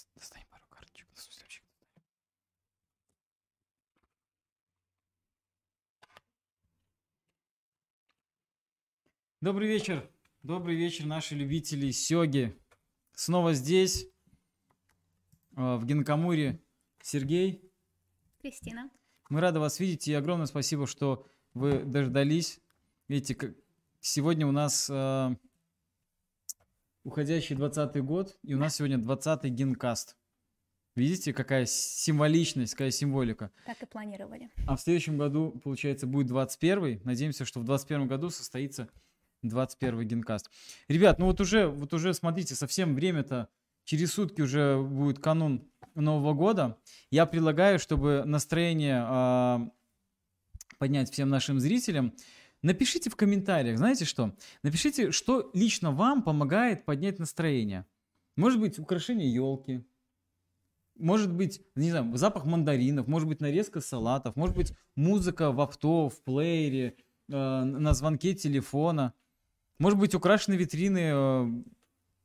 [0.00, 1.06] Дос- Достань пару карточек.
[1.10, 2.02] Ну, в смысле, вообще достань.
[9.40, 10.10] Добрый вечер.
[10.42, 12.58] Добрый вечер, наши любители сёги.
[13.14, 14.06] Снова здесь,
[15.56, 16.62] э, в Гинкамуре,
[17.02, 17.70] Сергей.
[18.40, 18.90] Кристина.
[19.28, 22.60] Мы рады вас видеть и огромное спасибо, что вы дождались.
[23.08, 23.54] Видите, как
[24.00, 25.36] сегодня у нас э,
[27.04, 30.16] уходящий 20 год, и у нас сегодня 20-й генкаст.
[30.96, 33.50] Видите, какая символичность, какая символика.
[33.64, 34.50] Так и планировали.
[34.66, 38.88] А в следующем году, получается, будет 21 Надеемся, что в 21 году состоится
[39.42, 40.50] 21 генкаст.
[40.88, 43.48] Ребят, ну вот уже, вот уже смотрите, совсем время-то,
[43.84, 46.76] через сутки уже будет канун Нового года.
[47.10, 49.70] Я предлагаю, чтобы настроение а,
[50.78, 52.14] поднять всем нашим зрителям,
[52.62, 54.34] напишите в комментариях, знаете что?
[54.62, 57.86] Напишите, что лично вам помогает поднять настроение.
[58.36, 59.84] Может быть, украшение елки,
[61.00, 66.08] может быть, не знаю, запах мандаринов, может быть, нарезка салатов, может быть, музыка в авто,
[66.08, 66.96] в плеере,
[67.28, 67.32] э,
[67.64, 69.14] на звонке телефона,
[69.78, 71.62] может быть, украшены витрины э,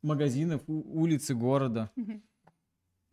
[0.02, 1.90] магазинов, улицы города.
[1.96, 2.22] Мгм.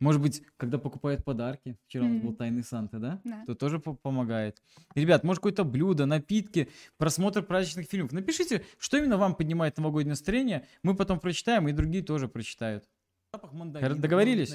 [0.03, 1.77] Может быть, когда покупают подарки.
[1.87, 3.21] Вчера у нас был тайный Санта, да?
[3.23, 3.43] Да.
[3.45, 4.61] То тоже по- помогает.
[4.95, 8.11] Ребят, может, какое-то блюдо, напитки, просмотр праздничных фильмов.
[8.11, 10.67] Напишите, что именно вам поднимает новогоднее настроение.
[10.83, 12.83] Мы потом прочитаем, и другие тоже прочитают.
[13.31, 14.49] Хор- договорились?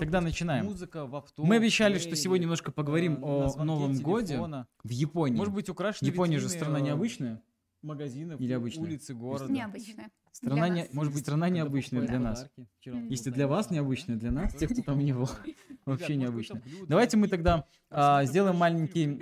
[0.00, 0.64] Тогда начинаем.
[0.66, 1.44] Музыка в авто.
[1.44, 4.36] Мы обещали, что сегодня немножко поговорим э, о Новом годе
[4.82, 5.36] в Японии.
[5.36, 7.40] Может быть, украшены Япония же страна э, необычная.
[7.82, 8.82] магазинов, Или обычная?
[8.82, 9.50] улицы города.
[9.52, 10.10] Необычная.
[10.32, 10.92] Страна Для не, нас.
[10.94, 12.48] может быть, страна необычная для нас.
[12.84, 15.28] Если для вас необычная, для нас, тех, кто там не был,
[15.84, 19.18] вообще блюдо, Давайте мы тогда а, сделаем маленький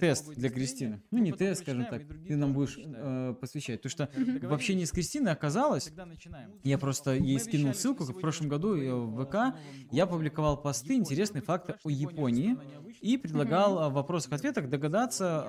[0.00, 0.50] тест для.
[0.50, 1.00] Кристины.
[1.10, 2.02] Ну, не тест, скажем так.
[2.26, 3.80] Ты нам будешь э, посвящать.
[3.80, 5.92] Потому что в общении с Кристиной оказалось,
[6.64, 9.56] я просто ей скинул ссылку, как в прошлом году э, поговорим в ВК.
[9.90, 12.48] Я публиковал посты, интересные факты о Японии.
[12.48, 12.90] необычная?
[13.00, 15.44] И предлагал а, в вопросах-ответах догадаться,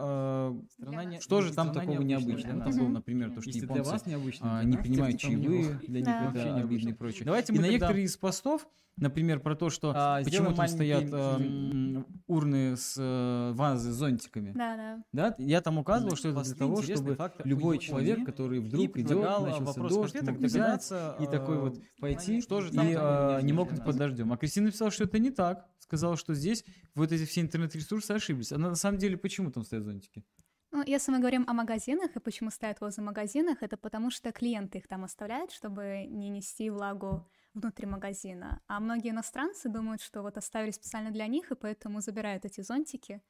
[0.79, 2.63] э, что же там такого необычная необычного.
[2.63, 5.17] там было, например, то, что японцы необычно, а, не был.
[5.17, 6.31] чаевые, для них Да.
[6.33, 7.25] это обидно и прочее.
[7.25, 8.67] Давайте и мы на тогда- некоторые из постов,
[8.97, 14.51] например, про то, что А, почему там стоят м, урны с э, вазы с зонтиками.
[14.53, 15.03] Да, да.
[15.11, 16.17] Да, я там указывал, Мгм.
[16.17, 20.21] что это для того, чтобы факты о любой человек, который вдруг идет, а, начался дождь,
[20.21, 23.69] мог взять и такой э, вот пойти, что же и там э, такого не мог
[23.83, 24.31] под дождем.
[24.33, 25.65] А Кристина написала, что это не так.
[25.79, 26.63] Сказала, что здесь
[26.95, 28.51] вот эти все интернет-ресурсы ошиблись.
[28.53, 30.23] А на самом деле почему там стоят зонтики?
[30.81, 34.79] Ну, если мы говорим о магазинах, и почему стоят возле магазинах, это потому что клиенты
[34.79, 38.61] их там оставляют, чтобы не нести влагу внутри магазина.
[38.65, 43.21] А многие иностранцы думают, что вот оставили специально для них, и поэтому забирают эти зонтики.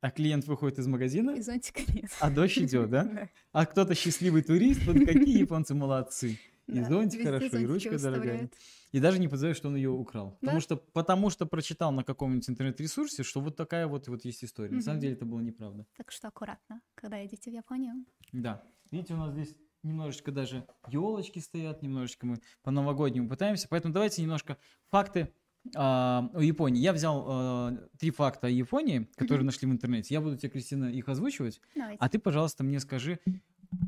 [0.00, 2.10] А клиент выходит из магазина, И зонтика нет.
[2.20, 2.88] а дождь идет?
[2.90, 3.28] Да.
[3.52, 6.38] А кто-то счастливый турист, вот какие японцы молодцы.
[6.66, 8.50] И Да, зонтик хорошо, и ручка дорогая.
[8.92, 10.36] И даже не подозревает, что он ее украл.
[10.40, 14.70] Потому что, потому что прочитал на каком-нибудь интернет-ресурсе, что вот такая вот, вот есть история.
[14.70, 15.86] На самом деле это было неправда.
[15.96, 18.04] Так что аккуратно, когда едете в Японию.
[18.32, 18.62] Да.
[18.90, 23.66] Видите, у нас здесь немножечко даже елочки стоят, немножечко мы по-новогоднему пытаемся.
[23.68, 24.56] Поэтому давайте немножко
[24.90, 25.32] факты
[25.74, 26.80] а, о Японии.
[26.80, 29.46] Я взял а, три факта о Японии, которые Мгм.
[29.46, 30.14] нашли в интернете.
[30.14, 31.60] Я буду тебе, Кристина, их озвучивать.
[31.74, 31.98] Давайте.
[31.98, 33.18] А ты, пожалуйста, мне скажи,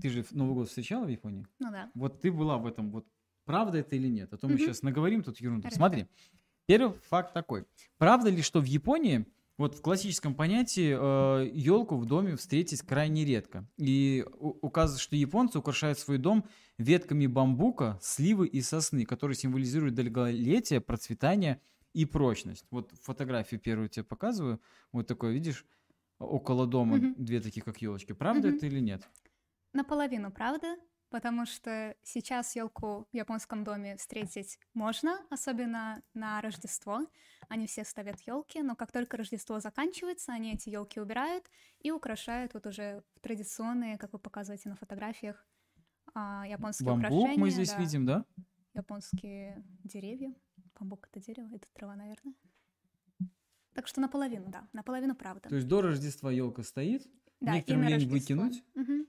[0.00, 1.46] ты же Новый год встречала в Японии?
[1.58, 1.90] Ну да.
[1.94, 3.06] Вот ты была в этом, вот
[3.44, 4.32] правда это или нет?
[4.32, 4.62] А то мы Мгм.
[4.62, 5.62] сейчас наговорим тут ерунду.
[5.62, 5.76] Хорошо.
[5.76, 6.06] Смотри,
[6.66, 7.66] первый факт такой.
[7.98, 9.26] Правда ли, что в Японии,
[9.58, 10.90] вот в классическом понятии,
[11.56, 13.66] елку в доме встретить крайне редко?
[13.76, 16.44] И у- указывается, что японцы украшают свой дом
[16.78, 21.60] ветками бамбука, сливы и сосны, которые символизируют долголетие, процветание
[21.92, 22.66] и прочность.
[22.70, 24.60] Вот фотографию первую тебе показываю.
[24.90, 25.64] Вот такое, видишь,
[26.18, 27.14] около дома Мгм.
[27.18, 28.12] две таких, как елочки.
[28.12, 28.56] Правда Мгм.
[28.56, 29.08] это или нет?
[29.74, 30.76] Наполовину, правда?
[31.10, 37.06] Потому что сейчас елку в японском доме встретить можно, особенно на Рождество.
[37.48, 41.44] Они все ставят елки, но как только Рождество заканчивается, они эти елки убирают
[41.80, 45.46] и украшают вот уже традиционные, как вы показываете на фотографиях,
[46.14, 47.38] а, японские Бамбук украшения.
[47.38, 48.24] мы здесь да, видим, да?
[48.74, 50.34] Японские деревья.
[50.78, 52.34] Бамбук это дерево, это трава, наверное.
[53.74, 55.48] Так что наполовину, да, наполовину правда.
[55.48, 57.06] То есть до Рождества елка стоит,
[57.40, 58.36] да, некоторым имя лень Рождество.
[58.36, 58.64] выкинуть.
[58.74, 59.06] Мгм.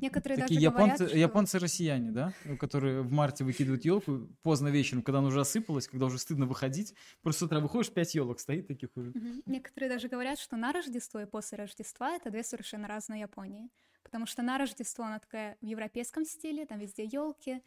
[0.00, 1.18] Некоторые Такие даже японцы, говорят, что...
[1.18, 6.18] японцы-россияне, да, которые в марте выкидывают елку поздно вечером, когда она уже осыпалась, когда уже
[6.18, 6.94] стыдно выходить.
[7.22, 9.12] Просто с утра выходишь, пять елок стоит таких уже.
[9.46, 13.68] Некоторые даже говорят, что на Рождество и после Рождества это две совершенно разные Японии.
[14.02, 17.62] Потому что на Рождество она такая в европейском стиле, там везде елки,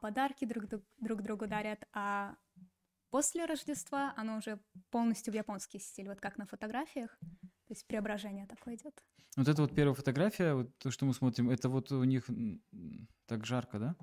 [0.00, 2.36] подарки друг, друг, друг другу дарят, а
[3.10, 4.60] после Рождества оно уже
[4.90, 7.18] полностью в японский стиль, вот как на фотографиях.
[7.74, 9.02] То есть преображение такое идет.
[9.36, 12.30] Вот это вот первая фотография, вот то, что мы смотрим, это вот у них
[13.26, 13.96] так жарко, да?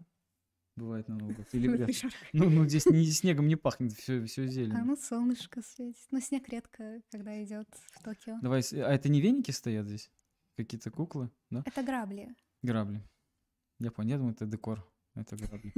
[0.75, 1.47] бывает на Новый год?
[1.53, 2.17] Или Ну, жарко.
[2.33, 4.83] Ну, ну здесь не, снегом не пахнет, все, все А зелено.
[4.83, 6.05] ну солнышко светит.
[6.11, 8.39] Но снег редко, когда идет в Токио.
[8.41, 10.11] Давай, а это не веники стоят здесь?
[10.57, 11.63] Какие-то куклы, да?
[11.65, 12.35] Это грабли.
[12.61, 13.01] Грабли.
[13.79, 14.85] Я понял, я думаю, это декор.
[15.13, 15.73] Это грабли.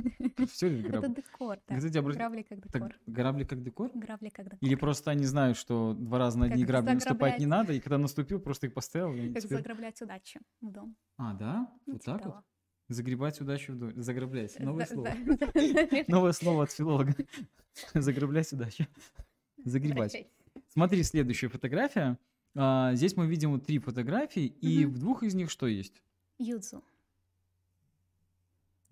[0.47, 1.15] Все это Это грабли?
[1.15, 1.77] декор, да.
[1.77, 2.95] Кстати, обрати- Грабли как Так декор.
[3.07, 3.91] грабли как декор?
[3.95, 4.59] Грабли как декор.
[4.62, 7.47] Или просто они знают, что два раза на одни грабли наступать не заграблять.
[7.68, 9.33] надо, и когда наступил, просто их поставил.
[9.33, 10.95] Как теперь- заграблять удачу в дом.
[11.18, 11.68] А, да?
[11.88, 12.33] Ну, Вот типа так вот?
[12.33, 12.44] того.
[12.89, 13.94] Загребать удачу в доме.
[13.95, 14.59] Заграблять.
[14.59, 15.09] Новое Да, слово.
[15.25, 16.03] да, да.
[16.07, 17.15] Новое слово от филолога.
[17.95, 18.86] Заграблять удачу.
[19.65, 20.27] Загребать.
[20.69, 22.19] Смотри, следующая фотография.
[22.56, 26.03] А, здесь мы видим вот три фотографии, и в двух из них что есть?
[26.38, 26.83] Юдзу.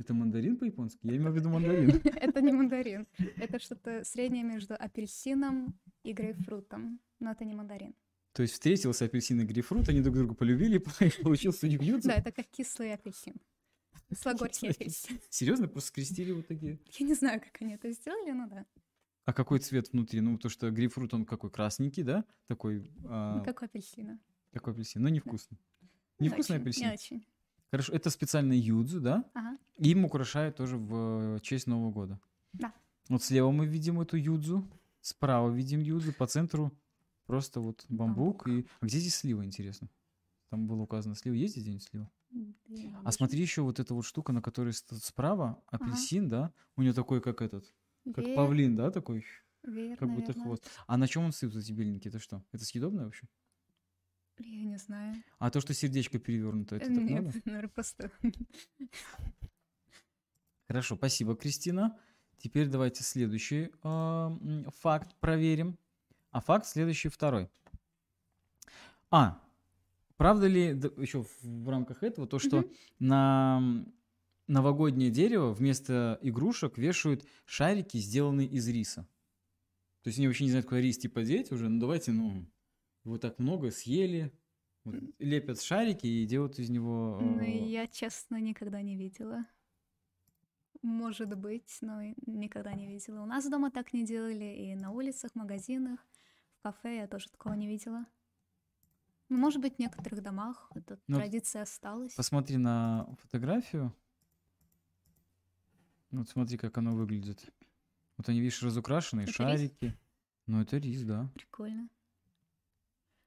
[0.01, 1.05] Это мандарин по-японски?
[1.05, 1.89] Я имел в виду мандарин.
[2.15, 3.07] Это не мандарин.
[3.37, 6.99] Это что-то среднее между апельсином и грейпфрутом.
[7.19, 7.93] Но это не мандарин.
[8.33, 12.07] То есть встретился апельсин и грейпфрут, они друг друга полюбили, и получился у них юдзу.
[12.09, 13.35] Да, это как кислый апельсин.
[14.09, 15.19] Кислогорский Кислый апельсин.
[15.29, 15.67] Серьезно?
[15.67, 16.79] Просто скрестили вот такие?
[16.97, 18.65] Я не знаю, как они это сделали, но да.
[19.25, 20.19] А какой цвет внутри?
[20.19, 21.51] Ну, то, что грейпфрут, он какой?
[21.51, 22.25] Красненький, да?
[22.47, 24.19] Такой, а, Как у апельсина.
[24.51, 25.03] как у апельсин.
[25.03, 25.59] Но невкусный.
[26.17, 26.87] Невкусный апельсин.
[26.87, 27.25] Не очень.
[27.71, 29.25] Хорошо, это специально юдзу, да?
[29.33, 29.57] Ага.
[29.77, 32.19] Им украшают тоже в э, честь Нового года.
[32.53, 32.73] Да.
[33.07, 34.63] Вот слева мы видим эту юдзу,
[34.99, 36.71] справа видим юдзу, по центру
[37.25, 38.47] просто вот бамбук.
[38.47, 38.67] И...
[38.81, 39.87] А где здесь слива, интересно?
[40.49, 41.33] Там было указано слива.
[41.35, 42.11] Есть здесь где-нибудь слива?
[42.67, 46.53] Я А смотри еще вот эта вот штука, на которой справа, апельсин, да?
[46.75, 47.65] У него такой, как этот,
[48.13, 49.25] как Веер, павлин, да, такой,
[49.63, 50.43] веер, как будто наверное.
[50.43, 50.69] хвост.
[50.87, 52.09] А на чем он вот эти беленькие?
[52.09, 52.43] Это что?
[52.51, 53.27] Это съедобное вообще?
[54.43, 55.15] Я не знаю.
[55.39, 57.41] А то, что сердечко перевернуто, это Э, так Нет, надо?
[57.45, 58.11] наверное, просто...
[60.67, 61.97] Хорошо, спасибо, Кристина.
[62.37, 65.77] Теперь давайте следующий м, факт проверим.
[66.31, 67.49] А факт следующий второй.
[69.11, 69.41] А,
[70.15, 70.67] правда ли
[70.97, 72.69] еще в рамках этого то, что Мгм.
[72.99, 73.85] на
[74.47, 79.07] новогоднее дерево вместо игрушек вешают шарики, сделанные из риса?
[80.03, 82.45] То есть они вообще не знают, куда рис типа деть уже, ну давайте, ну,
[83.03, 84.31] вот так много съели,
[84.83, 87.19] вот лепят шарики и делают из него...
[87.21, 89.45] Ну, э, я, честно, никогда не видела.
[90.81, 93.21] Может быть, но никогда не видела.
[93.21, 95.99] У нас дома так не делали, и на улицах, магазинах,
[96.59, 98.05] в кафе я тоже такого не видела.
[99.29, 102.13] Ну, Может быть, в некоторых домах эта Ну, традиция осталась.
[102.15, 103.95] Посмотри на фотографию.
[106.09, 107.45] Вот смотри, как оно выглядит.
[108.17, 109.35] Вот они, видишь, разукрашенные, Это рис?
[109.37, 109.97] шарики.
[110.47, 111.29] Ну, это рис, да.
[111.33, 111.87] Прикольно.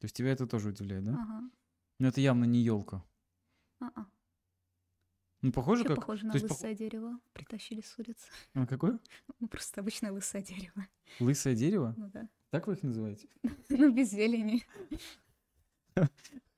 [0.04, 1.12] То есть тебя это тоже удивляет, да?
[1.12, 1.50] Ага.
[1.98, 3.02] Но это явно не елка.
[3.80, 4.04] А-а.
[5.40, 6.04] Ну, похоже, Вообще как...
[6.04, 7.18] похоже на то есть пох- лысое дерево.
[7.32, 8.26] Притащили с улицы.
[8.52, 8.98] А, какое?
[9.40, 10.86] Ну, просто обычное лысое дерево.
[11.20, 11.94] Лысое дерево?
[11.96, 12.28] Ну да.
[12.50, 13.28] Так вы их называете?
[13.70, 14.66] Ну, без зелени.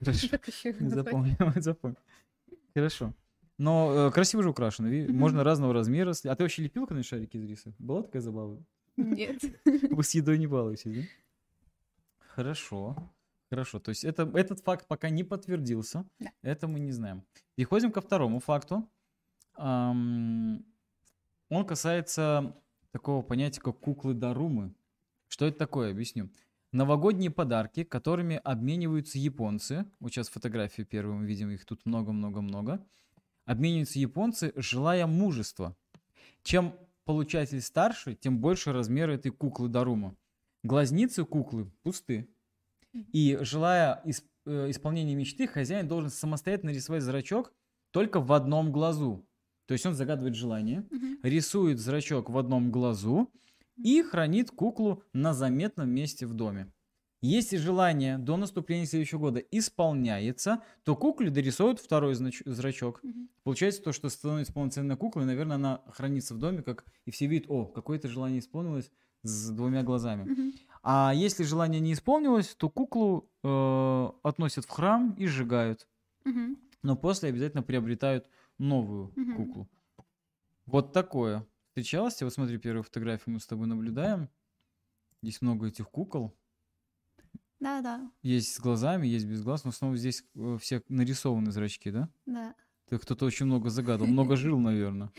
[0.01, 0.27] Хорошо.
[0.45, 0.73] Еще?
[0.81, 1.99] Запомнил, запомнил.
[2.75, 3.15] Хорошо.
[3.59, 4.89] Но э, красиво же украшено.
[5.13, 6.15] Можно разного размера.
[6.25, 7.73] А ты вообще лепил когда шарики из риса?
[7.79, 8.61] Была такая забава?
[8.97, 9.41] Нет.
[9.65, 11.03] Вы с едой не балуетесь, да?
[12.35, 12.97] Хорошо.
[13.49, 13.79] Хорошо.
[13.79, 16.05] То есть это, этот факт пока не подтвердился.
[16.19, 16.33] Да.
[16.43, 17.25] Это мы не знаем.
[17.55, 18.89] Переходим ко второму факту.
[19.55, 20.65] Ам,
[21.49, 22.57] он касается
[22.91, 24.75] такого понятия, как куклы Дарумы.
[25.29, 25.91] Что это такое?
[25.91, 26.31] Объясню.
[26.73, 29.87] Новогодние подарки, которыми обмениваются японцы.
[30.01, 32.85] Вот сейчас фотографию первую мы видим, их тут много-много-много.
[33.45, 35.77] Обмениваются японцы, желая мужества.
[36.43, 40.17] Чем получатель старше, тем больше размер этой куклы Дарума.
[40.65, 42.29] Глазницы куклы пусты.
[43.13, 47.53] И желая ис- э, исполнения мечты, хозяин должен самостоятельно рисовать зрачок
[47.91, 49.27] только в одном глазу.
[49.67, 51.19] То есть он загадывает желание, Мгм.
[51.23, 53.31] рисует зрачок в одном глазу
[53.83, 56.73] и хранит куклу на заметном месте в доме.
[57.23, 63.01] Если желание до наступления следующего года исполняется, то кукле дорисуют второй знач- зрачок.
[63.03, 63.29] Мгм.
[63.43, 67.27] Получается то, что становится полноценной куклой, и, наверное, она хранится в доме, как и все
[67.27, 68.91] видят, о, какое-то желание исполнилось
[69.23, 70.31] с двумя глазами.
[70.31, 70.53] Мгм.
[70.89, 75.89] А если желание не исполнилось, то куклу э, относят в храм и сжигают.
[76.25, 76.59] Мгм.
[76.85, 79.35] Но после обязательно приобретают новую Мгм.
[79.35, 79.69] куклу.
[80.65, 81.45] Вот такое.
[81.71, 82.27] Встречалась тебе?
[82.27, 84.31] Вот смотри, первую фотографию мы с тобой наблюдаем.
[85.23, 86.39] Здесь много этих кукол.
[87.59, 91.91] Да, да, Есть с глазами, есть без глаз, но снова здесь э, все нарисованы зрачки,
[91.91, 92.09] да?
[92.27, 92.55] да.
[92.89, 95.11] Ты кто-то очень много загадал, много жил, наверное.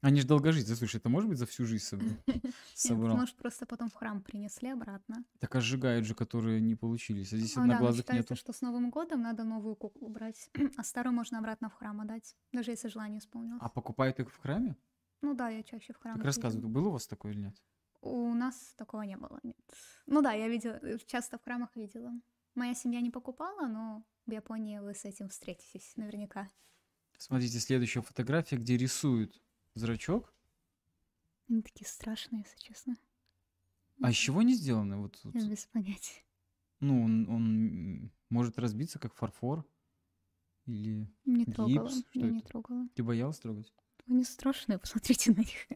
[0.00, 0.74] Они же долгожители.
[0.74, 1.84] Слушай, это может быть за всю жизнь
[2.74, 3.16] собрал?
[3.16, 5.24] Может, просто потом в храм принесли обратно.
[5.40, 7.32] Так а сжигают же, которые не получились.
[7.32, 8.36] А здесь но одноглазых нету.
[8.36, 12.36] что с Новым годом надо новую куклу брать, а старую можно обратно в храм отдать,
[12.52, 13.60] даже если желание исполнилось.
[13.60, 14.76] А покупают их в храме?
[15.20, 16.14] Ну да, я чаще в храм.
[16.16, 17.56] Так рассказывай, было у вас такое или нет?
[18.00, 19.56] У нас такого не было, нет.
[20.06, 22.12] Ну да, я видела, э, часто в храмах видела.
[22.54, 26.48] Моя семья не покупала, но в Японии вы с этим встретитесь наверняка.
[27.16, 29.42] Смотрите, следующая фотография, где рисуют
[29.78, 30.32] Зрачок?
[31.48, 32.96] Они такие страшные, если честно.
[34.02, 34.96] А из чего они сделаны?
[34.96, 36.22] Вот, вот, Я без понятия.
[36.80, 39.64] ну, он, он может разбиться, как фарфор?
[40.66, 41.88] Или Не трогала.
[41.88, 42.00] Гипс?
[42.10, 42.48] Что Я не это?
[42.48, 42.88] трогала.
[42.94, 43.72] ты боялась трогать?
[44.06, 45.66] Они страшные, посмотрите на них.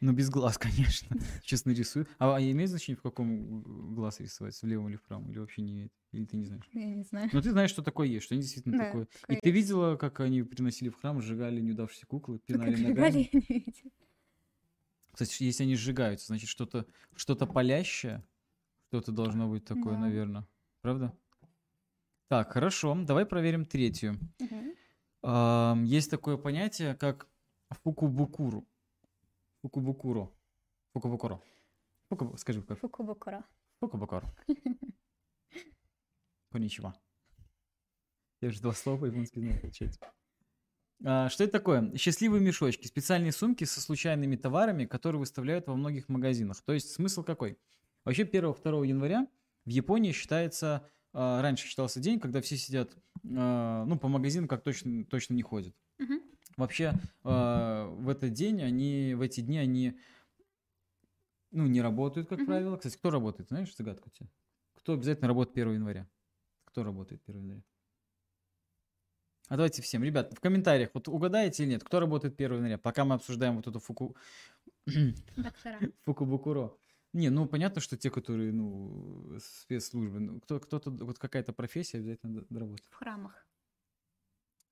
[0.00, 1.14] Ну, без глаз, конечно.
[1.42, 2.06] Сейчас нарисую.
[2.18, 4.54] А, а имеет значение, в каком глаз рисовать?
[4.60, 5.30] В левом или в правом?
[5.30, 5.92] Или вообще не имеет?
[6.12, 6.64] Или ты не знаешь?
[6.72, 7.28] Я не знаю.
[7.32, 9.04] Но ты знаешь, что такое есть, что они действительно Да, такое.
[9.04, 9.56] И такое ты есть.
[9.56, 13.06] видела, как они приносили в храм, сжигали неудавшиеся куклы, Только пинали ногами?
[13.06, 13.90] я не видела.
[15.12, 18.24] Кстати, если они сжигаются, значит, что-то что-то палящее,
[18.88, 20.00] что-то должно быть такое, Да.
[20.00, 20.46] наверное.
[20.80, 21.12] Правда?
[22.28, 22.96] Так, хорошо.
[23.04, 24.18] Давай проверим третью.
[25.22, 27.28] Ам, Есть такое понятие, как
[27.82, 28.66] фукубукуру.
[29.62, 30.30] Фукубукуро.
[30.92, 31.40] Фукубукуро.
[32.10, 33.44] Фукубу- Скажи, как Фукубокура.
[33.80, 34.34] фукубукуро.
[36.50, 36.94] Коничева.
[38.40, 40.00] Я же два слова по-японски знаю, получается.
[41.02, 41.96] А, Что это такое?
[41.96, 42.86] Счастливые мешочки.
[42.86, 46.60] Специальные сумки со случайными товарами, которые выставляют во многих магазинах.
[46.60, 47.58] То есть смысл какой?
[48.04, 49.26] Вообще 1-2 января
[49.64, 52.94] в Японии считается, а, раньше считался день, когда все сидят,
[53.34, 55.74] а, ну, по магазинам как точно, точно не ходят.
[55.98, 56.20] Мгм.
[56.60, 59.98] Вообще а, в этот день они, в эти дни они,
[61.50, 62.46] ну, не работают, как Мгм.
[62.46, 62.76] правило.
[62.76, 64.28] Кстати, кто работает, знаешь, загадку у тебя?
[64.74, 66.08] Кто обязательно работает 1 января?
[66.66, 67.62] Кто работает 1 января?
[69.48, 73.04] А давайте всем, ребят, в комментариях, вот угадаете или нет, кто работает 1 января, пока
[73.04, 74.16] мы обсуждаем вот эту фуку...
[76.04, 76.72] Фукубукуро.
[77.12, 82.44] Не, ну понятно, что те, которые, ну, спецслужбы, ну, кто, кто-то, вот какая-то профессия обязательно
[82.48, 82.86] доработает.
[82.90, 83.44] В храмах.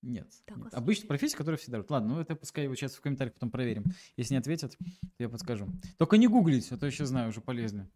[0.02, 0.28] Нет.
[0.44, 0.74] Так, нет.
[0.74, 1.84] Обычная профессия, которая всегда.
[1.88, 3.84] Ладно, ну это пускай вот сейчас в комментариях потом проверим.
[4.16, 5.68] Если не ответят, то я подскажу.
[5.96, 7.90] Только не гуглить, а то я сейчас знаю, уже полезно.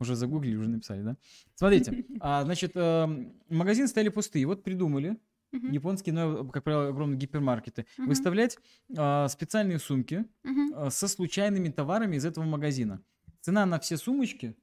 [0.00, 1.16] Уже загуглили, уже написали, да?
[1.54, 4.44] Смотрите, а, значит, эм, магазины стояли пустые.
[4.46, 5.16] Вот придумали
[5.52, 5.70] Мгм.
[5.70, 8.08] японские, ну, как правило, огромные гипермаркеты, Мгм.
[8.08, 8.58] выставлять
[8.96, 10.26] а, специальные сумки
[10.74, 13.00] а, со случайными товарами из этого магазина.
[13.40, 14.56] Цена на все сумочки,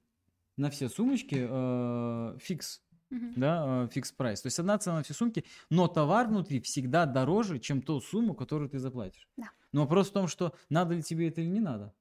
[0.57, 2.82] на все сумочки э, fix,
[3.13, 3.33] Мгм.
[3.35, 4.41] да, э, fix price.
[4.41, 8.33] То есть одна цена на все сумки, но товар внутри всегда дороже, чем ту сумму,
[8.33, 9.27] которую ты заплатишь.
[9.37, 9.49] Да.
[9.71, 11.93] Но вопрос в том, что надо ли тебе это или не надо.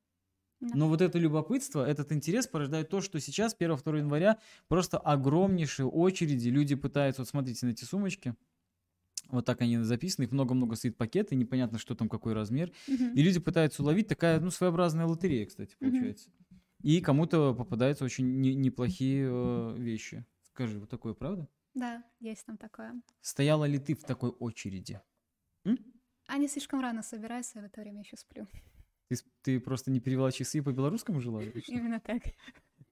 [0.60, 0.76] Да.
[0.76, 4.38] Но вот это любопытство, этот интерес порождает то, что сейчас, 1-2 января,
[4.68, 6.48] просто огромнейшие очереди.
[6.48, 8.34] Люди пытаются, вот смотрите на эти сумочки,
[9.28, 12.70] вот так они записаны, их много-много стоит пакеты, непонятно, что там, какой размер.
[12.86, 13.14] Мгм.
[13.14, 16.30] И люди пытаются уловить, такая, ну, своеобразная лотерея, кстати, получается.
[16.82, 20.24] И кому-то попадаются очень не- неплохие э, вещи.
[20.54, 21.48] Скажи, вот такое правда?
[21.74, 23.00] Да, есть там такое.
[23.22, 25.00] Стояла ли ты в такой очереди?
[25.64, 25.78] М?
[26.26, 28.46] Они слишком рано собираются, я в это время еще сплю.
[29.08, 31.42] Ты, ты просто не перевела часы по белорусскому жила?
[31.68, 32.22] Именно так.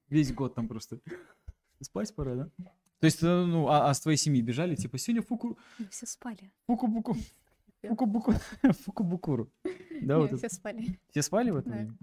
[0.09, 1.01] Весь год там просто.
[1.83, 2.51] Спать пора, да?
[3.01, 6.07] То есть, э, ну, а, а с твоей семьи бежали, типа, сегодня фуку, Мы все
[6.07, 6.51] спали.
[6.67, 7.17] фуку-буку,
[7.83, 8.33] фуку-буку,
[8.85, 9.53] фуку-букуру.
[10.03, 10.99] Да, Не, вот все спали.
[11.11, 11.77] Все спали в это Да.
[11.77, 11.99] время?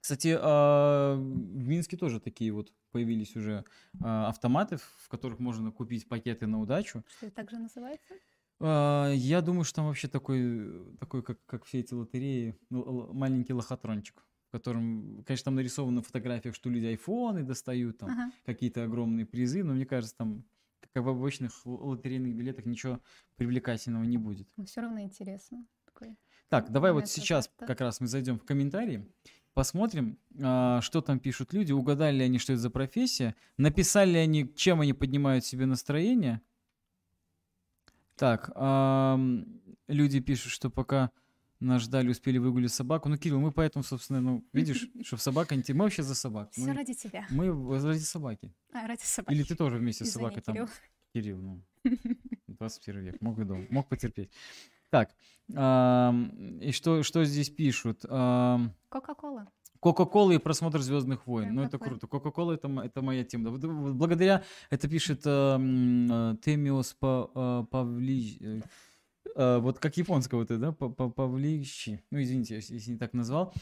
[0.00, 3.64] Кстати, а, в Минске тоже такие вот появились уже
[4.02, 7.04] а, автоматы, в которых можно купить пакеты на удачу.
[7.16, 8.14] Что это так же называется?
[8.60, 13.52] А, Я думаю, что там вообще такой, такой как, как все эти лотереи, ну, маленький
[13.52, 18.32] лохотрончик, в котором, конечно, там нарисованы фотографии, что люди айфоны достают, там Ага.
[18.44, 20.44] какие-то огромные призы, но мне кажется, там,
[20.92, 23.00] как в обычных лотерейных билетах, ничего
[23.36, 24.48] привлекательного не будет.
[24.56, 25.66] Но все равно интересно.
[25.84, 26.16] Такой.
[26.48, 27.66] Так, давай вот сейчас азарта.
[27.66, 29.10] как раз мы зайдем в комментарии,
[29.54, 34.18] посмотрим, а, что там пишут люди, угадали ли они, что это за профессия, написали ли
[34.18, 36.40] они, чем они поднимают себе настроение.
[38.16, 38.50] Так,
[39.88, 41.10] люди пишут, что пока
[41.60, 43.08] нас ждали, успели выгулить собаку.
[43.08, 45.62] Ну, Кирилл, мы поэтому, собственно, ну, видишь, чтобы собака не...
[45.68, 46.52] Мы вообще за собак.
[46.52, 47.26] Все Мы, ради тебя.
[47.30, 47.48] мы
[47.80, 48.52] ради собаки.
[48.72, 49.34] А, ради собаки.
[49.34, 50.54] Или ты тоже вместе с собакой там?
[50.54, 50.68] Кирилл.
[51.12, 51.62] Кирилл, ну,
[52.48, 54.30] 21 век, мог и дом, мог потерпеть.
[54.94, 55.10] Так,
[55.48, 58.02] и что, что здесь пишут?
[58.02, 59.48] Кока-кола.
[59.80, 61.52] Кока-кола и просмотр Звездных войн.
[61.52, 62.06] Ну, это круто.
[62.06, 63.50] Кока-кола это, это моя тема.
[63.50, 68.38] Благодаря, это пишет э, Темиос Па- э, Павли...
[68.40, 68.60] э,
[69.34, 70.72] э, Вот как японского вот это, да?
[70.72, 72.00] Па- Па- Павлищи.
[72.12, 73.52] Ну, извините, если не так назвал.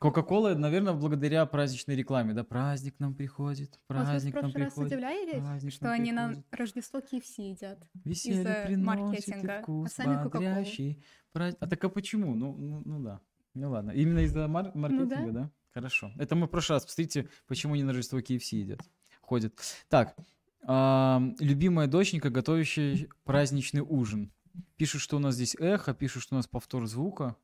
[0.00, 2.42] Кока-кола, наверное, благодаря праздничной рекламе, да?
[2.42, 4.92] Праздник нам приходит, Вот вы в праздник нам прошлый раз приходит.
[4.92, 6.46] удивлялись, праздник что нам они на приходит.
[6.52, 7.86] Рождество KFC едят.
[8.06, 10.44] Из-за маркетинга, а вкус сами Кока-Колу.
[10.46, 11.04] бодрящий.
[11.32, 12.34] Пра- А так а почему?
[12.34, 13.20] Ну, ну, ну да.
[13.52, 13.90] Ну ладно.
[13.90, 15.50] Именно из-за мар- маркетинга, да?
[15.74, 16.10] Хорошо.
[16.16, 16.86] Это мы в прошлый раз.
[16.86, 18.80] Посмотрите, почему не на Рождество KFC едят.
[19.20, 19.52] Ходят.
[19.90, 20.16] Так.
[20.62, 24.32] ам, любимая доченька, готовящая праздничный ужин.
[24.78, 27.36] Пишут, что у нас здесь эхо, пишут, что у нас повтор звука.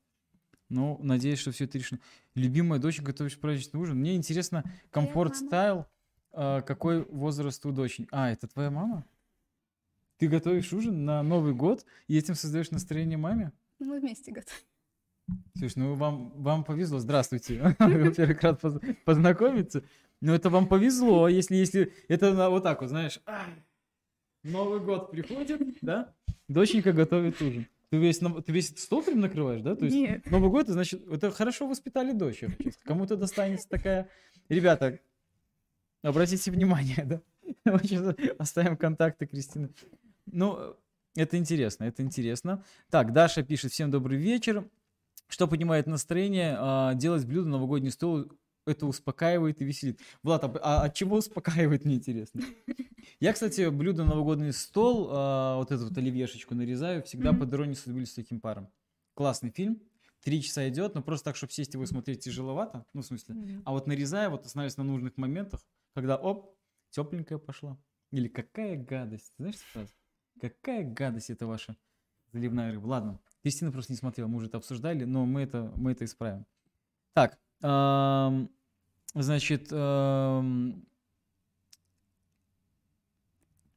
[0.68, 2.00] Ну, надеюсь, что все это решено.
[2.34, 3.98] Любимая доченька, готовящая праздничный ужин.
[3.98, 5.86] Мне интересно, комфорт стайл,
[6.32, 8.08] а, какой возраст у дочери?
[8.10, 9.04] А, это твоя мама?
[10.18, 13.52] Ты готовишь ужин на Новый год и этим создаешь настроение маме?
[13.78, 14.60] Ну, Мы вместе готовим.
[15.56, 16.98] Слушай, ну вам, вам повезло.
[16.98, 17.60] Здравствуйте.
[17.78, 19.82] Во-первых, рад поз- познакомиться.
[20.20, 23.20] Но это вам повезло, если, если это вот так вот, знаешь,
[24.42, 26.14] Новый год приходит, да?
[26.48, 27.66] Доченька готовит ужин.
[27.90, 29.76] Ты весь, ты весь стол прям накрываешь, да?
[29.76, 30.28] То есть Нет.
[30.30, 32.42] Новый год, значит, это хорошо воспитали дочь.
[32.84, 34.08] Кому-то достанется такая...
[34.48, 34.98] Ребята,
[36.02, 37.20] обратите внимание, да?
[37.64, 39.70] Мы сейчас оставим контакты Кристины.
[40.26, 40.76] Ну,
[41.14, 42.64] это интересно, это интересно.
[42.90, 44.68] Так, Даша пишет, всем добрый вечер.
[45.28, 46.56] Что поднимает настроение?
[46.58, 48.26] А, делать блюдо новогодний стол,
[48.66, 50.00] это успокаивает и веселит.
[50.22, 52.42] Влад, а, а от чего успокаивает, мне интересно?
[53.20, 57.40] Я, кстати, блюдо новогодний стол, а, вот эту вот оливьешечку нарезаю, всегда Мгм.
[57.40, 58.68] по дороге судьбы с таким паром.
[59.14, 59.80] Классный фильм,
[60.22, 63.34] три часа идет, но просто так, чтобы сесть его смотреть тяжеловато, ну, в смысле.
[63.36, 63.62] Мгм.
[63.64, 66.56] А вот нарезая, вот останавливаюсь на нужных моментах, когда, оп,
[66.90, 67.78] тепленькая пошла.
[68.10, 69.92] Или какая гадость, знаешь фразу?
[70.40, 71.76] Какая гадость это ваша
[72.32, 72.86] заливная рыба.
[72.86, 76.46] Ладно, Кристина просто не смотрела, мы уже это обсуждали, но мы это, мы это исправим.
[77.14, 79.72] Так, значит,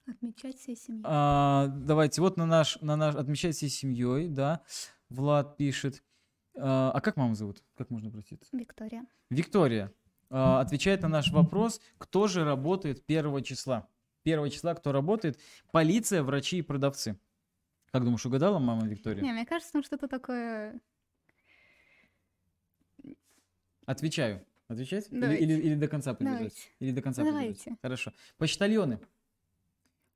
[0.10, 1.04] Отмечать всей семьей.
[1.06, 4.62] а, давайте, вот на наш, на наш, отмечать всей семьей, да,
[5.10, 6.04] Влад пишет.
[6.56, 7.64] А, а как маму зовут?
[7.78, 8.56] Как можно обратиться?
[8.56, 9.06] Виктория.
[9.30, 9.94] Виктория
[10.30, 13.88] а, отвечает на наш вопрос, кто же работает 1 числа.
[14.26, 15.40] 1 числа кто работает?
[15.72, 17.20] Полиция, врачи и продавцы.
[17.92, 19.24] Как думаешь, угадала мама Виктория?
[19.24, 20.80] Не, мне кажется, там что-то такое...
[23.90, 24.46] Отвечаю.
[24.68, 25.08] Отвечать?
[25.12, 26.38] Или, или- или до конца придержать?
[26.40, 26.62] Давайте.
[26.80, 27.54] Или до конца Давайте.
[27.56, 27.80] придержать?
[27.82, 28.14] Хорошо.
[28.38, 29.00] Почтальоны.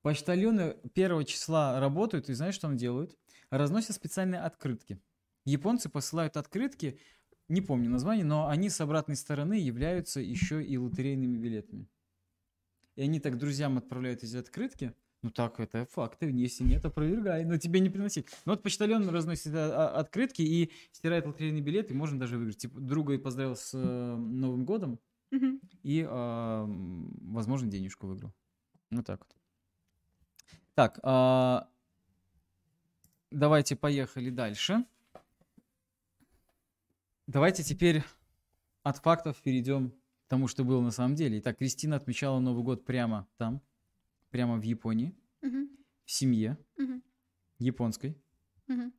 [0.03, 3.17] Почтальоны 1 числа работают, и знаешь, что они делают?
[3.49, 4.99] Разносят специальные открытки.
[5.45, 6.99] Японцы посылают открытки,
[7.47, 11.87] не помню название, но они с обратной стороны являются еще и лотерейными билетами.
[12.95, 14.93] И они так друзьям отправляют эти открытки.
[15.23, 18.27] Ну так, это факты, если нет, опровергай, но тебе не приносить.
[18.45, 22.57] Ну вот почтальон разносит а, а, открытки и стирает лотерейный билет, и можно даже выиграть.
[22.57, 24.99] Типа, друга и поздравил с э, Новым годом,
[25.81, 28.33] и, м, возможно, денежку выиграл.
[28.91, 29.35] Вот так вот.
[30.75, 31.69] Так, а,
[33.31, 34.85] давайте поехали дальше.
[37.27, 38.03] Давайте теперь
[38.83, 41.39] от фактов перейдем к тому, что было на самом деле.
[41.39, 43.61] Итак, Кристина отмечала Новый год прямо там,
[44.33, 45.69] прямо в Японии, Мгм.
[46.05, 47.03] в семье Мгм.
[47.59, 48.17] японской.
[48.67, 48.91] Мгм.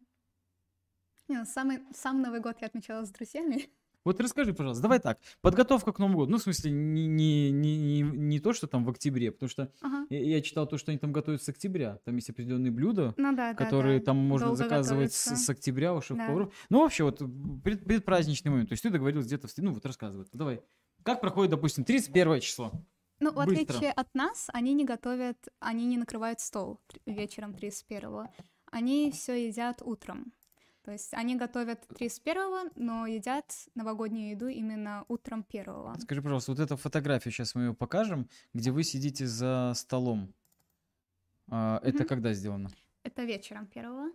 [1.28, 3.68] Не, ну, самый, сам Новый год я отмечала с друзьями.
[4.04, 7.76] Вот расскажи, пожалуйста, давай так, подготовка к Новому году, ну, в смысле, не, не, не,
[7.78, 10.06] не, не то, что там в октябре, потому что Ага.
[10.10, 13.34] я, я читал то, что они там готовят с октября, там есть определенные блюда, Ну
[13.34, 14.04] да, да, которые да.
[14.04, 16.02] там можно Долго заказывать с, с октября у Да.
[16.02, 16.52] шеф-поваров.
[16.68, 17.18] Ну, вообще, вот
[17.64, 20.60] пред- предпраздничный момент, то есть ты договорилась где-то, в ну, вот рассказывай, давай.
[21.02, 22.72] Как проходит, допустим, 31 число?
[23.20, 23.52] Ну, в Быстро.
[23.62, 28.28] отличие от нас, они не готовят, они не накрывают стол вечером 31-го.
[28.70, 30.32] Они все едят утром.
[30.82, 35.94] То есть они готовят 31-го, но едят новогоднюю еду именно утром 1-го.
[36.00, 40.34] Скажи, пожалуйста, вот эта фотография, сейчас мы ее покажем, где вы сидите за столом.
[41.48, 42.06] А, Это Мгм.
[42.08, 42.70] когда сделано?
[43.02, 44.12] Это вечером 1-го.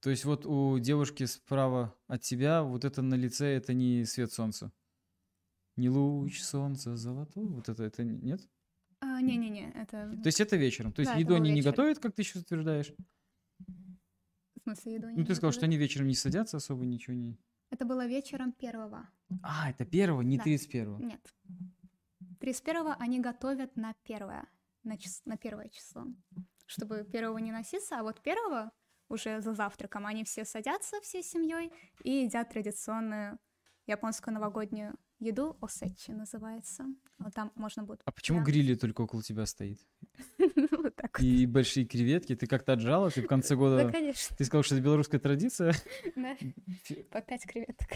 [0.00, 4.32] То есть вот у девушки справа от тебя вот это на лице, это не свет
[4.32, 4.70] солнца?
[5.76, 7.46] Не луч солнца золотой?
[7.46, 8.40] Вот это, это не- нет?
[9.00, 10.10] А, Не-не-не, это...
[10.22, 10.92] То есть это вечером.
[10.92, 11.70] То есть Да, еду они не вечер.
[11.70, 12.92] готовят, как ты сейчас утверждаешь?
[13.58, 17.16] В смысле, еду они Ну, ты не сказал, что они вечером не садятся, особо ничего
[17.16, 17.36] не...
[17.70, 19.06] Это было вечером 1-го.
[19.42, 20.44] А, это первого, не Да.
[20.44, 21.34] 31 Нет.
[22.40, 24.46] 31-го они готовят на первое,
[24.84, 26.06] на, час- на первое число,
[26.66, 28.70] чтобы первого не носиться, а вот первого
[29.08, 31.72] уже за завтраком они все садятся всей семьей
[32.04, 33.38] и едят традиционную
[33.86, 36.84] японскую новогоднюю еду, осечи называется.
[37.18, 38.00] Вот там можно будет...
[38.04, 38.44] А почему Да.
[38.44, 39.78] грилли только около тебя стоит?
[40.70, 41.24] Вот так вот.
[41.24, 42.34] И большие креветки?
[42.34, 43.10] Ты как-то отжала?
[43.10, 43.90] Ты в конце Да, года...
[43.92, 45.74] конечно, Ты сказал, что это белорусская традиция?
[46.16, 46.36] да.
[47.10, 47.88] По пять креветок.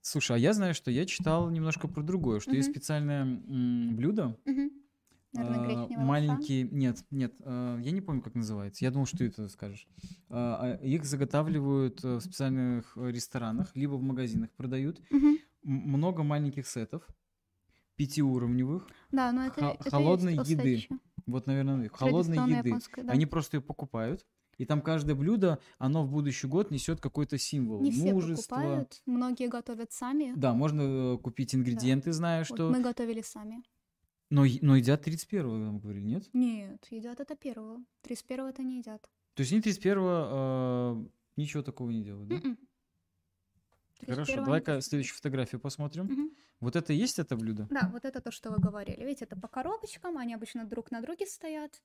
[0.00, 4.38] Слушай, а я знаю, что я читал немножко про другое, что есть специальное блюдо.
[5.32, 8.84] Наверное, а, маленькие, нет, нет, а, я не помню, как называется.
[8.84, 9.86] Я думал, что ты это скажешь.
[10.28, 15.00] А, а, Их заготавливают э, в специальных э, ресторанах, либо в магазинах продают.
[15.08, 15.38] Мгм.
[15.62, 17.06] Много маленьких сетов,
[17.96, 18.88] пятиуровневых.
[19.12, 20.74] Да, но это, это есть холодной еды.
[20.74, 20.88] осечи.
[21.26, 22.78] Вот, наверное, холодной еды.
[22.96, 23.12] да.
[23.12, 24.26] Они просто ее покупают.
[24.60, 27.80] И там каждое блюдо, оно в будущий год несет какой-то символ.
[27.80, 28.56] Не все Мужество.
[28.56, 30.34] покупают, многие готовят сами.
[30.36, 32.70] Да, можно э, купить ингредиенты, зная, Вот что...
[32.70, 33.62] мы готовили сами.
[34.28, 36.28] Но, но едят 31-го, вы нам говорили, нет?
[36.34, 37.78] Нет, едят это первого.
[38.02, 39.08] 31 это не едят.
[39.34, 42.56] То есть они 31-го э, ничего такого не делают, да?
[44.08, 46.06] Хорошо, 31 давай-ка следующую фотографию посмотрим.
[46.06, 46.30] Мгм.
[46.60, 47.68] Вот это и есть это блюдо?
[47.70, 49.04] Да, вот это то, что вы говорили.
[49.04, 51.82] Видите, это по коробочкам, они обычно друг на друге стоят.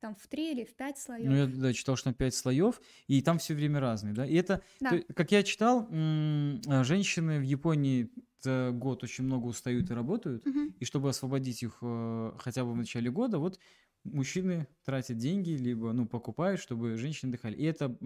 [0.00, 1.28] там в три или в пять слоев.
[1.28, 4.26] Ну, я да, читал, что на 5 слоев, и там все время разные, да?
[4.26, 4.90] И это, Да.
[4.90, 8.10] то- как я читал, а, женщины в Японии
[8.44, 10.74] год очень много устают и работают, Мгм.
[10.80, 13.60] и чтобы освободить их э, хотя бы в начале года, вот
[14.02, 17.54] мужчины тратят деньги, либо, ну, покупают, чтобы женщины отдыхали.
[17.54, 17.96] И это,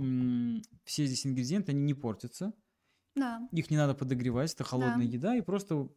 [0.85, 2.53] все здесь ингредиенты, они не портятся,
[3.17, 5.13] Да, их не надо подогревать, это холодная Да.
[5.13, 5.89] еда, и просто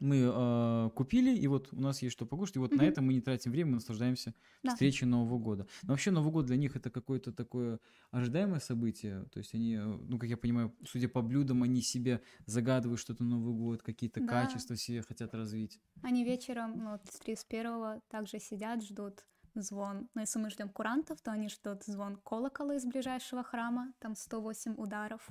[0.00, 2.88] мы э, купили, и вот у нас есть что покушать, и вот на Мгм.
[2.90, 4.34] этом мы не тратим время, мы наслаждаемся
[4.64, 4.72] Да.
[4.72, 5.66] встречей Нового года.
[5.82, 7.78] Но вообще Новый год для них это какое-то такое
[8.10, 13.00] ожидаемое событие, то есть они, ну, как я понимаю, судя по блюдам, они себе загадывают
[13.00, 14.26] что-то на Новый год, какие-то Да.
[14.26, 15.80] качества себе хотят развить.
[16.02, 20.08] они вечером, ну, вот с 31 также сидят, ждут звон.
[20.14, 24.74] Но если мы ждем курантов, то они ждут звон колокола из ближайшего храма, там 108
[24.74, 25.28] ударов.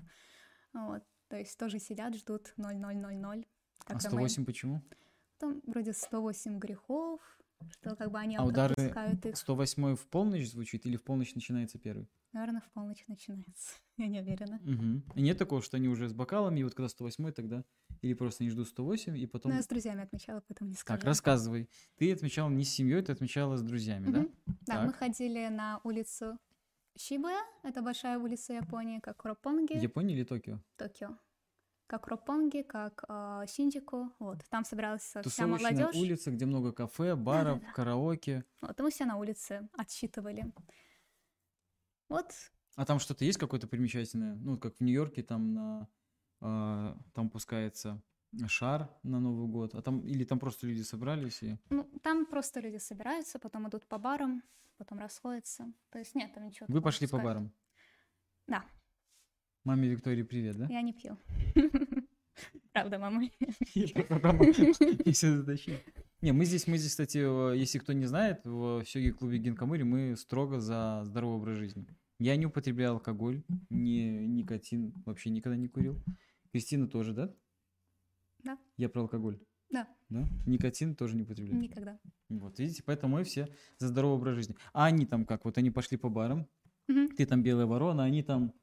[0.74, 1.04] Вот.
[1.32, 3.48] То есть тоже сидят, ждут 0000.
[3.86, 4.82] А когда мы- 108 почему?
[5.38, 7.22] Там вроде 108 грехов,
[7.70, 9.38] что как бы они А удары их.
[9.38, 12.10] 108 в полночь звучит или в полночь начинается первый?
[12.34, 13.76] Наверное, в полночь начинается.
[13.98, 14.60] Я не уверена.
[14.62, 15.04] Мгм.
[15.16, 17.64] И нет такого, что они уже с бокалами, и вот когда 108 тогда,
[18.02, 19.52] или просто они ждут 108, и потом...
[19.52, 20.98] Но я с друзьями отмечала, поэтому не скажу.
[21.00, 21.70] Так, рассказывай.
[21.96, 24.20] Ты отмечала не с семьей, ты отмечала с друзьями, да?
[24.20, 24.36] Мгм.
[24.68, 24.98] Да, мы Так.
[24.98, 26.38] ходили на улицу
[26.98, 30.60] Шибуя, это большая улица Японии, как Ропонги, В Японии или Токио?
[30.78, 31.18] Токио.
[31.88, 34.12] Как Ропонги, как э, Шинджику.
[34.20, 35.96] Вот, там собиралась вся Тусовочная молодежь.
[36.02, 37.74] улица, где много кафе, баров, Да-да-да.
[37.74, 38.46] караоке.
[38.62, 40.54] Вот, и мы все на улице отсчитывали.
[42.08, 42.32] Вот,
[42.76, 44.36] А там что-то есть какое-то примечательное?
[44.36, 45.88] Ну, как в Нью-Йорке, там на...
[46.42, 48.02] а, там пускается
[48.48, 51.58] шар на Новый год, а там или там просто люди собрались и...
[51.70, 54.44] ну, там просто люди собираются, потом идут по барам,
[54.78, 55.72] потом расходятся.
[55.90, 56.66] То есть нет там ничего.
[56.70, 57.26] Вы пошли по пускай.
[57.26, 57.52] барам?
[58.48, 58.66] Да.
[59.64, 60.68] Маме Виктории привет, да?
[60.70, 61.18] Я не пью.
[62.74, 63.24] Правда, мама.
[63.76, 65.84] И все затащили.
[66.22, 69.84] Не, мы здесь, мы здесь, кстати, э, если кто не знает, в Сёги клубе Гинкамыри
[69.84, 71.86] мы строго за здоровый образ жизни.
[72.20, 76.02] Я не употребляю алкоголь, ни никотин, вообще никогда не курил.
[76.52, 77.34] Кристина тоже, да?
[78.44, 78.58] Да.
[78.78, 79.40] Я про алкоголь.
[79.70, 79.88] Да.
[80.10, 80.28] Да?
[80.46, 81.60] Никотин тоже не употребляю.
[81.62, 82.00] Никогда.
[82.30, 84.56] Вот, видите, поэтому мы все за здоровый образ жизни.
[84.74, 85.46] А они там как?
[85.46, 86.48] Вот они пошли по барам,
[86.88, 87.10] Мгм.
[87.16, 88.54] ты там белая ворона, они там,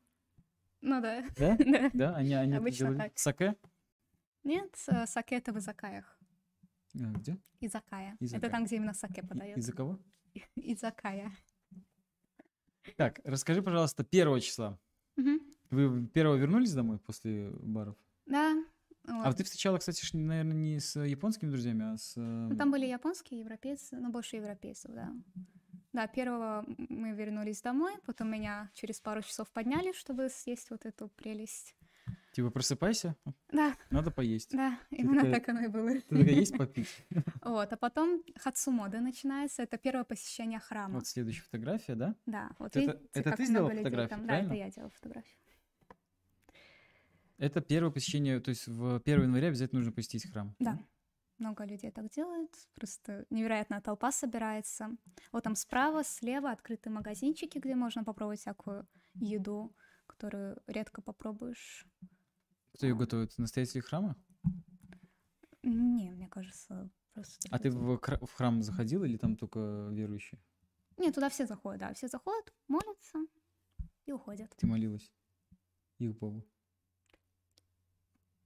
[0.82, 1.24] Ну да.
[1.36, 1.56] да?
[1.58, 1.90] Да.
[1.94, 2.98] Да, они, они Обычно делали.
[2.98, 3.12] так.
[3.18, 3.56] Саке?
[4.44, 4.74] Нет,
[5.06, 6.18] саке это в изакаях.
[6.94, 7.38] А, Где?
[7.60, 8.16] Изакая.
[8.20, 8.38] Изакая.
[8.40, 9.60] Это там, где именно саке подается.
[9.60, 9.98] Из-за кого?
[10.56, 11.32] Изакая.
[12.96, 14.78] Так, расскажи, пожалуйста, первого числа.
[15.16, 15.40] Мгм.
[15.70, 17.96] Вы первого вернулись домой после баров?
[18.26, 18.54] Да.
[19.10, 19.36] А вот.
[19.36, 22.14] ты встречала, кстати, наверное, не с японскими друзьями, а с...
[22.16, 25.12] Ну, там были японские, европейцы, но больше европейцев, да.
[25.92, 31.08] Да, первого мы вернулись домой, потом меня через пару часов подняли, чтобы съесть вот эту
[31.08, 31.74] прелесть.
[32.32, 33.16] Типа, просыпайся,
[33.50, 34.52] Да, надо поесть.
[34.54, 35.90] да, именно такая- так оно и было.
[35.94, 36.88] Ты такая, есть попить?
[37.42, 40.94] Вот, а потом Хацумода начинается, это первое посещение храма.
[40.96, 42.14] Вот следующая фотография, да?
[42.26, 44.26] Да, вот Это- видите, это ты сделала фотографию, там.
[44.26, 45.36] Да, это я делала фотографию.
[47.38, 50.54] Это первое посещение, то есть в 1 января обязательно нужно посетить храм.
[50.58, 50.78] Да.
[51.38, 54.96] Много людей так делают, просто невероятная толпа собирается.
[55.30, 59.72] Вот там справа, слева открыты магазинчики, где можно попробовать всякую еду,
[60.08, 61.86] которую редко попробуешь.
[62.74, 63.38] Кто ее готовит?
[63.38, 64.16] Настоятели храма?
[65.62, 67.48] Не, мне кажется, просто...
[67.52, 70.40] А ты в, в храм заходил или там только верующие?
[70.96, 73.18] Не, туда все заходят, да, все заходят, молятся
[74.06, 74.52] и уходят.
[74.56, 75.12] Ты молилась
[75.98, 76.44] их Богу?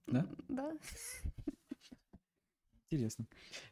[0.07, 0.27] Да?
[0.47, 0.77] Да.
[2.89, 3.25] Интересно.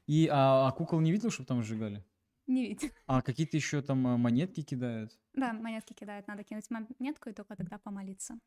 [0.07, 2.03] И а, а кукол не видел, чтобы там сжигали?
[2.47, 2.89] Не видел.
[3.05, 5.19] А какие-то еще там а, монетки кидают?
[5.33, 8.39] Да, монетки кидают, надо кинуть монетку и только тогда помолиться.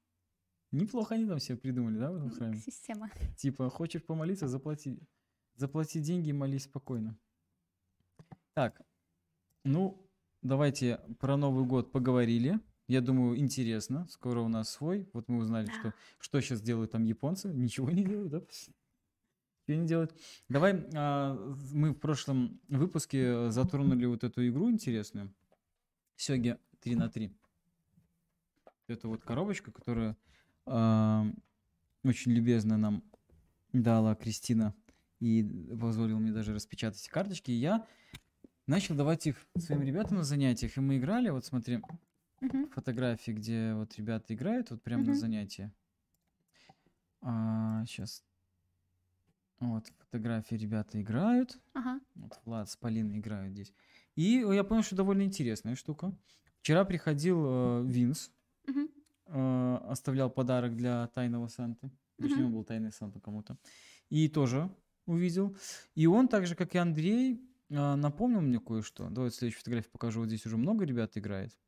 [0.72, 2.56] Неплохо они там все придумали, да, в этом храме?
[2.56, 3.08] Система.
[3.36, 4.98] Типа, хочешь помолиться, заплати.
[5.54, 7.16] Заплати деньги и молись спокойно.
[8.54, 8.82] Так,
[9.64, 10.10] ну,
[10.42, 12.58] давайте про Новый год поговорили.
[12.86, 14.06] Я думаю, интересно.
[14.10, 15.08] Скоро у нас свой.
[15.12, 15.72] Вот мы узнали, Да.
[15.72, 17.48] что, что сейчас делают там японцы.
[17.48, 18.40] Ничего не делают, да?
[19.66, 20.14] Ничего не делают.
[20.50, 21.34] Давай, а,
[21.72, 25.32] мы в прошлом выпуске затронули вот эту игру интересную.
[26.16, 27.32] Сёги 3 на 3.
[28.86, 30.16] Это вот коробочка, которая
[30.66, 31.26] а,
[32.04, 33.02] очень любезно нам
[33.72, 34.74] дала Кристина
[35.20, 35.42] и
[35.80, 37.50] позволила мне даже распечатать эти карточки.
[37.50, 37.86] И я
[38.66, 40.76] начал давать их своим ребятам на занятиях.
[40.76, 41.80] И мы играли, вот смотри,
[42.44, 42.68] Мгм.
[42.70, 45.18] фотографии, где вот ребята играют, вот прямо на Мгм.
[45.20, 45.70] занятии.
[47.86, 48.22] сейчас.
[49.60, 51.58] Вот, фотографии ребята играют.
[51.72, 52.00] Ага.
[52.16, 53.72] Вот Влад с Полиной играют здесь.
[54.14, 56.12] И я понял, что довольно интересная штука.
[56.60, 58.30] Вчера приходил э, Винс,
[58.66, 58.88] Мгм.
[59.26, 61.90] э, оставлял подарок для тайного Санты.
[62.18, 62.46] Точнее, Мгм.
[62.46, 63.56] он был тайный Санта кому-то.
[64.10, 64.70] И тоже
[65.06, 65.56] увидел.
[65.94, 69.08] И он, так же, как и Андрей, а, напомнил мне кое-что.
[69.08, 70.20] Давай следующую фотографию покажу.
[70.20, 71.58] Вот здесь уже много ребят играет.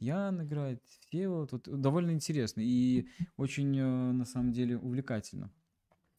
[0.00, 5.50] Ян играет, все вот, вот довольно интересно и очень, э, на самом деле, увлекательно.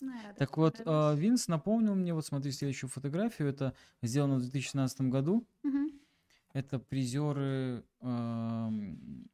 [0.02, 4.42] Ну, рада, Так вот, а, Винс напомнил мне, вот смотри следующую фотографию, это сделано в
[4.42, 5.48] 2016 году.
[5.64, 5.92] Мгм.
[6.54, 9.28] Это призеры ам,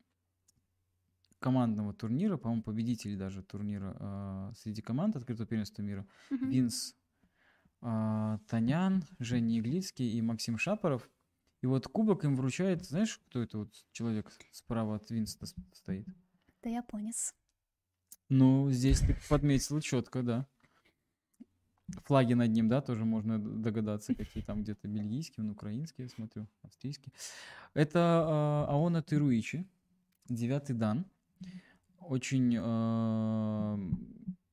[1.40, 6.08] командного турнира, по-моему, победители даже турнира а, среди команд открытого первенства мира.
[6.30, 6.50] Мгм.
[6.50, 6.96] Винс
[7.82, 11.10] а, Танян, Женя Иглицкий и Максим Шапоров.
[11.64, 16.06] И вот кубок им вручает, знаешь, кто это вот человек справа от Винса с- стоит?
[16.60, 17.34] Это японец.
[18.28, 20.48] Ну, здесь ты подметил четко, да.
[22.04, 27.14] Флаги над ним, да, тоже можно догадаться, какие там где-то бельгийские, украинские, я смотрю, австрийские.
[27.74, 29.66] Это а, Аона Теруичи,
[30.28, 31.06] девятый дан.
[31.98, 33.80] Очень а,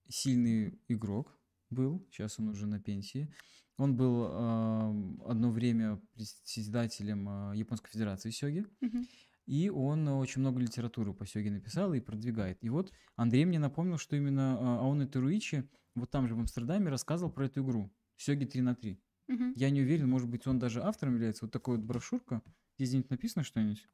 [0.08, 1.36] сильный игрок
[1.70, 3.34] был, сейчас он уже на пенсии.
[3.80, 8.66] Он был а, одно время председателем а, Японской Федерации сёги.
[8.82, 9.06] Мгм.
[9.46, 12.62] И он э, очень много литературы по сёге написал и продвигает.
[12.62, 16.90] И вот Андрей мне напомнил, что именно а, Аоне Теруичи вот там же в Амстердаме
[16.90, 17.90] рассказывал про эту игру.
[18.18, 19.00] Сёги 3 на 3.
[19.28, 19.54] Мгм.
[19.56, 21.46] Я не уверен, может быть, он даже автором является.
[21.46, 22.42] Вот такая вот брошюрка.
[22.76, 23.88] Здесь где-нибудь написано что-нибудь?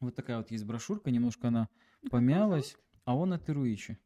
[0.00, 1.68] Вот такая вот есть брошюрка, немножко она
[2.10, 2.76] помялась.
[3.04, 3.98] Аона Теруичи.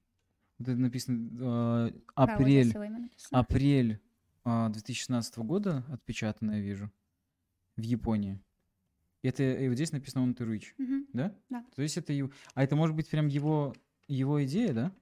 [0.58, 3.40] Вот это написано э, Да, вот апрель, написано.
[3.40, 4.00] апрель
[4.44, 6.90] 2016 года отпечатано, я вижу,
[7.76, 8.38] в Японии.
[9.22, 10.74] Это и вот здесь написано он Теруичи.
[10.78, 11.06] Мгм.
[11.14, 11.34] Да?
[11.48, 11.64] Да.
[11.74, 12.30] То есть это его...
[12.54, 13.74] А это может быть прям его,
[14.06, 14.92] его идея, да?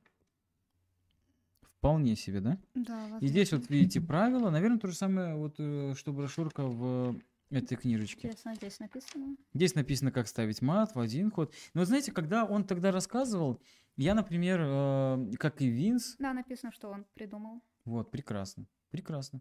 [1.79, 2.59] Вполне себе, да?
[2.75, 3.75] Да, И здесь вот возможно.
[3.75, 4.51] видите правила.
[4.51, 7.19] Наверное, то же самое, вот, э, что брошюрка в
[7.51, 8.29] этой книжечке.
[8.29, 9.37] Интересно, здесь написано.
[9.53, 11.53] Здесь написано, как ставить мат в один ход.
[11.75, 13.61] Но знаете, когда он тогда рассказывал,
[13.97, 17.61] я, например, э, как и Винс, Да, написано, что он придумал.
[17.85, 19.41] вот, прекрасно, прекрасно.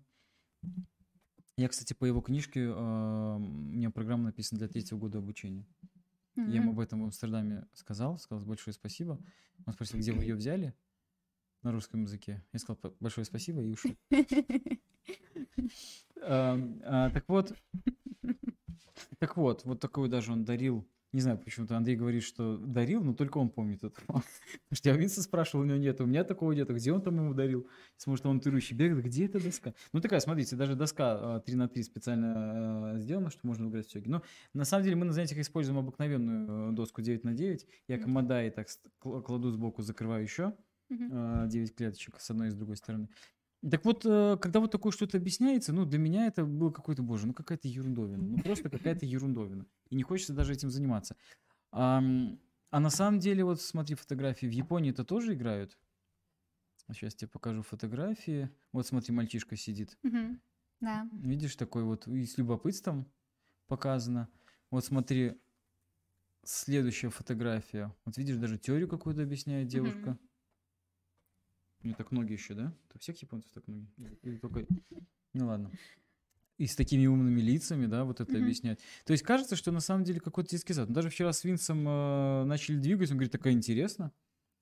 [1.58, 5.68] Я, кстати, по его книжке, э, у меня программа написана для третьего года обучения.
[6.36, 9.20] Я ему об этом в Амстердаме сказал, сказал большое спасибо.
[9.68, 10.74] Он спросил, где вы ее взяли
[11.62, 12.44] на русском языке.
[12.54, 13.92] Я сказал «П- большое спасибо и ушел.
[16.24, 17.54] Ам, а, Так вот,
[19.20, 20.88] так вот, вот такой даже он дарил.
[21.14, 24.00] Не знаю, почему-то Андрей говорит, что дарил, но только он помнит это.
[24.08, 24.24] Потому
[24.72, 27.02] что я у Винса спрашивал, у него нет, у меня такого нет, а где он
[27.02, 27.68] там ему дарил?
[27.98, 29.74] Потому что он тырущий бегает, где эта доска?
[29.92, 33.88] Ну такая, смотрите, даже доска а, 3 на 3 специально а, сделана, что можно играть
[33.88, 34.08] в сёги.
[34.08, 37.68] Но на самом деле мы на занятиях используем обыкновенную э, доску 9 на 9.
[37.90, 38.06] Я Мгм.
[38.06, 38.68] комодай так
[39.00, 40.56] кладу сбоку, закрываю еще
[40.90, 41.48] Мгм.
[41.50, 43.10] 9 клеточек с одной и с другой стороны.
[43.70, 47.28] Так вот, э, когда вот такое что-то объясняется, ну, для меня это было какой-то, боже,
[47.28, 48.18] ну, какая-то ерундовина.
[48.24, 49.68] Ну, просто какая-то ерундовина.
[49.90, 51.16] И не хочется даже этим заниматься.
[51.72, 52.40] Ам,
[52.72, 55.78] А на самом деле, вот смотри, фотографии в Японии это тоже играют.
[56.92, 58.50] Сейчас тебе покажу фотографии.
[58.74, 59.98] Вот смотри, мальчишка сидит.
[60.80, 61.08] Да.
[61.14, 63.12] Видишь, такой вот и с любопытством
[63.68, 64.28] показано.
[64.72, 65.40] Вот смотри,
[66.44, 67.94] следующая фотография.
[68.06, 70.18] Вот видишь, даже теорию какую-то объясняет девушка.
[71.84, 72.74] У нее так ноги еще, да?
[72.94, 73.88] У всех японцев так ноги?
[74.24, 74.66] Или- только...
[75.34, 75.72] Ну ладно.
[76.58, 78.44] И с такими умными лицами, да, вот это Мгм.
[78.44, 78.80] объяснять.
[79.06, 80.90] То есть кажется, что на самом деле какой-то детский сад.
[80.90, 84.12] Ну, Даже вчера с Винсом э, начали двигать, он говорит, такая интересно.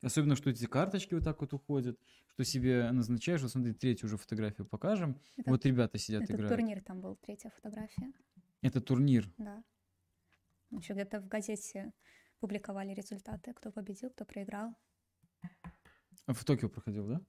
[0.01, 3.41] Особенно, что эти карточки вот так вот уходят, что себе назначаешь.
[3.41, 5.19] Вот смотри, третью уже фотографию покажем.
[5.35, 6.55] Это- вот ребята сидят, Этот играют.
[6.55, 8.13] турнир там был, третья фотография.
[8.61, 9.29] Это турнир.
[9.37, 9.61] Да.
[10.71, 11.91] Еще где-то в газете
[12.39, 14.73] публиковали результаты, кто победил, кто проиграл.
[16.29, 17.21] А В Токио проходил, да?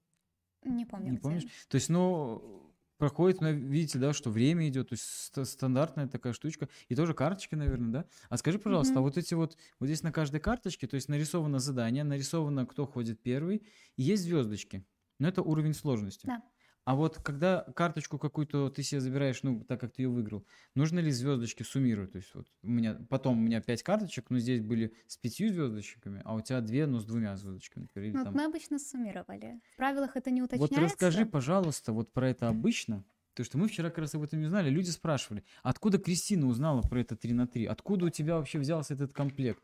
[0.63, 1.07] Не помню.
[1.07, 1.21] Не где.
[1.23, 1.45] помнишь?
[1.69, 6.35] То есть, ну, проходит, ну, видите, да, что время идет, то есть ста- стандартная такая
[6.35, 6.69] штучка.
[6.91, 8.05] И тоже карточки, наверное, да?
[8.29, 9.05] А скажи, пожалуйста, а Мгм.
[9.05, 13.23] вот эти вот, вот здесь на каждой карточке, то есть нарисовано задание, нарисовано, кто ходит
[13.23, 13.63] первый,
[13.97, 14.85] и есть звездочки.
[15.19, 16.27] Но это уровень сложности.
[16.27, 16.43] Да.
[16.85, 20.99] А вот когда карточку какую-то ты себе забираешь, ну, так как ты ее выиграл, нужно
[20.99, 22.13] ли звездочки суммировать?
[22.13, 25.51] То есть вот у меня, потом у меня пять карточек, но здесь были с пятью
[25.53, 27.83] звездочками, а у тебя две, но с двумя звездочками.
[27.85, 29.61] например, Ну, вот там мы обычно суммировали.
[29.75, 30.75] В правилах это не уточняется.
[30.75, 33.05] вот расскажи, пожалуйста, вот про это обычно.
[33.35, 34.71] То, что мы вчера как раз об этом не знали.
[34.71, 37.67] Люди спрашивали, откуда Кристина узнала про это 3 на 3?
[37.67, 39.63] Откуда у тебя вообще взялся этот комплект?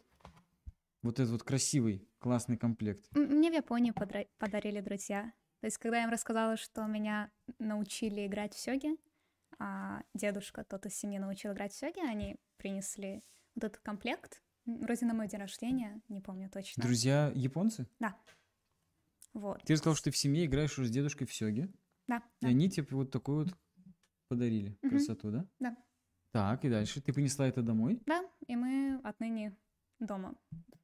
[1.03, 3.05] Вот этот вот красивый, классный комплект.
[3.13, 5.33] Мне в Японии подра- подарили друзья.
[5.67, 8.91] То есть, когда я им рассказала, что меня научили играть в сёги,
[9.59, 13.25] а дедушка тот из семьи научил играть в сёги, они принесли
[13.57, 16.85] вот этот комплект, вроде на мой день рождения, не помню точно.
[16.85, 17.89] Друзья японцы?
[19.35, 19.61] Вот.
[19.65, 21.69] Ты рассказал, что ты в семье играешь уже с дедушкой в сёге,
[22.07, 22.49] Да, и да.
[22.51, 23.57] они тебе вот такую вот
[24.29, 24.91] подарили Мгм.
[24.91, 25.49] красоту, да?
[25.59, 25.77] Да.
[26.31, 27.01] Так, и дальше.
[27.01, 28.01] Ты принесла это домой?
[28.07, 29.57] Да, и мы отныне
[29.99, 30.37] дома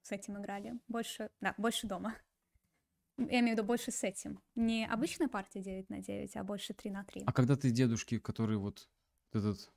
[0.03, 0.81] с этим играли.
[0.88, 2.16] Больше, да, больше дома.
[3.18, 4.40] Я имею в виду больше с этим.
[4.55, 7.22] Не обычная партия 9 на 9, а больше 3 на 3.
[7.27, 8.88] А когда ты дедушке, который вот
[9.33, 9.70] этот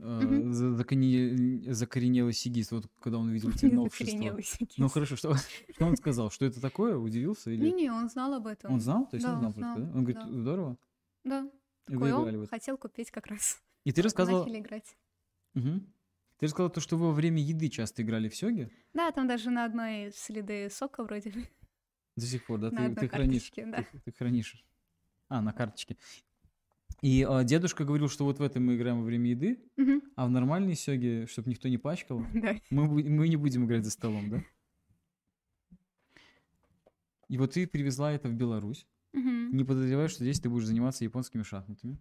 [0.00, 0.52] э, Мгм.
[0.52, 4.06] за- законе- закоренелый сигист, вот когда он увидел те новшества.
[4.06, 6.30] Закоренелый Ну хорошо, что, что он сказал?
[6.30, 6.96] Что это такое?
[6.96, 7.50] Удивился?
[7.50, 7.64] Или...
[7.70, 8.72] Не-не, он знал об этом.
[8.74, 9.06] Он знал?
[9.08, 9.82] То есть Да, он знал он знал, да?
[9.98, 10.32] Он говорит, да.
[10.32, 10.76] здорово.
[11.24, 11.50] Да.
[11.88, 12.50] И вы играли о, в это.
[12.50, 13.60] хотел купить как раз.
[13.84, 14.44] И ты рассказывал...
[14.44, 14.96] Начали играть.
[15.54, 18.70] Ты рассказал то, что вы во время еды часто играли в Сёге?
[18.94, 21.48] Да, там даже на одной следы сока вроде бы.
[22.18, 22.70] До сих пор, да?
[22.70, 23.52] На Ты, ты хранишь.
[23.56, 23.84] да.
[23.84, 24.64] Ты, ты хранишь.
[25.28, 25.96] А, на карточке.
[27.00, 30.02] И а, дедушка говорил, что вот в этом мы играем во время еды, Мгм.
[30.16, 32.56] а в нормальной сёге, чтобы никто не пачкал, Да.
[32.70, 34.42] мы, не будем играть за столом, да?
[37.28, 41.42] И вот ты привезла это в Беларусь, не подозревая, что здесь ты будешь заниматься японскими
[41.42, 41.98] шахматами.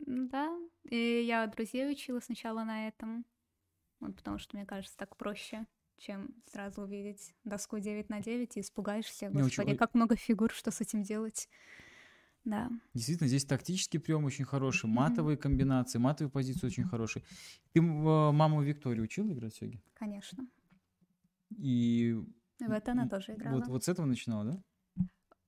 [0.00, 0.56] Да,
[0.90, 3.24] и я друзей учила сначала на этом,
[4.00, 5.66] вот потому что, мне кажется, так проще,
[5.98, 10.50] чем сразу увидеть доску 9 на 9 и испугаешься, очень- господи, ой- как много фигур,
[10.52, 11.48] что с этим делать.
[12.44, 12.70] Да.
[12.94, 14.94] Действительно, здесь тактический прием очень хороший, Мгм.
[14.96, 17.22] матовые комбинации, матовые позиции очень хорошие.
[17.72, 19.82] Ты а, маму Викторию учил играть в сёги?
[19.94, 20.46] Конечно.
[21.56, 22.14] И
[22.60, 23.56] В это она тоже играла.
[23.58, 25.04] вот, вот с этого начинала, да?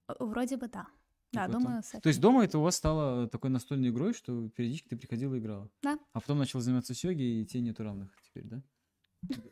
[0.09, 0.87] Э, Вроде бы да.
[1.33, 2.33] Да, потом- думаю, с То есть этого.
[2.33, 5.71] дома это у вас стало такой настольной игрой, что периодически ты приходила и играла?
[5.83, 5.97] Да.
[6.13, 8.63] А потом начал заниматься сёги, и тебе нету равных теперь, да?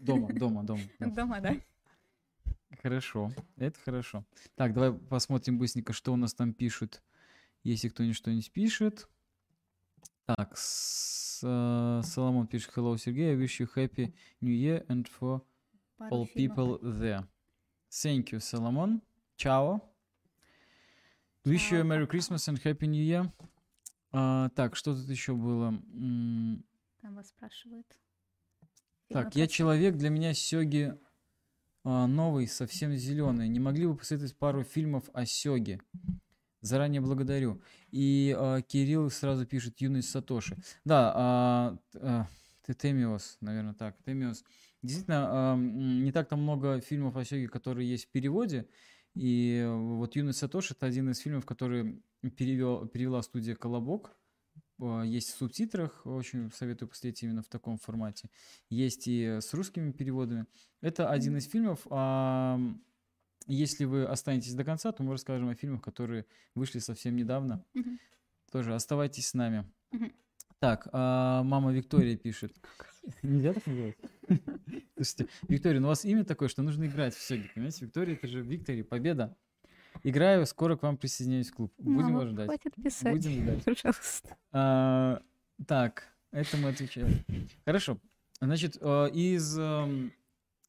[0.01, 0.83] Дома, дома, дома.
[1.01, 1.57] Дома, да.
[2.83, 4.25] Хорошо, это хорошо.
[4.55, 7.03] Так, давай посмотрим быстренько, что у нас там пишут,
[7.65, 9.09] если кто-нибудь что-нибудь пишет.
[10.27, 15.43] Так, э, Соломон пишет, hello, Сергей, I wish you happy new year and for
[16.11, 17.27] all people there.
[17.91, 19.01] Thank you, Соломон.
[19.37, 19.81] Ciao.
[21.45, 22.07] Wish you a Merry.
[22.07, 23.31] Christmas and Happy New Year.
[24.13, 25.71] А, так, что тут еще было?
[27.01, 27.87] Там вас спрашивают.
[29.09, 30.95] Так, я человек, для меня Сёги
[31.83, 33.49] а, новый, совсем зеленый.
[33.49, 35.81] Не могли бы посоветовать пару фильмов о Сёге?
[36.61, 37.63] Заранее благодарю.
[37.91, 40.59] И а, Кирилл сразу пишет Юность Сатоши.
[40.85, 42.27] Да, а, а,
[42.67, 43.97] ты Темиос, наверное, так.
[44.05, 44.45] Темиос.
[44.83, 48.69] Действительно, а, не так-то много фильмов о Сёге, которые есть в переводе.
[49.15, 52.03] И э, вот Юность Сатоши это один из фильмов, который
[52.37, 54.18] перевел, перевела студия Колобок.
[54.81, 58.31] А, Есть в субтитрах, очень советую посмотреть именно в таком формате.
[58.71, 60.47] Есть и с русскими переводами.
[60.81, 61.87] Это один из фильмов.
[61.91, 62.59] а,
[63.47, 67.65] Если вы останетесь до конца, то мы расскажем о фильмах, которые вышли совсем недавно.
[68.53, 69.65] Тоже оставайтесь с нами.
[70.59, 72.53] Так, а, мама Виктория пишет.
[73.23, 73.97] Нельзя так называть?
[74.97, 77.85] Слушайте, Виктория, ну у вас имя такое, что нужно играть в сёги, понимаете?
[77.85, 79.37] Виктория, это же Виктория, победа.
[80.03, 81.73] Играю, скоро к вам присоединяюсь в клуб.
[81.79, 82.47] Будем Мама, вас ждать.
[82.47, 83.13] Хватит писать.
[83.13, 83.65] Будем ждать.
[83.65, 84.37] Пожалуйста.
[84.53, 85.23] А,
[85.67, 87.25] так, это мы отвечаем.
[87.65, 87.99] Хорошо.
[88.41, 90.13] Значит, а, из, ам,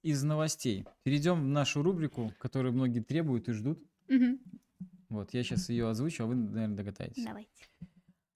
[0.01, 3.83] из новостей перейдем в нашу рубрику, которую многие требуют и ждут.
[4.07, 4.39] Мгм.
[5.09, 7.23] Вот, я сейчас ее озвучу, а вы, наверное, догадаетесь.
[7.23, 7.65] Давайте.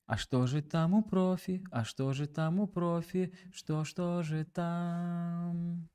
[0.05, 1.63] А что же там у профи?
[1.71, 3.33] А что же там у профи?
[3.53, 5.87] Что, что же там?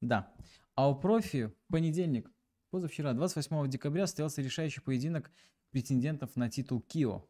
[0.00, 0.32] Да.
[0.74, 2.30] А у профи понедельник,
[2.70, 5.30] позавчера, 28 декабря, состоялся решающий поединок
[5.70, 7.26] претендентов на титул Кио.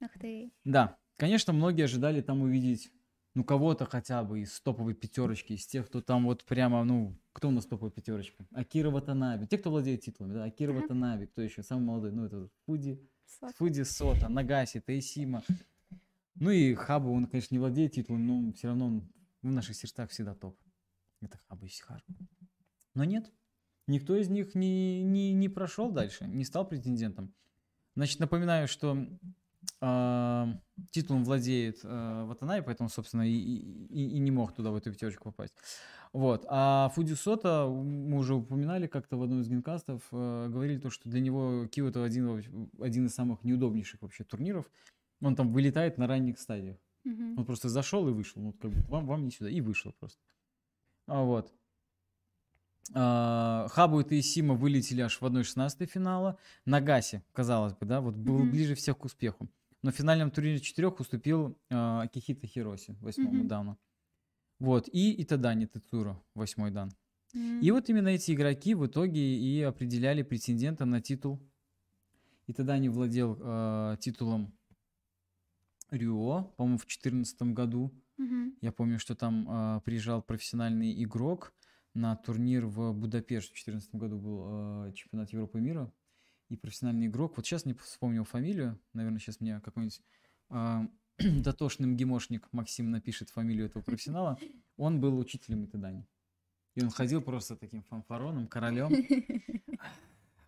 [0.00, 0.52] Ах ты.
[0.64, 2.90] Да, конечно, многие ожидали там увидеть,
[3.34, 7.48] ну, кого-то хотя бы из топовой пятерочки, из тех, кто там вот прямо, ну, кто
[7.48, 8.46] у нас топовая пятерочка?
[8.52, 9.46] Акира Ватанаби.
[9.46, 10.72] Те, кто владеет титулами, да, Акира.
[10.72, 11.62] Ватанаби, кто еще?
[11.62, 13.56] Самый молодой, ну, это Фуди, Сот.
[13.56, 15.42] Фуди Сота, Нагаси, Тейсима.
[16.36, 20.10] Ну и Хабу, он, конечно, не владеет титулом, но все равно он в наших сердцах
[20.10, 20.58] всегда топ.
[21.20, 22.02] Это Хабу Исихару.
[22.94, 23.32] Но нет,
[23.86, 27.32] никто из них не, не, не прошел дальше, не стал претендентом.
[27.96, 29.06] Значит, напоминаю, что
[29.80, 30.48] а,
[30.90, 35.24] титулом владеет а, Ватанаи, поэтому, собственно, и, и- и- не мог туда, в эту пятерочку
[35.24, 35.54] попасть.
[36.12, 36.44] Вот.
[36.48, 41.08] А Фуди Сота, мы уже упоминали как-то в одном из генкастов, э, говорили то, что
[41.08, 44.70] для него Кио это один, один из самых неудобнейших вообще турниров.
[45.20, 46.78] Он там вылетает на ранних стадиях.
[47.04, 47.38] Мгм.
[47.38, 48.40] Он просто зашел и вышел.
[48.42, 49.50] Ну, вот как бы, вам, вам не сюда.
[49.50, 50.20] И вышел просто.
[51.06, 51.52] А вот.
[52.92, 56.38] А, Хабу и Таисима вылетели аж в 1-16 финала.
[56.66, 58.50] Нагаси, казалось бы, да, вот был Мгм.
[58.50, 59.48] ближе всех к успеху.
[59.82, 63.48] Но в финальном турнире четырех уступил а, Акихита Хироси, восьмому Мгм.
[63.48, 63.78] дану.
[64.58, 66.90] Вот, и Итадани Тецуро, восьмой дан.
[67.34, 67.74] И М.
[67.74, 71.40] вот именно эти игроки в итоге и определяли претендента на титул.
[72.46, 74.52] Итадани владел а, титулом
[75.90, 77.92] Рюо, по-моему, в 2014 году.
[78.16, 78.54] Мгм.
[78.60, 81.52] Я помню, что там а, приезжал профессиональный игрок
[81.94, 83.48] на турнир в Будапешт.
[83.50, 85.92] В 2014 году был а, чемпионат Европы и мира.
[86.50, 90.00] И профессиональный игрок, вот сейчас не вспомнил фамилию, наверное, сейчас мне какой-нибудь
[90.50, 90.86] а,
[91.18, 94.38] дотошный МГИМОшник Максим напишет фамилию этого профессионала.
[94.76, 96.06] Он был учителем Итадани.
[96.74, 98.90] И он ходил просто таким фанфароном, королем.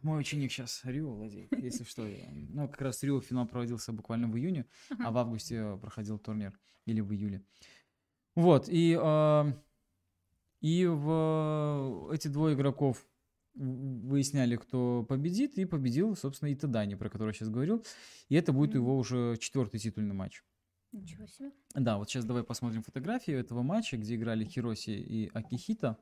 [0.02, 2.06] Мой ученик сейчас Рио владеет, если что.
[2.06, 4.66] я- Ну, как раз Рио финал проводился буквально в июне,
[4.98, 6.58] а в августе э, проходил турнир.
[6.84, 7.42] Или в июле.
[8.36, 9.52] Вот, и, а,
[10.66, 13.06] и в эти двое игроков
[13.54, 17.84] выясняли, кто победит, и победил, собственно, Итадани, про которого я сейчас говорил.
[18.28, 18.78] И это будет Мгм.
[18.80, 20.42] его уже четвертый титульный матч.
[20.90, 21.52] Ничего себе.
[21.74, 25.98] Да, вот сейчас давай посмотрим фотографию этого матча, где играли Хироси и Акихита.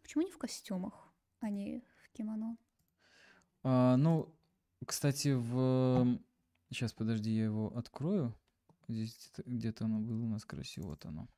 [0.00, 2.56] Почему не в костюмах, а не в кимоно?
[3.64, 4.32] А, ну,
[4.86, 6.20] кстати, в...
[6.70, 8.32] Сейчас, подожди, я его открою.
[8.86, 10.90] Здесь где-то, где-то оно было у нас красиво.
[10.90, 11.28] Вот оно.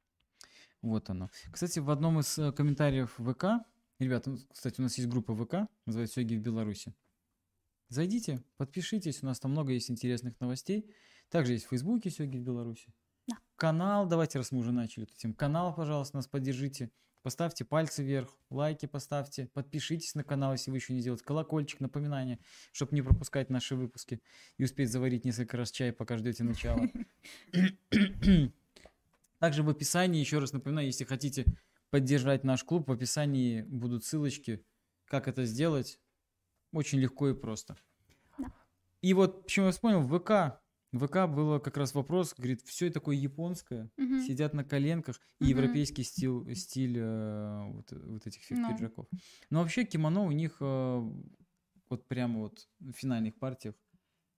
[0.83, 1.31] Вот оно.
[1.51, 3.65] Кстати, в одном из э, комментариев ВК,
[3.99, 6.95] ребята, кстати, у нас есть группа ВК, называется «Сёги в Беларуси».
[7.89, 10.95] Зайдите, подпишитесь, у нас там много есть интересных новостей.
[11.31, 12.93] Также есть в Фейсбуке «Сёги в Беларуси».
[13.27, 13.37] Да.
[13.57, 15.35] Канал, давайте, раз мы уже начали эту тему.
[15.35, 16.91] Канал, пожалуйста, нас поддержите.
[17.23, 21.25] Поставьте пальцы вверх, лайки поставьте, подпишитесь на канал, если вы еще не делаете.
[21.25, 22.39] Колокольчик, напоминание,
[22.73, 24.23] чтобы не пропускать наши выпуски
[24.57, 26.89] и успеть заварить несколько раз чай, пока ждете начала.
[29.39, 31.45] Также в описании, еще раз напоминаю, если хотите
[31.91, 34.65] поддержать наш клуб, в описании будут ссылочки,
[35.07, 35.99] как это сделать.
[36.73, 37.77] Очень легко и просто.
[38.39, 38.53] Да.
[39.01, 40.61] И вот почему я вспомнил, в ВК,
[40.93, 44.21] в ВК было как раз вопрос, говорит, все такое японское, Мгм.
[44.23, 45.51] сидят на коленках, и Мгм.
[45.51, 48.69] европейский стиль, стиль э, вот, вот этих всех Ну.
[48.69, 49.07] пиджаков.
[49.51, 51.01] Но вообще кимоно у них э,
[51.89, 53.75] вот прямо вот в финальных партиях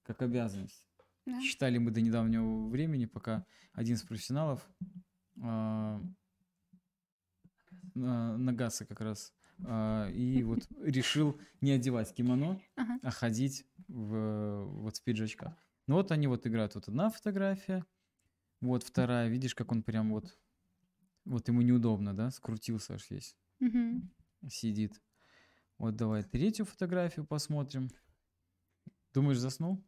[0.03, 0.85] как обязанность.
[1.31, 1.41] Да.
[1.41, 4.69] Считали мы до недавнего времени, пока один из профессионалов,
[5.41, 6.03] а,
[7.95, 9.33] на- Нагаса как раз,
[9.65, 12.99] а, и вот решил не одевать кимоно, Ага.
[13.03, 15.55] а ходить в, вот в пиджачках.
[15.87, 17.85] Ну вот они вот играют, вот одна фотография,
[18.61, 20.37] вот вторая, видишь, как он прям вот,
[21.25, 24.11] вот ему неудобно, да, скрутился аж весь, Мгм.
[24.49, 25.01] сидит.
[25.79, 27.89] Вот давай третью фотографию посмотрим.
[29.15, 29.83] Думаешь, заснул?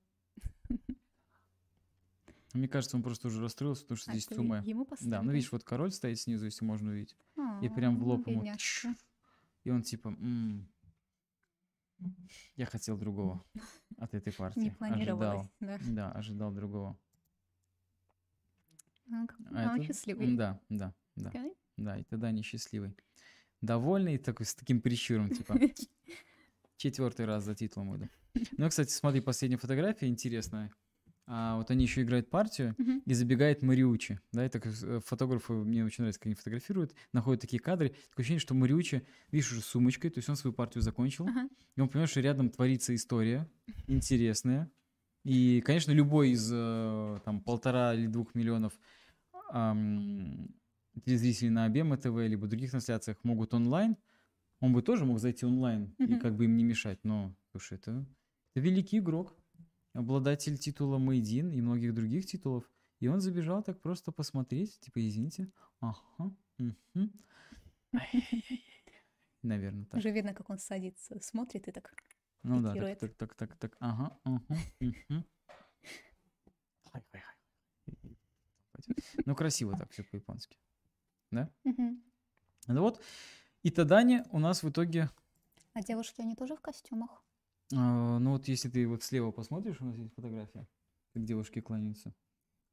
[2.53, 4.62] Мне кажется, он просто уже расстроился, потому что А здесь это сумма.
[4.64, 7.16] ему Да, ну видишь, вот король стоит снизу, если можно увидеть.
[7.62, 8.40] И А, прям в лоб ему.
[8.42, 8.92] бедняжка.
[8.94, 8.96] тш,
[9.64, 10.68] И он типа, «М,
[12.57, 13.44] я хотел другого
[13.96, 14.61] от этой партии.
[14.61, 15.78] Не планировалось, Ожидал.
[15.78, 16.11] да.
[16.11, 16.98] Да, ожидал другого.
[19.07, 20.36] Ну, как- А а он счастливый.
[20.36, 21.32] Да, да, да.
[21.76, 22.94] Да, и тогда несчастливый.
[23.61, 25.55] Довольный, такой, с таким прищуром, типа,
[26.76, 28.09] четвертый раз за титулом иду.
[28.57, 30.70] Ну, кстати, смотри, последняя фотография интересная.
[31.27, 33.03] А, вот они еще играют партию, Мгм.
[33.07, 34.20] и забегает Мариучи.
[34.33, 37.91] Да, это э, фотографы, мне очень нравится, как они фотографируют, находят такие кадры.
[37.91, 41.49] Такое ощущение, что Мариучи, видишь, уже с сумочкой, то есть он свою партию закончил, Ага.
[41.77, 43.49] и он понимает, что рядом творится история
[43.87, 44.70] интересная.
[45.25, 48.73] И, конечно, любой из э, там полтора или двух миллионов
[49.51, 50.49] ам,
[51.05, 53.97] телезрителей на Обема ТВ либо других трансляциях могут онлайн.
[54.61, 56.20] Он бы тоже мог зайти онлайн и Мгм.
[56.20, 56.99] как бы им не мешать.
[57.05, 58.05] Но, слушай, это,
[58.55, 59.37] это великий игрок,
[59.93, 62.70] обладатель титула Мейдин и многих других титулов.
[63.01, 65.51] И он забежал так просто посмотреть, типа, извините.
[65.80, 66.34] Ага.
[66.59, 67.12] мгм».
[69.43, 69.99] Наверное, так.
[69.99, 71.95] Уже видно, как он садится, смотрит и так.
[72.45, 73.76] Ну да, так, так, так, так, так.
[73.80, 74.18] Ага.
[79.26, 80.57] Ну, красиво так все по-японски.
[81.30, 82.03] Мгм.
[82.68, 83.03] Ну вот,
[83.62, 85.11] и Тадани у нас в итоге,
[85.74, 87.24] А девушки, они тоже в костюмах?
[87.75, 90.66] А, ну вот если ты вот слева посмотришь, у нас есть фотография,
[91.14, 92.14] как девушки кланяются.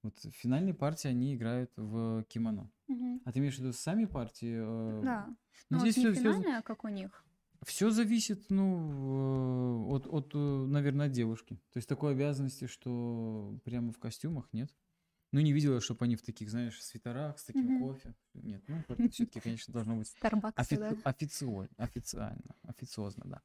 [0.03, 2.71] Вот в финальной партии они играют в кимоно.
[2.87, 3.21] Мгм.
[3.25, 4.55] А ты имеешь в виду сами партии?
[4.61, 5.25] э, Да.
[5.27, 5.35] Ну,
[5.69, 7.25] Ну, вот здесь не все, финальная, как у них.
[7.63, 11.55] Все зависит, ну, э, от, от, э, наверное, от девушки.
[11.73, 14.73] То есть такой обязанности, что прямо в костюмах нет.
[15.31, 17.79] Ну, не видела, чтобы они в таких, знаешь, свитерах с таким Мгм.
[17.79, 18.15] кофе.
[18.33, 20.91] Нет, ну, все-таки, конечно, должно быть Старбаксы, да.
[20.91, 23.41] офици- официоль- официально, официозно, да.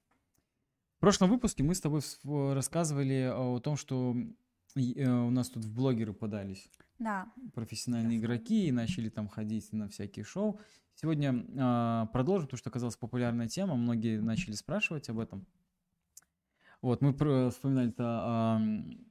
[0.96, 2.00] В прошлом выпуске мы с тобой
[2.54, 4.16] рассказывали о том, что
[4.76, 7.30] э, у нас тут в блогеры подались Да.
[7.52, 10.60] профессиональные игроки и начали там ходить на всякие шоу.
[10.94, 15.44] Сегодня а, продолжим, потому что оказалась популярная тема, многие начали спрашивать об этом.
[16.80, 18.60] Вот, мы про- вспоминали-то о,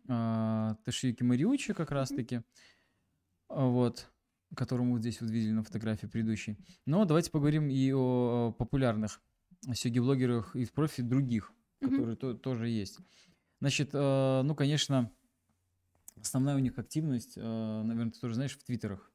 [0.08, 2.42] а, Тошиюки Мариучи как раз-таки,
[3.50, 4.10] а, вот,
[4.56, 6.58] которому вот здесь вот видели на фотографии предыдущей.
[6.86, 9.22] Но давайте поговорим и о популярных
[9.74, 11.52] сёги-блогерах из профи других,
[11.84, 11.92] Мгм.
[11.92, 12.98] которые то- тоже есть.
[13.60, 15.12] Значит, э, ну, конечно,
[16.22, 19.10] основная у них активность, наверное, ты тоже знаешь, в твиттерах.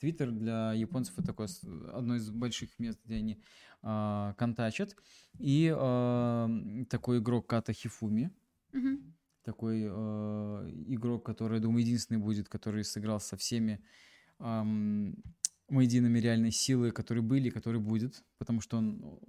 [0.00, 1.48] Твиттер для японцев это такое
[1.92, 3.42] одно из больших мест, где они
[3.82, 4.96] а, контачат.
[5.38, 8.30] И м, такой игрок Ката Хифуми,
[8.72, 9.14] Мгм.
[9.42, 13.82] такой э, игрок, который, я думаю, единственный будет, который сыграл со всеми
[14.38, 15.14] ам,
[15.68, 19.20] мейдинами реальной силы, которые были, и который будет, потому что он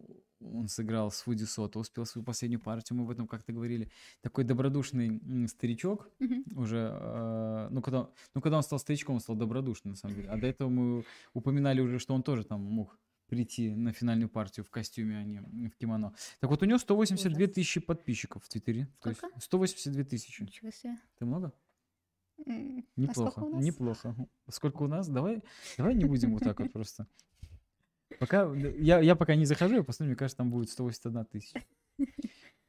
[0.41, 3.89] он сыграл с Фуди Сото, успел свою последнюю партию, мы об этом как-то говорили.
[4.21, 6.43] Такой добродушный старичок, Мгм.
[6.55, 10.29] уже, э, ну, когда, ну, когда он стал старичком, он стал добродушным, на самом деле.
[10.29, 14.65] А до этого мы упоминали уже, что он тоже там мог прийти на финальную партию
[14.65, 16.13] в костюме, а не в кимоно.
[16.41, 17.53] Так вот, у него 182 Ужас.
[17.55, 18.87] тысячи подписчиков в Твиттере.
[19.01, 19.39] То есть Сколько?
[19.39, 20.41] 182 тысячи.
[20.43, 20.97] Ничего себе.
[21.17, 21.53] Ты много?
[22.45, 24.15] М, а Неплохо, сколько неплохо.
[24.49, 25.07] Сколько у нас?
[25.07, 25.41] Давай,
[25.77, 27.07] давай не будем вот так вот просто.
[28.21, 31.59] Пока, я, я пока не захожу, я посмотрю, мне кажется, там будет 181 тысяча.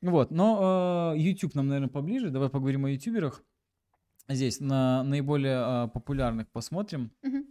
[0.00, 2.30] Вот, но э, YouTube нам, наверное, поближе.
[2.30, 3.44] Давай поговорим о ютуберах.
[4.28, 7.10] Здесь на наиболее э, популярных посмотрим.
[7.22, 7.44] Мгм.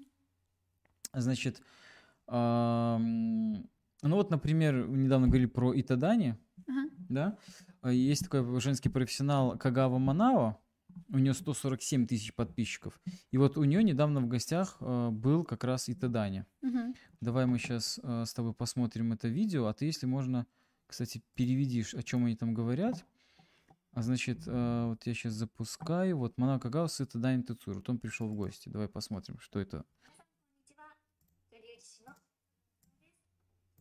[1.14, 1.62] Значит,
[2.26, 3.54] ам,
[4.02, 6.38] ну вот, например, недавно говорили про Итадани,
[6.68, 6.90] Ага.
[7.08, 7.38] да?
[7.82, 10.58] А Есть такой женский профессионал Кагава Манао,
[11.13, 12.99] у нее 147 тысяч подписчиков.
[13.31, 16.45] И вот у нее недавно в гостях э, был как раз Итадани.
[16.63, 16.95] Мгм.
[17.21, 20.47] Давай мы сейчас с тобой посмотрим это видео, а ты, если можно,
[20.87, 23.05] кстати, переведишь, о чем они там говорят.
[23.97, 27.77] А значит, э, вот я сейчас запускаю, вот Манао Кагава с Итадани Тецуру.
[27.77, 28.69] Вот он пришел в гости.
[28.69, 29.87] Давай посмотрим, что это.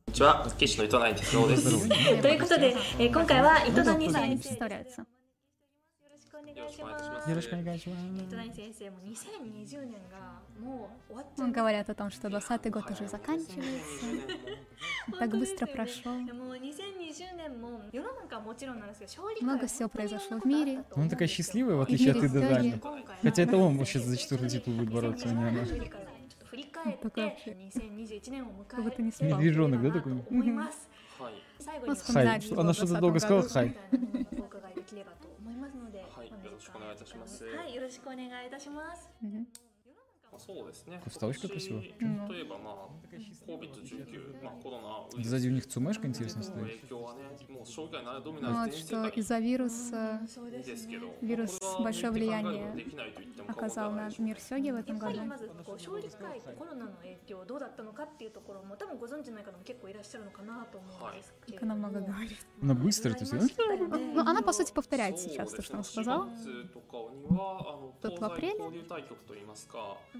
[0.07, 1.69] こんにちは、棋士の糸谷哲郎です。
[1.69, 2.21] Здорово.
[2.21, 4.07] ということで、えー今回は糸谷
[6.49, 7.30] Куда они 先生 представляются?
[7.30, 8.03] よろしくお願いします。
[8.05, 11.51] Ярошка 糸谷先生も2020年がもう終わっちゃ Ну, う。
[11.51, 14.05] Говорят о том, что 20 год уже заканчивается.
[15.19, 16.11] Так быстро прошел.
[16.34, 20.84] もう2020年も世の中はもちろんなんですけど、勝利 Много всего произошло в мире.
[20.95, 22.71] Ну, она такая счастливая, в И отличие от мире Идадани.
[22.71, 25.65] всё Хотя это он вообще за четвертый титул будет бороться, а не она.
[25.65, 27.51] ちょっと振り返っ Такой вообще.
[27.51, 29.39] て2021年を迎 Как будто え не て спал.
[29.39, 30.11] いければな Медвежонок, да, と такой?
[30.32, 30.89] 思います。
[31.19, 32.41] はい、最後 Ну, に вспоминать, Хай.
[32.41, 33.53] что Она в что-то 20 долго сказала, году.
[33.53, 33.78] хай.
[36.61, 39.69] しくお願いいたしますはい、よろしくお願いいたします。
[40.30, 40.32] Мгм.
[40.32, 41.01] まあそうですね。
[41.07, 41.82] Вставочка красивая.
[42.01, 42.89] 今年といえばまあ
[43.47, 46.59] COVID-19、まあコロナウイルス Сзади у них цумешка интересно の стоит.
[46.65, 52.65] 影響はね、もう将棋界のドミナ Ну, ン Вот ス全世 что 界 из-за вируса そうにですけど、 Вирус これは большое 抜いて考える влияние
[52.65, 55.26] ことできないと言っても過言では оказал ない на でしょう мир сёги в этом やっぱり году.
[55.26, 62.36] まずこう勝利会コロナの影響どうだったのかっていうところも多分ご存知ない方も結構いらっしゃるのかなと思うんですけれど Она も、 много говорит.
[62.61, 63.36] Она быстро это все.
[63.38, 66.26] Ну, она, по сути, повторяет сейчас то, что он そう сказал.
[66.30, 68.53] ですね4月とかにはあの Тут 東 в апреле?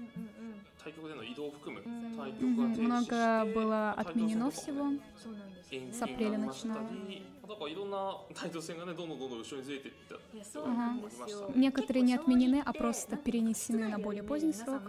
[0.00, 2.76] んうんうん対局での移動を含むうん対局が Мгм.
[2.76, 4.84] 停止して Много было タイトル戦 отменено とか всего.
[4.84, 7.22] もねそうなんですよね延期 С апреля になりました начиная.
[7.40, 14.82] りだからいろんなタイトル戦がねどんどんどんどん後ろにずれていったいやそうなんですよ Некоторые не отменены, а просто перенесены на более поздний срок.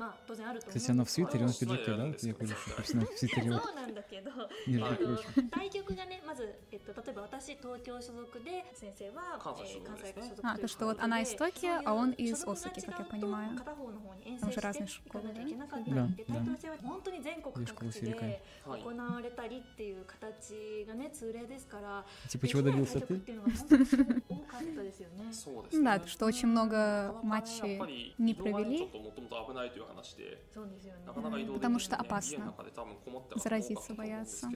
[0.67, 2.05] Кстати, она в свитере, он в пиджаке, да?
[2.05, 3.47] Вот Я говорю, что профессионал в свитере.
[3.47, 4.31] そ вот, うなんだけど、
[4.67, 5.49] между あの прочим.
[5.51, 13.55] 対局がねまず、えっと、例えば私東京所属で先生は関西所属関西ですね所属 А, то, что вот она из Токио, а он из Осаки, как я понимаю.
[13.57, 18.71] 片方の方に遠征Там же して разные いかなきゃいけなかったり Да, でタイトル戦は本当に全国各地 Девушка で Василькой.
[18.71, 22.05] はい行われたりっていう形がね通例ですから
[22.41, 23.25] Типа, чего добился できない対局っ ты?
[23.25, 23.83] ていうのが本当に
[24.27, 25.33] 多かったですよね。
[25.33, 28.77] そうですね Да, что очень много なかなかね матчей やっぱり не 移動がね провели.
[28.77, 32.31] ちょっともともと危ないという話でそうですよねなかなか移動でき Потому ず что にね опасно.
[32.31, 34.47] 家の中で多分こもって Заразиться боятся.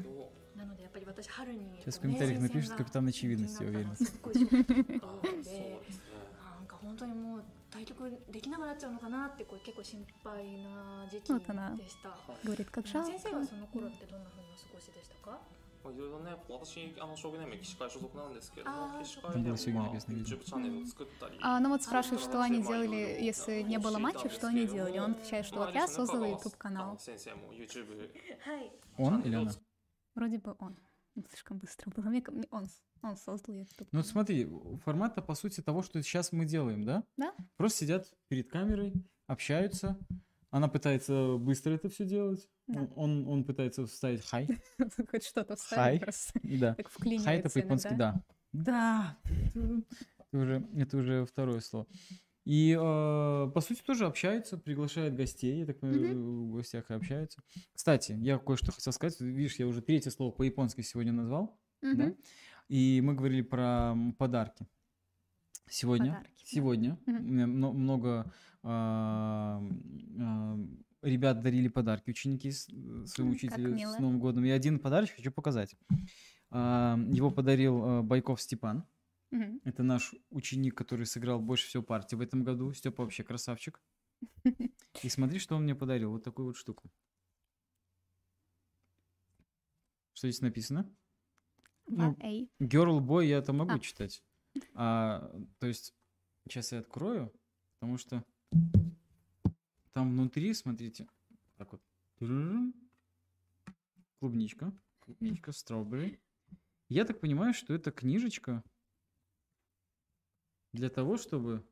[0.57, 3.95] なのでやっぱり私春に Сейчас в комментариях напишут капитан очевидности, я уверен.
[3.95, 6.03] すっごいショックが多くそうてですね
[6.59, 12.09] なんか本当にもう対局できなくなっちゃうのかなってこう結構心配な時期そうだなでした。
[12.43, 13.19] Говорит, как 先 жалко.
[13.19, 15.39] 生はその頃ってどんな風にお過ごしでしたか？
[15.85, 24.47] まあいろいろね私あの将棋連盟棋士会所属なんですけどもあー棋士会でも、そうまあ、そう YouTube チャンネルを作ったり А, ну вот спрашивают, что они делали, если не было матча, что
[24.47, 24.99] они делали.
[24.99, 26.97] Он отвечает, что вот я создал YouTube канал.
[26.99, 27.87] 先生も YouTube
[28.45, 28.71] はい。
[28.97, 29.51] Он или она?
[30.15, 30.77] Вроде бы он.
[31.15, 32.05] Ну, Слишком быстро было.
[32.09, 32.67] Мне, ка- мне- он,
[33.01, 33.87] он создал YouTube.
[33.91, 34.47] Ну вот смотри,
[34.85, 37.03] формат-то по сути того, что сейчас мы делаем, да?
[37.17, 37.33] Да.
[37.57, 38.93] Просто сидят перед камерой,
[39.27, 39.97] общаются.
[40.50, 42.48] она пытается быстро это все делать.
[42.66, 42.88] Да.
[42.96, 44.48] Он, он пытается вставить хай.
[45.10, 46.40] Хоть что-то вставить просто.
[46.42, 46.76] Да.
[47.24, 48.22] Хай это по-японски да.
[48.52, 49.18] Да.
[49.24, 51.86] Это уже, это уже второе слово.
[52.44, 57.42] И, э, по сути, тоже общаются, приглашают гостей, я так понимаю, в гостях и общаются.
[57.74, 59.20] Кстати, я кое-что хотел сказать.
[59.20, 61.60] Видишь, я уже третье слово по-японски сегодня назвал.
[61.82, 62.14] да?
[62.68, 64.66] И мы говорили про подарки.
[65.68, 68.32] Сегодня, Подарки, сегодня много
[71.02, 72.66] ребят дарили подарки ученики с-
[73.06, 74.44] своему учителю с Новым годом.
[74.44, 75.76] И один подарочек хочу показать.
[76.50, 78.84] Его подарил а, Байков Степан.
[79.64, 82.72] Это наш ученик, который сыграл больше всего партий в этом году.
[82.72, 83.80] Степа вообще красавчик.
[85.02, 86.10] И смотри, что он мне подарил.
[86.12, 86.90] Вот такую вот штуку.
[90.14, 90.90] Что здесь написано?
[91.88, 92.14] Ну.
[92.60, 93.78] Girl Boy я это могу А.
[93.78, 94.24] читать.
[94.74, 95.94] А, то есть,
[96.48, 97.30] сейчас я открою,
[97.78, 98.24] потому что
[99.92, 101.08] там внутри, смотрите,
[101.56, 101.82] так вот.
[104.18, 104.72] Клубничка.
[105.00, 106.18] Клубничка, стrawberry.
[106.88, 108.62] Я так понимаю, что это книжечка
[110.72, 111.64] для того, чтобы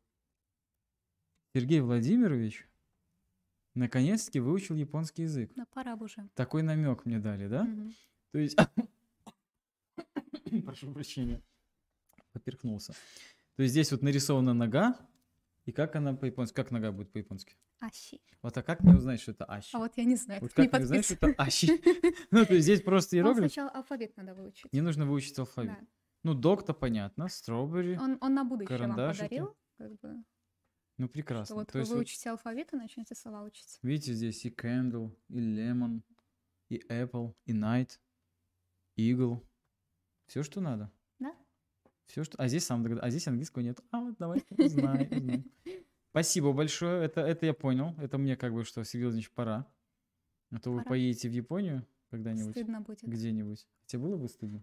[1.55, 2.67] Сергей Владимирович
[3.75, 5.53] наконец-таки выучил японский язык.
[5.55, 6.29] Да пора уже.
[6.35, 7.65] Такой намек мне дали, да?
[7.65, 7.95] Мгм.
[8.33, 8.57] То есть...
[10.65, 11.43] Прошу прощения.
[12.33, 12.95] Поперхнулся.
[13.57, 14.99] То есть здесь вот нарисована нога,
[15.65, 16.55] и как она по-японски?
[16.55, 17.57] Как нога будет по-японски?
[17.81, 18.21] Аси.
[18.43, 19.71] Вот а как мне узнать, что это ащи?
[19.75, 20.41] А вот я не знаю.
[20.41, 21.69] Вот не как мне узнать, что это ащи?
[22.31, 23.53] Ну, то есть здесь просто Вам иероглиф.
[23.53, 24.73] сначала алфавит надо выучить.
[24.73, 25.79] Не нужно выучить алфавит.
[26.23, 27.99] Ну, док-то понятно, стrawberry.
[27.99, 30.25] Он, он на будущее вам подарил, как бы,
[30.97, 31.55] Ну, что прекрасно.
[31.57, 33.79] вот То вы вот выучите алфавит и начнете слова учить.
[33.83, 36.03] видите, здесь и candle, и lemon,
[36.71, 37.99] и apple, и night,
[38.99, 39.47] eagle.
[40.27, 40.91] Все, что надо.
[42.07, 42.37] Все, что...
[42.39, 42.99] А здесь сам догад...
[43.03, 43.81] А здесь английского нет.
[43.91, 45.45] А, вот давай, узнай, узнай.
[46.11, 47.05] Спасибо большое.
[47.05, 47.95] Это, это я понял.
[47.99, 49.67] Это мне как бы, что, Сергей Владимирович, пора.
[50.51, 50.91] А то вы Пора.
[50.91, 52.53] поедете в Японию когда-нибудь.
[52.53, 53.03] Стыдно будет.
[53.03, 53.67] Где-нибудь.
[53.87, 54.63] Тебе было бы стыдно?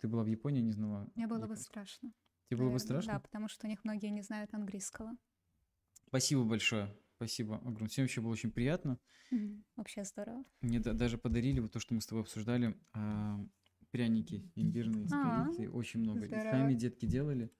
[0.00, 1.10] Ты была в Японии, не знала.
[1.16, 2.12] Мне было бы страшно.
[2.48, 3.14] Тебе было бы страшно?
[3.14, 5.12] Да, потому что у них многие не знают английского.
[6.06, 6.94] Спасибо большое.
[7.16, 7.88] Спасибо огромное.
[7.88, 8.98] Всем вообще было очень приятно.
[9.76, 10.44] Вообще здорово.
[10.60, 13.40] Мне да- даже подарили вот то, что мы с тобой обсуждали, а,
[13.92, 15.48] пряники имбирные с А.
[15.72, 16.24] Очень много.
[16.24, 16.50] И здорово.
[16.50, 17.52] сами детки делали.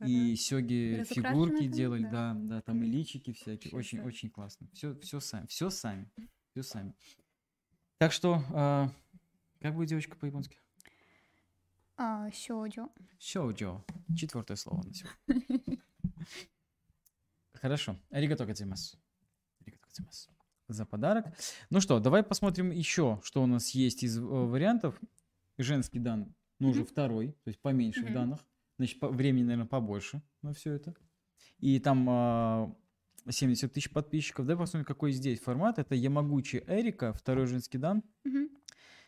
[0.00, 2.34] И сёги фигурки делали, да.
[2.34, 3.74] да, да, там и личики всякие.
[3.74, 4.68] Очень, очень классно.
[4.72, 6.10] Все, все сами, все сами,
[6.50, 6.94] все сами.
[7.98, 8.90] Так что, а,
[9.60, 10.58] как будет девочка по-японски?
[11.96, 12.30] А.
[12.32, 13.84] Сёджо.
[14.16, 15.78] Четвертое слово на сегодня.
[17.54, 17.96] Хорошо.
[18.10, 18.98] Аригато гозаимасу.
[19.60, 20.30] Аригато гозаимасу.
[20.68, 21.26] За подарок.
[21.70, 24.98] Ну что, давай посмотрим еще, что у нас есть из э, вариантов
[25.61, 26.87] Женский дан, ну уже Мгм.
[26.89, 28.13] второй, то есть поменьше в Мгм.
[28.13, 28.45] данных.
[28.77, 30.93] Значит, по- времени, наверное, побольше на все это.
[31.59, 32.75] И там а,
[33.29, 34.45] 70 тысяч подписчиков.
[34.45, 35.79] Давай посмотрим, какой здесь формат.
[35.79, 38.03] Это Ямагучи Эрика, второй женский дан.
[38.23, 38.49] Мгм.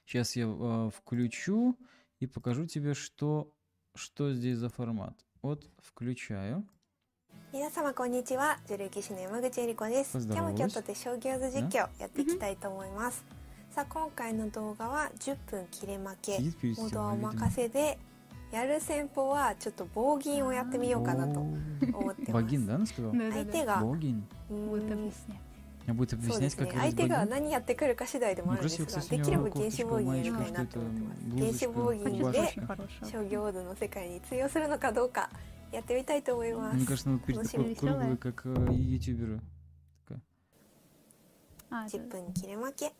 [0.05, 1.77] Сейчас я э, включу
[2.19, 3.53] и покажу тебе, что,
[3.95, 5.15] что здесь за формат.
[5.43, 6.65] Вот включаю.
[7.53, 13.23] 皆様こんにちは女流棋士の山口恵理子ですポズドラ今日も京都で将棋技実況やっていきたいと思います
[13.74, 17.98] さあ今回の動画は10分切れ負けモードはお任せで
[18.52, 21.58] やる戦法はちょっと棒銀をやってみようかなと思
[22.12, 22.46] ってます。
[23.34, 23.84] 相手が
[26.72, 31.20] 相手が何やってくるか次第でもあるんですが、できれば原子棒銀やたいなと思ってます。
[31.36, 32.56] 原子棒銀で
[33.10, 35.28] 商業ボードの世界に通用するのかどうか
[35.72, 36.78] やってみたいと思います。
[36.78, 36.86] 十
[41.70, 42.92] 10分切れ負け。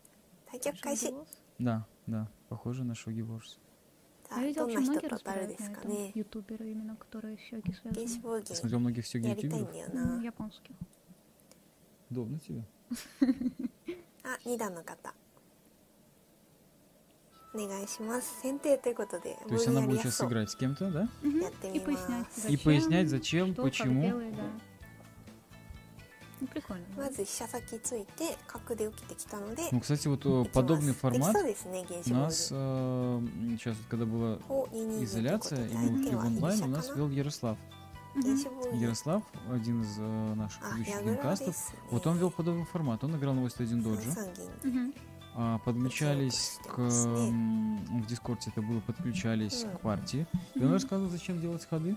[0.54, 1.26] 対局開始 Шоу-голос.
[1.60, 3.60] Да, да, похоже на Шоги Ворс.
[4.30, 5.90] さあ Я видела, どんな очень 人 многие と当たるで разбирают す на か этом.
[5.90, 9.72] ね Ютуберы именно, которые с йоги 原始 связаны.棒 Я 銀 смотрел многих сёги やりたいん ютуберов.
[9.74, 10.76] だよ М, な Японских.
[12.12, 12.64] Удобно тебе?
[14.24, 15.14] あ、二段の方。
[17.54, 18.42] お願いします。
[18.42, 20.30] 先手ということで、 То есть 棒銀 она やり будет や сейчас すそう。
[20.30, 21.10] играть с кем-то, да?
[21.24, 21.40] Мгм.
[21.42, 24.02] Я ты И мимо пояснять, с- И зачем, пояснять, зачем, что, как почему.
[24.04, 24.44] делает, да.
[26.44, 26.86] Ну, прикольно.
[26.96, 27.04] да.
[27.04, 33.56] まず飛車先ついて角で受けてきたので、 Ну, кстати, вот э, いきます подобный でき формат そうですね、原 у 始棒 нас 銀。
[33.56, 36.58] э, сейчас, вот когда была お、二二二ということ изоляция, で и мы 相手 ушли в は居飛 онлайн,
[36.60, 36.96] 車 у か нас な。
[36.96, 37.58] вел Ярослав.
[38.16, 38.38] 原 Мгм.
[38.38, 38.80] 始棒銀。
[38.80, 41.80] Ярослав, один из э, наших あ、 ведущих 矢倉で геймкастов, すね。
[41.92, 43.04] вот он вел подобный формат.
[43.04, 44.12] Он играл на 81 三 доджи.
[44.12, 44.50] 三銀。
[44.64, 44.94] Мгм.
[45.36, 46.80] а, подключались к...
[46.80, 47.18] Интересно.
[47.18, 49.78] м, В Дискорде это было, подключались Мгм.
[49.78, 50.26] к партии.
[50.56, 50.74] И он Мгм.
[50.74, 51.96] рассказывал, зачем делать ходы.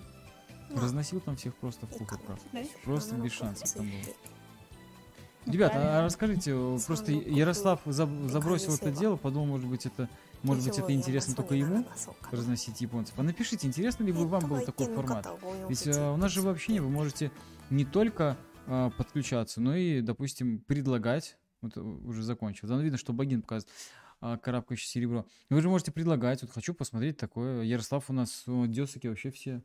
[0.70, 2.38] まあ Разносил там всех просто в いい пух か и な прах.
[2.52, 4.00] だ Просто 七 без 六 шансов つい там было.
[4.04, 4.35] て Ну,
[5.51, 10.09] Ребята, а расскажите, э, просто Ярослав забросил это дело, подумал, может быть, это
[10.43, 11.85] может быть, это интересно только ему
[12.31, 13.17] разносить японцев.
[13.17, 15.27] А напишите, интересно ли бы вам был такой формат?
[15.67, 17.31] Ведь э, у нас же вообще вы можете
[17.69, 18.37] не только
[18.67, 21.37] а, подключаться, но и, допустим, предлагать.
[21.61, 22.67] Вот уже закончил.
[22.67, 23.73] Там ну, видно, что Багин показывает
[24.21, 25.25] а, карабкающее серебро.
[25.49, 26.41] Ну, вы же можете предлагать.
[26.41, 27.63] Вот хочу посмотреть такое.
[27.63, 29.63] Ярослав у нас, десаки вообще все.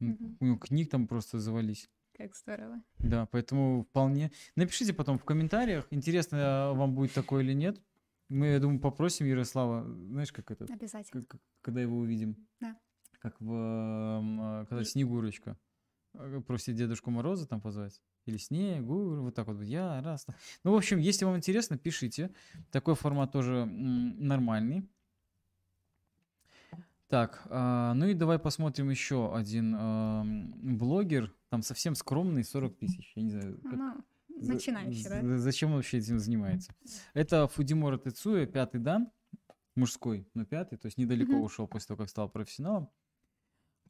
[0.00, 1.90] У него книг там просто завались.
[2.20, 2.82] Как здорово.
[2.98, 4.30] Да, поэтому вполне.
[4.54, 7.80] Напишите потом в комментариях, интересно а, вам будет такое или нет.
[8.28, 11.24] Мы, я думаю, попросим Ярослава, знаешь, как это, Обязательно.
[11.24, 12.36] как- когда его увидим.
[12.60, 12.76] Да.
[13.20, 15.56] Как в, а, когда Снегурочка
[16.12, 18.02] э, просит Дедушку Мороза там позвать.
[18.26, 19.62] Или Снегур, вот так вот.
[19.62, 20.26] Я, раз.
[20.62, 22.34] Ну, в общем, если вам интересно, пишите.
[22.70, 24.86] Такой формат тоже нормальный.
[27.10, 29.76] Так, а, ну и давай посмотрим еще один
[30.78, 31.34] блогер.
[31.48, 33.12] Там совсем скромный, 40 тысяч.
[33.16, 35.20] Я не знаю, как- Ну, начинающий, да?
[35.20, 36.72] за- Зачем он вообще этим занимается?
[37.12, 39.10] Это Фудимора Тецуя, пятый дан,
[39.74, 41.42] мужской, но пятый, то есть недалеко Мгм.
[41.42, 42.88] ушел после того, как стал профессионалом.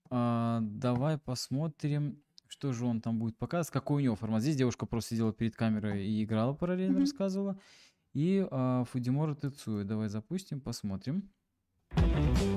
[0.08, 4.40] А, давай посмотрим, что же он там будет показывать, какой у него формат.
[4.42, 7.00] Здесь девушка просто сидела перед камерой и играла параллельно, Мгм.
[7.02, 7.60] рассказывала.
[8.14, 9.84] И а, Фудимора Тецуя.
[9.84, 11.30] Давай запустим, посмотрим.
[11.94, 12.49] Заставочку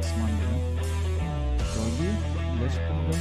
[0.00, 0.42] манго,
[0.78, 1.64] да?
[1.64, 2.60] Сёги.
[2.60, 3.18] Дальше когда?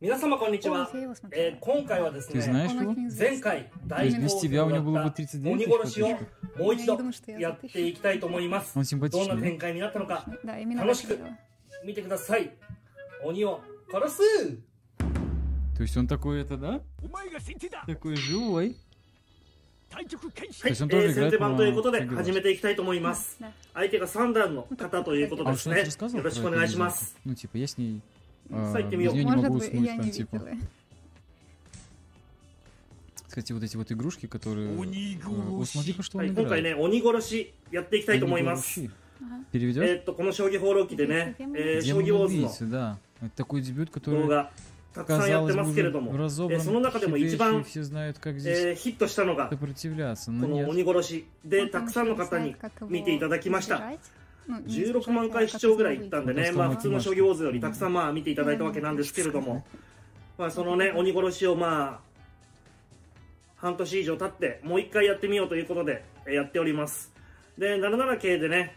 [0.00, 1.42] 皆様こんにち О, は、 я его смотрела.
[1.44, 2.90] えー今回はです Ты ね знаешь Он его?
[2.92, 3.40] очень前 известный.
[3.42, 5.22] 回 То 大 есть без 好 тебя у 評 него だ было っ бы た
[5.22, 6.58] 39 鬼 тысяч 殺しを подписчиков.
[6.58, 9.42] もう一 Я 度 не думаю, что я やっていきたいと思います Он どん симпатичный, な да?
[9.42, 11.36] 展開になったのか Да, именно Оно так ж- и было.
[11.84, 12.50] 見てください
[13.22, 13.60] 鬼を
[13.92, 14.22] 殺す
[15.76, 16.80] То есть он такой это, да?
[17.86, 18.76] Такой живой.
[19.91, 23.39] はい、えー、先手番ということで始めていきたいと思います。
[23.73, 25.77] 相手が3段の方ということですね。
[25.77, 25.83] よ
[26.23, 27.15] ろしくお願いします。
[27.15, 27.19] さ
[28.75, 29.15] あ行ってみよう。
[33.35, 34.69] кстати, вот эти вот игрушки, которые...
[35.65, 36.77] Смотри, что он играет.
[36.77, 38.81] 鬼殺しやっていきたいと思います。
[39.53, 41.45] えっと、この将棋放浪記でね、将
[41.99, 44.51] 棋ウォーズの動画。
[44.95, 46.13] たくさんやってますけれども、
[46.49, 49.57] えその中でも一番、えー、ヒットしたのが、こ
[50.47, 52.55] の鬼殺しで、たくさんの方に
[52.87, 53.83] 見ていただきました。
[54.47, 59.65] 16万回視聴ぐらいいったんでね、まあ、普通の将棋ウォーズよりたくさんまあ見ていただいたわけなんですけれども、
[60.37, 61.99] まあ、そのね、鬼殺しをまあ、
[63.57, 67.11] 半年以上経って、もう一回やってみようということで、やっております。
[67.57, 68.75] で、77系でね、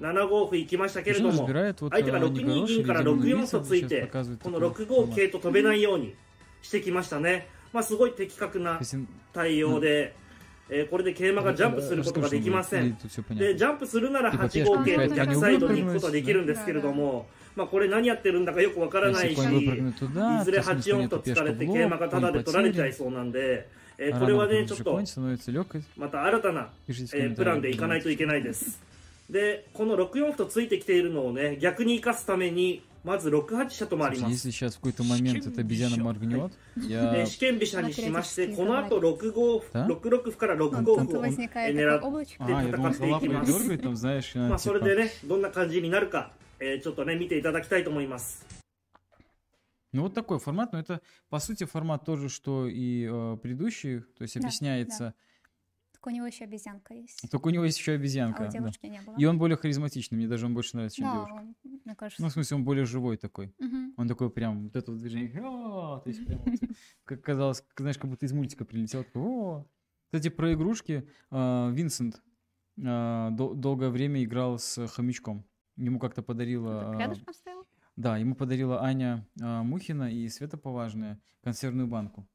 [0.00, 4.08] 7五歩行きましたけれども相手が6二銀から6四とついて
[4.42, 6.14] この6五桂と飛べないように
[6.62, 8.80] してきましたね、まあ、すごい的確な
[9.32, 10.14] 対応で、
[10.70, 12.96] えー、これで桂馬がジャンプすることができません
[13.30, 23.68] でジャンプするなら8五桂と逆サイドに行くことはできるんですけれども、まあ、これ何やってるんだかよくわからないしいずれ8四と突かれて桂馬がタダで取られちゃいそうなんで。
[24.02, 24.98] えー、これはね、ちょっと、
[25.98, 28.80] また新たな、えー、プランでいかないといけないです。
[29.29, 41.05] で、この6四歩とついてきているのをね、逆に生かすために、まず6八飛車と回り Слушайте, ます Если。сейчас в какой-то момент эта обезьяна моргнет, で я 試験飛車にしまして、まあこの後6五歩、だ6六歩から6 Он 五 тут
[41.11, 42.45] 歩を возникает 狙 такое っ облачко.
[42.45, 44.89] А, я думал,戦っていき лапой ます дергает, там, знаешь, ま она あそれ типа...
[44.89, 48.43] でね、どんな感じになるか、えーちょっとね、見ていただきたいと思います。
[49.93, 50.99] Ну, вот такой формат, но это,
[51.29, 55.13] по сути, формат тоже, что и э, предыдущий, то есть Да, объясняется,
[56.00, 57.30] Так у него еще обезьянка есть.
[57.30, 58.40] только у него есть еще А обезьянка.
[58.40, 58.50] у да.
[58.50, 59.16] девушки не было.
[59.18, 61.34] И он более харизматичный, мне даже он больше нравится, чем Да, девушка.
[61.34, 62.22] он, мне кажется.
[62.22, 63.54] Ну, в смысле, он более живой такой.
[63.58, 63.92] Мгм.
[63.98, 66.54] Он такой прям, вот это вот движение, «А», то есть прям, вот,
[67.04, 69.04] как казалось, знаешь, как будто из мультика прилетел.
[69.14, 69.66] «О».
[70.06, 72.22] Кстати, про игрушки, э, Винсент
[72.76, 75.44] дол- долгое время играл с хомячком.
[75.76, 76.80] Ему как-то подарила...
[76.80, 77.66] Так э, Рядышком стоял?
[77.96, 82.26] Да, ему подарила Аня а, Мухина и Света Поважная консервную банку.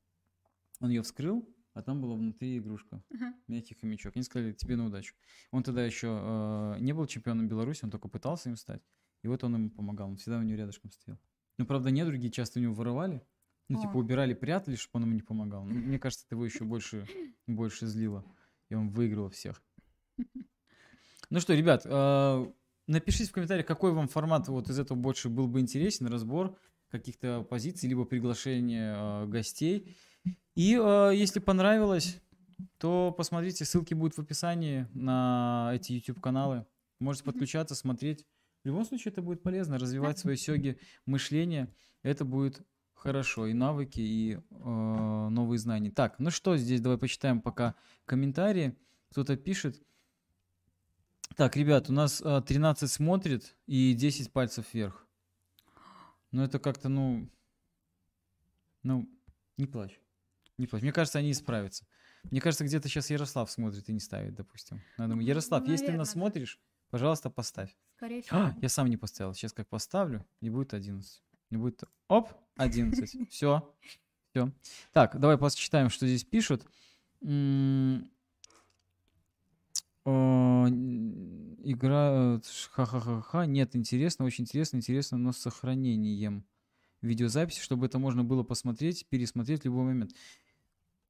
[0.80, 3.04] Он ее вскрыл, а там была внутри игрушка.
[3.14, 3.34] Ага.
[3.48, 4.16] Мягкий хомячок.
[4.16, 5.14] Они сказали, тебе на удачу.
[5.52, 8.82] Он тогда еще э, не был чемпионом Беларуси, он только пытался им стать.
[9.24, 11.20] И вот он ему помогал, он всегда у него рядышком стоял.
[11.58, 13.22] Ну, правда, недруги часто у него воровали.
[13.68, 13.98] Ну, типа, О.
[13.98, 15.66] убирали, прятали, чтобы он ему не помогал.
[15.66, 17.06] Ну, мне кажется, это его еще больше,
[17.48, 18.24] больше злило.
[18.70, 19.62] И он выигрывал всех.
[21.32, 22.52] Ну что, ребят, э,
[22.88, 26.58] напишите в комментариях, какой вам формат вот из этого больше был бы интересен, разбор
[26.90, 29.98] каких-то позиций, либо приглашение э, гостей.
[30.56, 32.22] И э, если понравилось,
[32.78, 36.66] то посмотрите, ссылки будут в описании на эти YouTube-каналы.
[37.00, 38.26] Можете подключаться, смотреть.
[38.64, 41.74] В любом случае это будет полезно, развивать свои сёги мышление.
[42.04, 43.48] Это будет хорошо.
[43.48, 45.92] И навыки, и э, новые знания.
[45.92, 48.76] Так, ну что здесь, давай почитаем пока комментарии.
[49.12, 49.82] Кто-то пишет.
[51.36, 55.06] Так, ребят, у нас а, 13 смотрит и 10 пальцев вверх.
[56.32, 57.30] Ну, это как-то, ну...
[58.84, 59.10] Ну,
[59.58, 60.00] не плачь.
[60.58, 60.82] Не плачь.
[60.82, 61.86] Мне кажется, они исправятся.
[62.32, 64.82] Мне кажется, где-то сейчас Ярослав смотрит и не ставит, допустим.
[64.98, 66.14] Надо ему, Ярослав, если ты нас да.
[66.14, 67.76] смотришь, пожалуйста, поставь.
[67.96, 68.40] Скорее всего.
[68.40, 69.34] А, я сам не поставил.
[69.34, 71.22] Сейчас как поставлю, и будет 11.
[71.52, 71.84] И будет...
[72.08, 73.30] Оп, 11.
[73.30, 73.76] Все.
[74.32, 74.52] Все.
[74.92, 76.66] Так, давай посчитаем, что здесь пишут.
[77.24, 77.28] О,
[80.68, 82.40] н- Игра...
[82.72, 83.46] Ха-ха-ха-ха.
[83.46, 86.46] Нет, интересно, очень интересно, интересно, но с сохранением
[87.02, 90.12] видеозаписи, чтобы это можно было посмотреть, пересмотреть в любой момент.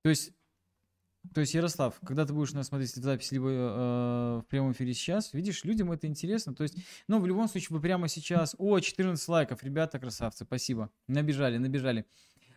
[0.05, 0.33] То есть,
[1.33, 4.93] то есть, Ярослав, когда ты будешь нас смотреть в записи, либо э, в прямом эфире
[4.93, 6.53] сейчас, видишь, людям это интересно.
[6.53, 6.75] То есть,
[7.07, 8.55] ну, в любом случае, вы прямо сейчас...
[8.59, 10.91] О, 14 лайков, ребята, красавцы, спасибо.
[11.07, 12.05] Набежали, набежали.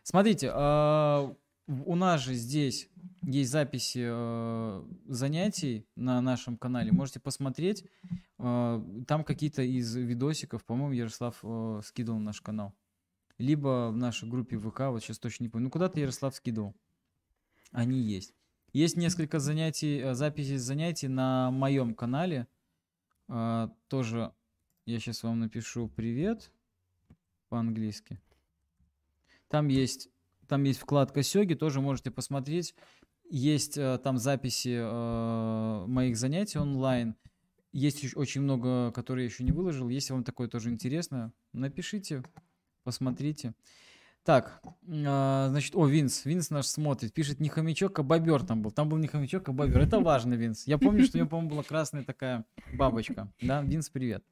[0.02, 1.34] Смотрите, в-
[1.66, 2.90] у нас же здесь
[3.22, 6.92] есть записи э, занятий на нашем канале.
[6.92, 7.86] Можете посмотреть.
[8.38, 12.74] Э, Там какие-то из видосиков, по-моему, Ярослав э, скидывал на наш канал.
[13.38, 15.68] Либо в нашей группе ВК, вот сейчас точно не помню.
[15.68, 16.74] Ну, куда-то Ярослав скидывал.
[17.70, 18.34] Они есть.
[18.72, 22.46] Есть несколько занятий, э, записей занятий на моем канале.
[23.28, 24.32] А, Тоже
[24.86, 26.50] я сейчас вам напишу привет
[27.48, 28.20] по-английски.
[29.48, 30.08] Там есть,
[30.46, 32.74] там есть вкладка Сёги, тоже можете посмотреть.
[33.30, 37.16] Есть э, там записи э, моих занятий онлайн.
[37.72, 39.88] есть очень много, которые я еще не выложил.
[39.88, 42.22] Если вам такое тоже интересно, напишите,
[42.82, 43.54] посмотрите.
[44.28, 44.60] Так,
[45.06, 48.70] а, значит, о, Винс, Винс наш смотрит, пишет, не хомячок, а бобер там был.
[48.70, 49.80] Там был не хомячок, а бобер.
[49.80, 50.66] Это важно, Винс.
[50.66, 53.32] Я помню, что у него, по-моему, была красная такая бабочка.
[53.40, 54.22] Да, Винс, привет.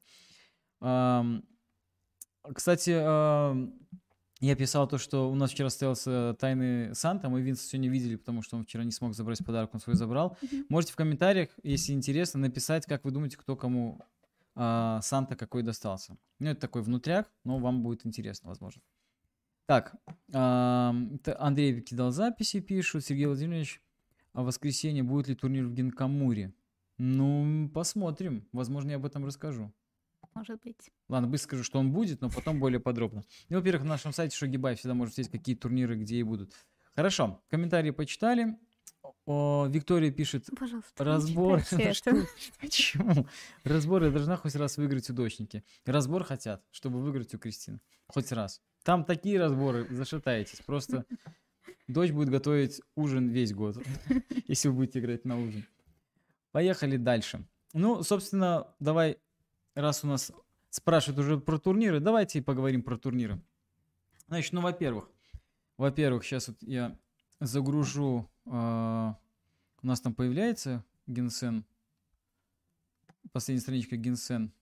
[2.53, 8.17] Кстати, я писал то, что у нас вчера состоялся тайный Санта, мы Винса сегодня видели,
[8.17, 10.37] потому что он вчера не смог забрать подарок, он свой забрал.
[10.69, 13.99] Можете в комментариях, если интересно, написать, как вы думаете, кто кому
[14.53, 16.17] а, Санта какой достался.
[16.37, 18.83] Ну, это такой внутряк, но вам будет интересно, возможно.
[19.67, 19.95] Так,
[20.31, 23.03] Андрей кидал записи, пишут.
[23.03, 23.81] Сергей Владимирович,
[24.31, 26.53] а в воскресенье будет ли турнир в Гинкамуре?
[26.97, 28.47] Ну, посмотрим.
[28.53, 29.73] Возможно, я об этом расскажу.
[30.33, 30.89] Может быть.
[31.09, 33.23] Ладно, быстро скажу, что он будет, но потом более подробно.
[33.49, 36.53] Ну, во-первых, на нашем сайте Шогибай всегда можно смотреть, какие турниры где и будут.
[36.95, 38.57] Хорошо, комментарии почитали.
[39.25, 41.61] О, Виктория пишет, Пожалуйста, разбор.
[42.61, 43.27] Почему?
[43.65, 45.63] Разбор я должна хоть раз выиграть у дочники.
[45.85, 47.81] Разбор хотят, чтобы выиграть у Кристины.
[48.07, 48.61] Хоть раз.
[48.87, 50.61] Там такие разборы, зашатаетесь.
[50.61, 51.03] Просто
[51.89, 53.75] дочь будет готовить ужин весь год,
[54.47, 55.65] если вы будете играть на ужин.
[56.53, 57.45] Поехали дальше.
[57.73, 59.17] Ну, собственно, давай,
[59.75, 60.31] раз у нас
[60.69, 63.41] спрашивают уже про турниры, давайте поговорим про турниры.
[64.27, 65.11] Значит, ну, во-первых,
[65.75, 66.97] во-первых, сейчас вот я
[67.41, 69.17] загружу, а,
[69.81, 71.65] у нас там появляется Генсен,
[73.33, 74.53] последняя страничка Генсен.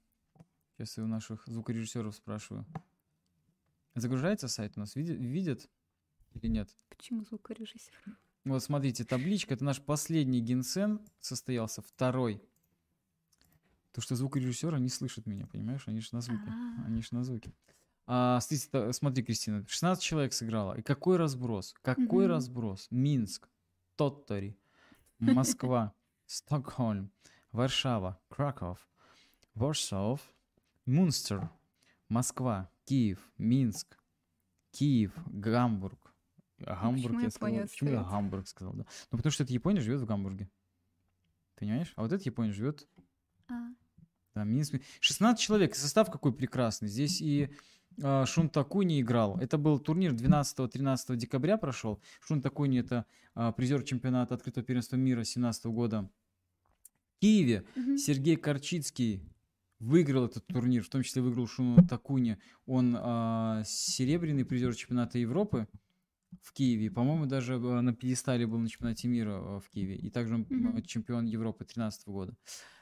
[0.78, 2.66] Сейчас я у наших звукорежиссеров спрашиваю.
[3.96, 4.96] Загружается сайт у нас?
[4.96, 5.70] Видят, видят
[6.34, 6.70] или нет?
[6.90, 7.94] Почему звукорежиссер?
[8.44, 12.42] Вот смотрите, табличка, это наш последний генсен состоялся, второй.
[13.94, 15.88] То, что звукорежиссеры не слышат меня, понимаешь?
[15.88, 16.44] Они же на звуке.
[16.48, 16.86] А.
[16.86, 17.52] Они же на звуке.
[18.06, 20.78] А, смотрите, та- смотри, Кристина, 16 человек сыграло.
[20.78, 21.74] И какой разброс?
[21.82, 22.34] Какой Мгм.
[22.34, 22.88] разброс?
[22.92, 23.48] Минск,
[23.96, 24.58] Тоттори,
[25.20, 25.94] Москва,
[26.28, 27.10] Стокгольм,
[27.52, 28.86] Варшава, Краков,
[29.56, 30.20] Warsaw,
[30.86, 31.50] Мунстер,
[32.10, 33.98] Москва, Киев, Минск,
[34.72, 36.14] Киев, Гамбург.
[36.66, 37.50] А Гамбург почему я сказал.
[37.50, 38.04] Япония Почему я?
[38.04, 38.86] Гамбург сказал, да?
[39.12, 40.50] Ну, потому что этот японец живет в Гамбурге.
[41.56, 41.94] Понимаешь?
[41.96, 42.88] А вот этот японец живет
[43.48, 43.70] А,
[44.34, 44.76] да, Минск.
[45.00, 45.76] 16 человек.
[45.76, 46.88] Состав какой прекрасный.
[46.88, 47.50] Здесь и
[48.02, 49.38] а, Шун Такуни играл.
[49.40, 52.02] Это был турнир 12-13 декабря прошел.
[52.22, 56.10] Шун Такуни это а, призер чемпионата открытого первенства мира 17 года.
[57.16, 57.98] В Киеве мгм.
[57.98, 59.24] Сергей Корчицкий
[59.80, 62.38] выиграл этот турнир, в том числе выиграл Шуну Такуни.
[62.66, 65.68] Он а, серебряный призер чемпионата Европы
[66.42, 66.92] в Киеве.
[66.92, 69.96] По-моему, даже а, на пьедестале был на чемпионате мира а, в Киеве.
[69.96, 72.36] И также он а, чемпион Европы 2013 года.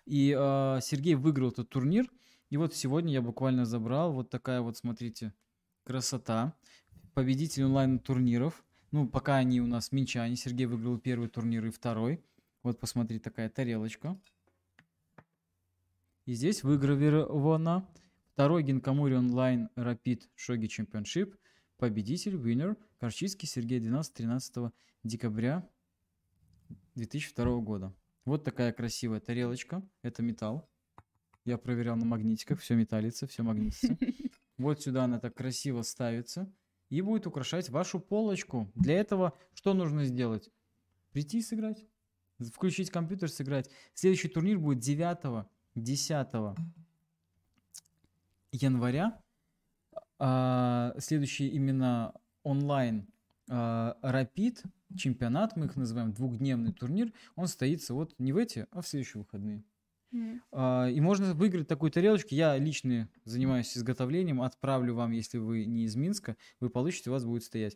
[0.05, 2.09] И а, Сергей выиграл этот турнир.
[2.49, 5.33] И вот сегодня я буквально забрал вот такая вот, смотрите,
[5.83, 6.53] красота.
[7.13, 8.63] Победитель онлайн-турниров.
[8.91, 10.35] Ну, пока они у нас минчане.
[10.35, 12.23] Сергей выиграл первый турнир и второй.
[12.61, 14.17] Вот, посмотри, такая тарелочка.
[16.25, 17.85] И здесь выгравировано
[18.31, 21.35] второй Гинкамури онлайн Rapid Shogi Championship.
[21.77, 24.71] Победитель, winner, Корчицкий Сергей 12-13
[25.03, 25.67] декабря
[26.95, 27.93] 2002 года.
[28.23, 29.85] Вот такая красивая тарелочка.
[30.01, 30.69] Это металл.
[31.43, 32.61] Я проверял на магнитиках.
[32.61, 33.97] Все металлится, все магнитится.
[34.59, 36.49] Вот сюда она так красиво ставится.
[36.89, 38.71] И будет украшать вашу полочку.
[38.75, 40.51] Для этого что нужно сделать?
[41.11, 41.85] Прийти и сыграть.
[42.39, 43.69] Включить компьютер, сыграть.
[43.95, 46.27] Следующий турнир будет 9 10
[48.51, 49.19] января.
[50.19, 52.13] А, следующий именно
[52.43, 53.07] онлайн
[53.49, 54.65] а, Rapid
[54.95, 59.21] чемпионат, мы их называем, двухдневный турнир, он состоится вот не в эти, а в следующие
[59.23, 59.63] выходные.
[60.51, 62.29] А, И можно выиграть такую тарелочку.
[62.31, 64.41] Я лично занимаюсь изготовлением.
[64.41, 67.75] Отправлю вам, если вы не из Минска, вы получите, у вас будет стоять.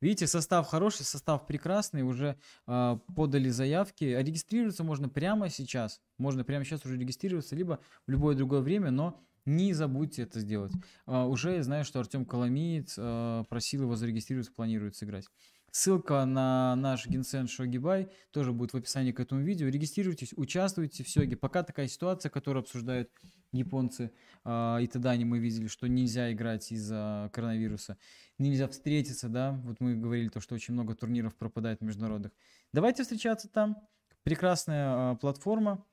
[0.00, 2.02] Видите, состав хороший, состав прекрасный.
[2.02, 2.36] Уже
[2.66, 4.04] а, подали заявки.
[4.04, 6.00] А регистрироваться можно прямо сейчас.
[6.18, 10.72] Можно прямо сейчас уже регистрироваться, либо в любое другое время, но не забудьте это сделать.
[11.06, 15.26] А, уже я знаю, что Артем Коломиец а, просил его зарегистрироваться, планирует сыграть.
[15.70, 19.68] Ссылка на наш Генсен Шогибай тоже будет в описании к этому видео.
[19.68, 21.36] Регистрируйтесь, участвуйте в Сёге.
[21.36, 23.10] Пока такая ситуация, которую обсуждают
[23.52, 24.12] японцы
[24.44, 27.98] а, и тогда мы видели, что нельзя играть из-за коронавируса.
[28.38, 29.60] Нельзя встретиться, да.
[29.64, 32.32] Вот мы говорили то, что очень много турниров пропадает международных.
[32.72, 33.76] Давайте встречаться там.
[34.22, 35.84] Прекрасная а, платформа,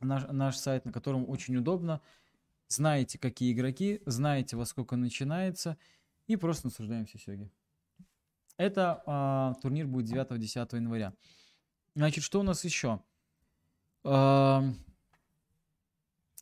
[0.00, 2.00] наш, наш сайт, на котором очень удобно.
[2.68, 5.78] Знаете, какие игроки, знаете, во сколько начинается,
[6.26, 7.50] и просто наслаждаемся Сёги.
[8.56, 11.12] Это а, турнир будет 9-10 января.
[11.94, 13.00] Значит, что у нас еще?
[14.04, 14.64] А,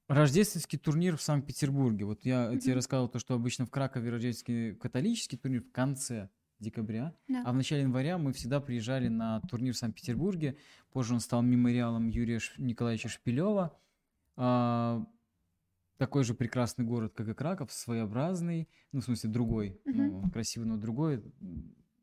[0.09, 2.05] рождественский турнир в Санкт-Петербурге.
[2.05, 2.75] Вот я тебе Мгм.
[2.77, 6.29] рассказывал то, что обычно в Кракове рождественский католический турнир в конце
[6.61, 7.43] декабря, Да.
[7.45, 10.57] а в начале января мы всегда приезжали на турнир в Санкт-Петербурге.
[10.93, 13.77] Позже он стал мемориалом Юрия Ш- Николаевича Шпилева.
[14.37, 15.07] а,
[15.97, 20.77] такой же прекрасный город, как и Краков, своеобразный, ну, в смысле, другой, ну, красивый, но
[20.77, 21.23] другой.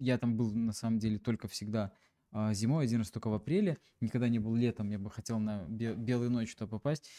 [0.02, 1.94] Я там был, на самом деле, только всегда
[2.32, 5.64] а, зимой, один раз только в апреле, никогда не был летом, я бы хотел на
[5.68, 7.10] бе- белую ночь туда попасть.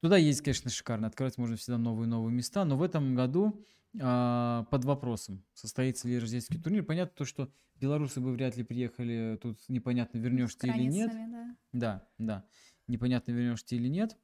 [0.00, 3.64] Туда ездить, конечно, шикарно, открывать можно всегда новые новые места, но в этом году
[4.00, 6.84] а, под вопросом, состоится ли рождественский турнир.
[6.84, 11.10] Понятно то, что белорусы бы вряд ли приехали, тут непонятно, вернешься ты или нет.
[11.10, 11.56] Да.
[11.72, 12.44] Да, да.
[12.88, 14.18] Непонятно, вернешься ты или нет.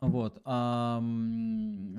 [0.00, 0.40] Вот.
[0.44, 1.00] А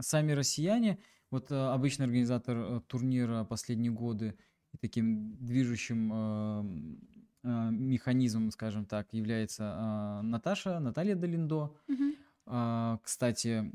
[0.02, 1.00] сами россияне,
[1.30, 4.38] вот а, обычный организатор э, турнира последние годы
[4.74, 7.00] и таким движущим а, м,
[7.44, 11.76] а, механизмом, скажем так, является а, Наташа, Наталья Долиндо.
[12.46, 13.72] А, Кстати,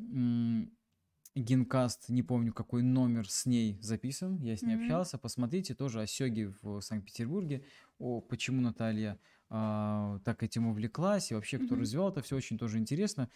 [1.35, 4.81] Генкаст, не помню, какой номер с ней записан, я с ней Мгм.
[4.81, 5.19] общался.
[5.19, 7.65] Посмотрите тоже о Сёге в Санкт-Петербурге,
[7.99, 11.83] о почему Наталья а, так этим увлеклась и вообще кто Мгм.
[11.83, 13.31] развивал это все очень тоже интересно.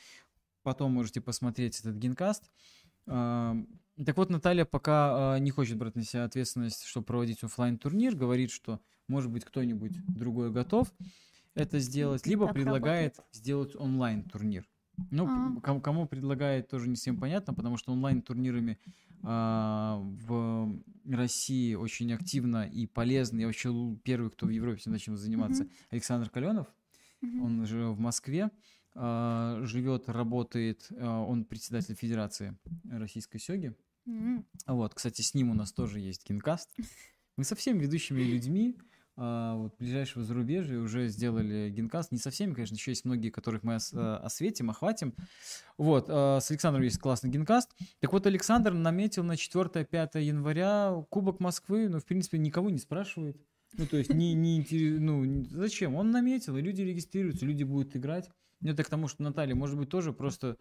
[0.63, 2.45] Потом можете посмотреть этот Генкаст.
[2.45, 2.51] А,
[3.07, 8.17] Так вот, Наталья пока а, не хочет брать на себя ответственность, чтобы проводить оффлайн турнир
[8.17, 10.93] говорит, что, может быть, кто-нибудь другой готов
[11.55, 14.67] это сделать, либо Так предлагает сделать онлайн-турнир.
[15.11, 15.61] Ну, А.
[15.61, 18.79] кому, кому предлагает, тоже не всем понятно, потому что онлайн-турнирами
[19.23, 23.41] а, в России очень активно и полезно.
[23.41, 23.71] Я вообще
[24.03, 26.67] первый, кто в Европе начал заниматься, Александр Каленов.
[27.21, 27.43] Мгм.
[27.43, 28.51] Он же в Москве
[28.95, 32.57] живет, работает, а, он председатель Федерации
[32.91, 33.75] Российской Сёги.
[34.07, 34.45] М.
[34.67, 36.69] Вот, кстати, с ним у нас тоже есть кинкаст.
[37.37, 38.77] Мы со всеми ведущими людьми
[39.15, 42.13] а, вот, ближайшего зарубежья уже сделали генкаст.
[42.13, 45.15] Не со всеми, конечно, еще есть многие, которых мы ос- а, осветим, охватим.
[45.77, 47.71] Вот, а, с Александром есть классный генкаст.
[48.01, 53.37] Так вот, Александр наметил на 4-5 января Кубок Москвы, ну, в принципе, никого не спрашивает.
[53.77, 54.65] Ну, то есть, не, не
[54.99, 55.95] ну, зачем?
[55.95, 58.31] Он наметил, и люди регистрируются, люди будут играть.
[58.63, 60.57] Ну, это к тому, что Наталья, может быть, тоже просто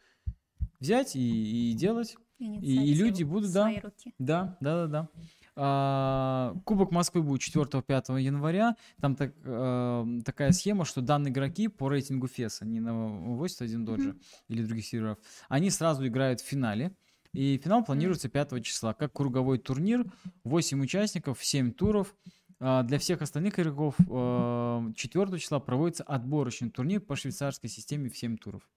[0.80, 2.18] взять и, и делать.
[2.40, 3.72] Инициативу люди в будут, да.
[3.82, 4.14] руки.
[4.18, 5.10] Да, да, да, да.
[5.56, 8.76] А, Кубок Москвы будет 4-5 января.
[9.00, 14.16] Там так, а, такая схема, что данные игроки по рейтингу ФЕСа, не на 81 доджи
[14.48, 16.96] или других серверов, они сразу играют в финале.
[17.34, 20.06] И финал планируется 5 числа, как круговой турнир.
[20.44, 22.16] 8 участников, 7 туров.
[22.64, 28.38] А, Для всех остальных игроков 4 числа проводится отборочный турнир по швейцарской системе в 7
[28.38, 28.70] туров.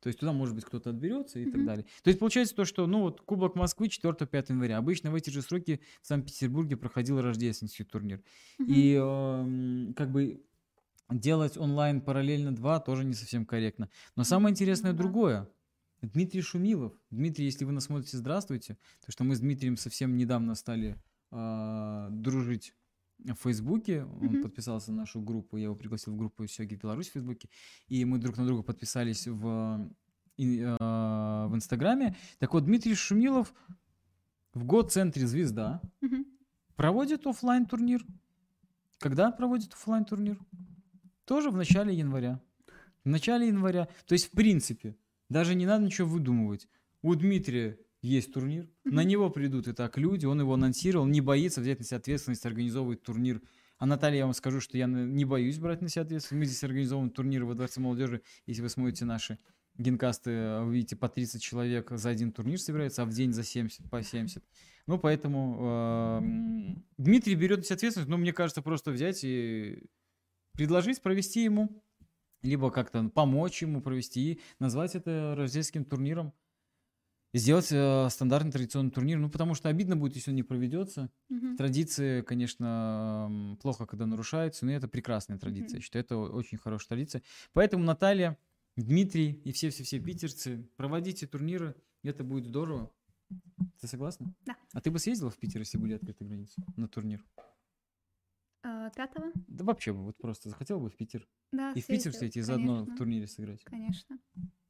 [0.00, 1.86] То есть туда, может быть, кто-то отберется и так далее.
[2.02, 4.78] То есть получается то, что, ну вот, Кубок Москвы 4-5 января.
[4.78, 8.20] Обычно в эти же сроки в Санкт-Петербурге проходил рождественский турнир.
[8.58, 10.42] И эм, как бы
[11.08, 13.88] делать онлайн параллельно два тоже не совсем корректно.
[14.16, 15.48] Но самое интересное другое.
[16.02, 16.92] Дмитрий Шумилов.
[17.10, 18.76] Дмитрий, если вы нас смотрите, здравствуйте.
[19.06, 20.96] То, что мы с Дмитрием совсем недавно стали
[21.30, 22.74] а, дружить
[23.24, 24.04] в Фейсбуке.
[24.04, 24.42] Он Мгм.
[24.42, 25.56] подписался на нашу группу.
[25.56, 27.48] Я его пригласил в группу Сёги Беларусь в Фейсбуке.
[27.88, 29.90] И мы друг на друга подписались в,
[30.36, 32.16] и, а, в Инстаграме.
[32.38, 33.52] Так вот, Дмитрий Шумилов
[34.54, 36.26] в го центре «Звезда» Мгм.
[36.76, 38.04] проводит оффлайн турнир.
[38.98, 40.38] Когда проводит оффлайн турнир?
[41.24, 42.40] Тоже в начале января.
[43.04, 43.88] В начале января.
[44.06, 44.96] То есть, в принципе,
[45.28, 46.68] даже не надо ничего выдумывать.
[47.02, 51.60] У Дмитрия есть турнир, на него придут и так люди, он его анонсировал, не боится
[51.60, 53.40] взять на себя ответственность, организовывать турнир.
[53.78, 56.40] А Наталья, я вам скажу, что я не боюсь брать на себя ответственность.
[56.40, 58.22] Мы здесь организовываем турниры во Дворце молодежи.
[58.46, 59.38] Если вы смотрите наши
[59.76, 63.42] генкасты, э, вы видите, по 30 человек за один турнир собирается, а в день за
[63.42, 64.44] 70, по 70.
[64.86, 66.20] Ну, поэтому э,
[66.98, 69.84] Дмитрий берет на себя ответственность, но мне кажется, просто взять и
[70.52, 71.82] предложить провести ему,
[72.42, 76.32] либо как-то помочь ему провести, и назвать это рождественским турниром.
[77.34, 79.18] Сделать э, стандартный традиционный турнир.
[79.18, 81.10] Ну, потому что обидно будет, если он не проведется.
[81.30, 81.56] Мгм.
[81.56, 85.68] Традиции, конечно, плохо, когда нарушаются, но это прекрасная традиция.
[85.68, 85.76] Мгм.
[85.76, 87.22] Я считаю, это очень хорошая традиция.
[87.54, 88.36] Поэтому Наталья,
[88.76, 92.90] Дмитрий и все-все-все питерцы, проводите турниры, это будет здорово.
[93.80, 94.34] Ты согласна?
[94.44, 94.56] Да.
[94.72, 97.24] А ты бы съездила в Питер, если были открыты границы на турнир?
[98.62, 99.32] А, Пятого?
[99.48, 101.26] Да вообще бы, вот просто захотела бы в Питер.
[101.50, 103.64] Да, И в Питер съездила, съездить, и заодно в турнире сыграть.
[103.64, 104.18] Конечно.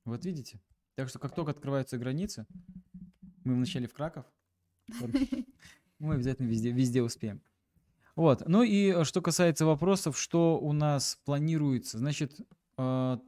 [0.04, 0.60] Вот видите?
[0.94, 2.46] Так что как только открываются границы,
[3.44, 4.26] мы вначале в Краков,
[5.98, 7.42] мы обязательно везде, везде успеем.
[8.14, 8.46] Вот.
[8.46, 12.40] Ну и э, что касается вопросов, что у нас планируется, значит,
[12.76, 13.18] э,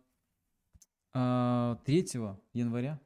[1.14, 2.06] э, 3
[2.52, 3.00] января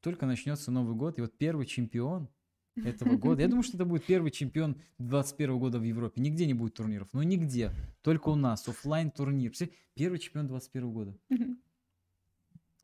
[0.00, 2.28] только начнется Новый год, и вот первый чемпион
[2.76, 6.20] этого года, я думаю, что это будет первый чемпион 21 года в Европе.
[6.20, 7.72] Нигде не будет турниров, но нигде,
[8.02, 9.52] только у нас, оффлайн турнир.
[9.94, 11.16] Первый чемпион 21 года.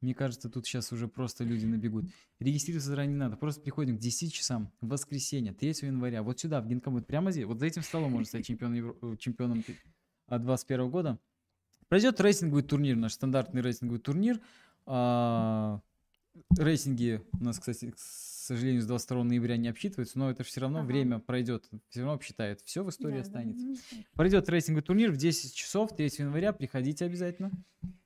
[0.00, 2.06] Мне кажется, тут сейчас уже просто люди набегут.
[2.38, 3.36] Регистрироваться заранее не надо.
[3.36, 6.22] Просто приходим к 10 часам в воскресенье, 3 января.
[6.22, 7.44] Вот сюда, в Гинкомат, прямо здесь.
[7.44, 9.62] Вот за этим столом можно стать чемпионом, Евро- э, чемпионом
[10.28, 11.18] а, 21 года.
[11.88, 14.40] Пройдет рейтинговый турнир, наш стандартный рейтинговый турнир.
[14.86, 15.80] А,
[16.58, 20.78] рейтинги у нас, кстати, к сожалению, с 22 ноября не обсчитываются, но это все равно
[20.80, 20.86] Ага.
[20.86, 22.60] время пройдет, все равно обсчитает.
[22.64, 23.66] Все в истории Да, да, останется.
[23.66, 23.76] мгм.
[24.14, 26.52] Пройдет рейтинговый турнир в 10 часов 3 января.
[26.52, 27.50] Приходите обязательно.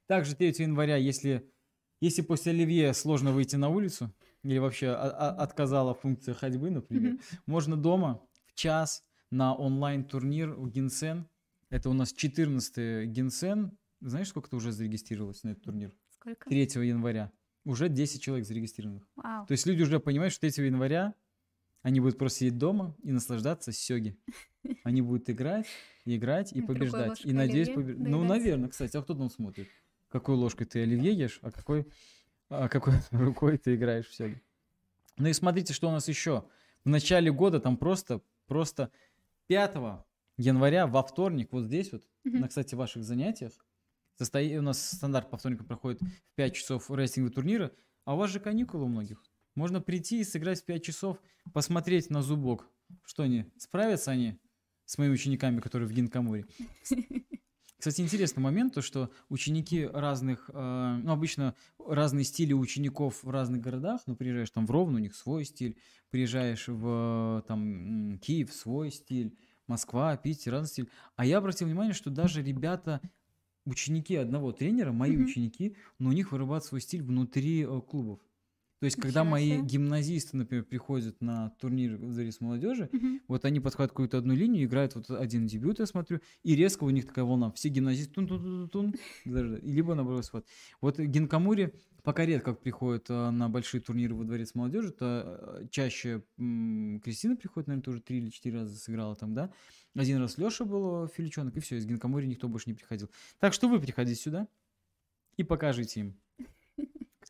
[0.07, 1.49] Также 3 января, если,
[2.05, 7.21] если после Оливье сложно выйти на улицу, или вообще отказала функция ходьбы, например, Мгм.
[7.47, 11.27] можно дома в час на онлайн-турнир у Гинсен.
[11.71, 13.73] Это у нас 14 Гинсен.
[14.01, 15.93] Знаешь, сколько ты уже зарегистрировалось на этот турнир?
[16.11, 16.49] Сколько?
[16.49, 17.33] 3 января.
[17.65, 19.09] Уже 10 человек зарегистрированных.
[19.17, 19.47] Вау.
[19.47, 21.15] То есть люди уже понимают, что 3 января
[21.83, 24.17] они будут просто сидеть дома и наслаждаться сёги.
[24.85, 25.67] Они будут играть,
[26.07, 27.21] играть и побеждать.
[27.25, 29.69] И надеюсь, оливье побе- Ну, наверное, кстати, а кто там смотрит?
[30.15, 31.89] Какой ложкой ты оливье ешь, а какой,
[32.49, 34.41] а какой рукой ты играешь в сёги.
[35.17, 36.45] Ну и смотрите, что у нас еще.
[36.85, 38.93] В начале года там просто, просто
[39.49, 39.75] 5
[40.37, 42.43] января во вторник, вот здесь вот, Мгм.
[42.43, 43.67] на, кстати, ваших занятиях,
[44.17, 47.73] состоит, у нас стандарт по вторникам проходит в 5 часов рейсинговые турниры,
[48.05, 49.21] а у вас же каникулы у многих.
[49.57, 51.21] Можно прийти и сыграть в 5 часов,
[51.53, 52.69] посмотреть на зубок.
[53.03, 54.39] Что они, справятся они
[54.85, 56.47] с моими учениками, которые в Гинкамуре?
[57.85, 61.55] Кстати, интересный момент, то что ученики разных, э, ну, обычно
[61.87, 65.77] разные стили учеников в разных городах, ну, приезжаешь там в Ровно, у них свой стиль,
[66.09, 70.91] приезжаешь в там Киев, свой стиль, Москва, Питер, разный стиль.
[71.17, 73.03] А я обратил внимание, что даже ребята,
[73.67, 75.27] ученики одного тренера, мои Мгм.
[75.27, 78.19] ученики, но у них вырабатывает свой стиль внутри э, клубов.
[78.85, 79.63] То есть, когда Ничего мои себе.
[79.63, 83.23] гимназисты, например, приходят на турнир «Зарис молодежи», Мгм.
[83.29, 86.91] вот они подходят какую-то одну линию, играют вот один дебют, я смотрю, и резко у
[86.91, 87.51] них такая волна.
[87.53, 89.31] Все гимназисты тун тун тун тун и
[89.71, 90.47] либо наоборот вот.
[90.83, 91.73] Вот Гинкамури
[92.03, 97.69] пока редко приходит а, на большие турниры во дворец молодежи, то а, чаще Кристина приходит,
[97.69, 99.51] наверное, тоже три или четыре раза сыграла там, да.
[99.95, 103.09] Один раз Леша был Филичонок, и все, из Гинкамури никто больше не приходил.
[103.39, 104.47] Так что вы приходите сюда
[105.39, 106.21] и покажите им.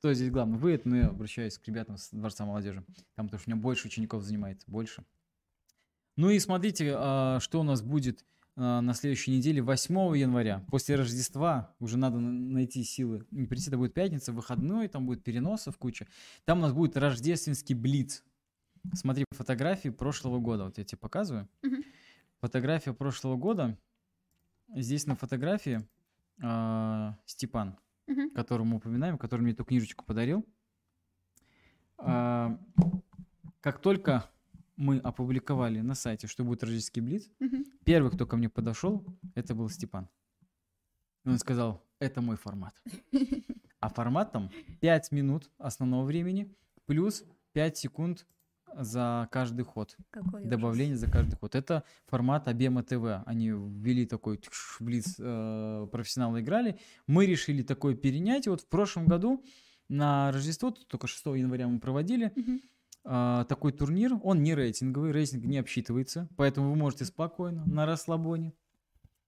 [0.04, 0.58] Кто здесь главный?
[0.58, 2.84] Вы, это, ну, я обращаюсь к ребятам с Дворца молодежи.
[3.14, 5.02] Там, потому что у меня больше учеников занимается, больше.
[6.16, 8.22] Ну и смотрите, а, что у нас будет
[8.54, 10.62] а, на следующей неделе, 8 января.
[10.70, 13.24] После Рождества уже надо на- найти силы.
[13.30, 16.06] Не прийти, это будет пятница, выходной, там будет переносов куча.
[16.44, 18.24] Там у нас будет рождественский блиц.
[18.92, 20.64] Смотри фотографии прошлого года.
[20.64, 21.48] Вот я тебе показываю.
[22.42, 23.78] Фотография прошлого года.
[24.68, 25.88] Здесь на фотографии
[26.42, 28.30] а, Степан, Мгм.
[28.30, 30.44] которого мы упоминаем, который мне эту книжечку подарил.
[31.98, 32.58] А,
[33.60, 34.30] как только
[34.76, 37.64] мы опубликовали на сайте, что будет рождественский блиц, Мгм.
[37.84, 40.08] первый, кто ко мне подошел, это был Степан.
[41.24, 42.74] И Он сказал, это мой формат.
[43.80, 44.50] А формат там
[44.80, 46.54] 5 минут основного времени
[46.86, 48.26] плюс 5 секунд
[48.78, 49.96] за каждый ход.
[50.10, 50.50] Какой ужас.
[50.50, 51.54] Добавление за каждый ход.
[51.54, 53.22] Это формат Обема ТВ.
[53.26, 56.78] Они ввели такой тш, блиц, э, профессионалы играли.
[57.06, 58.46] Мы решили такое перенять.
[58.46, 59.44] И вот в прошлом году
[59.88, 62.32] на Рождество, только 6 января мы проводили,
[63.04, 64.18] а, такой турнир.
[64.22, 66.28] Он не рейтинговый, рейтинг не обсчитывается.
[66.36, 68.54] Поэтому вы можете спокойно, на расслабоне,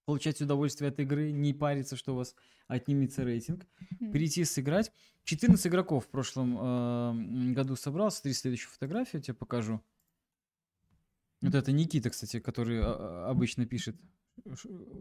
[0.07, 2.35] получать удовольствие от игры, не париться, что у вас
[2.69, 3.67] отнимется рейтинг
[3.99, 4.93] перейти сыграть.
[5.25, 8.11] 14 игроков в прошлом э, году собрал.
[8.11, 9.83] Смотри следующую фотографию, я тебе покажу.
[11.43, 13.97] Вот это Никита, кстати, который а, а, обычно пишет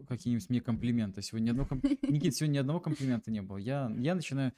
[0.08, 1.22] какие-нибудь мне комплименты.
[1.22, 3.58] Сегодня одного, ком- Никит, сегодня ни одного комплимента не было.
[3.58, 4.52] Я, я начинаю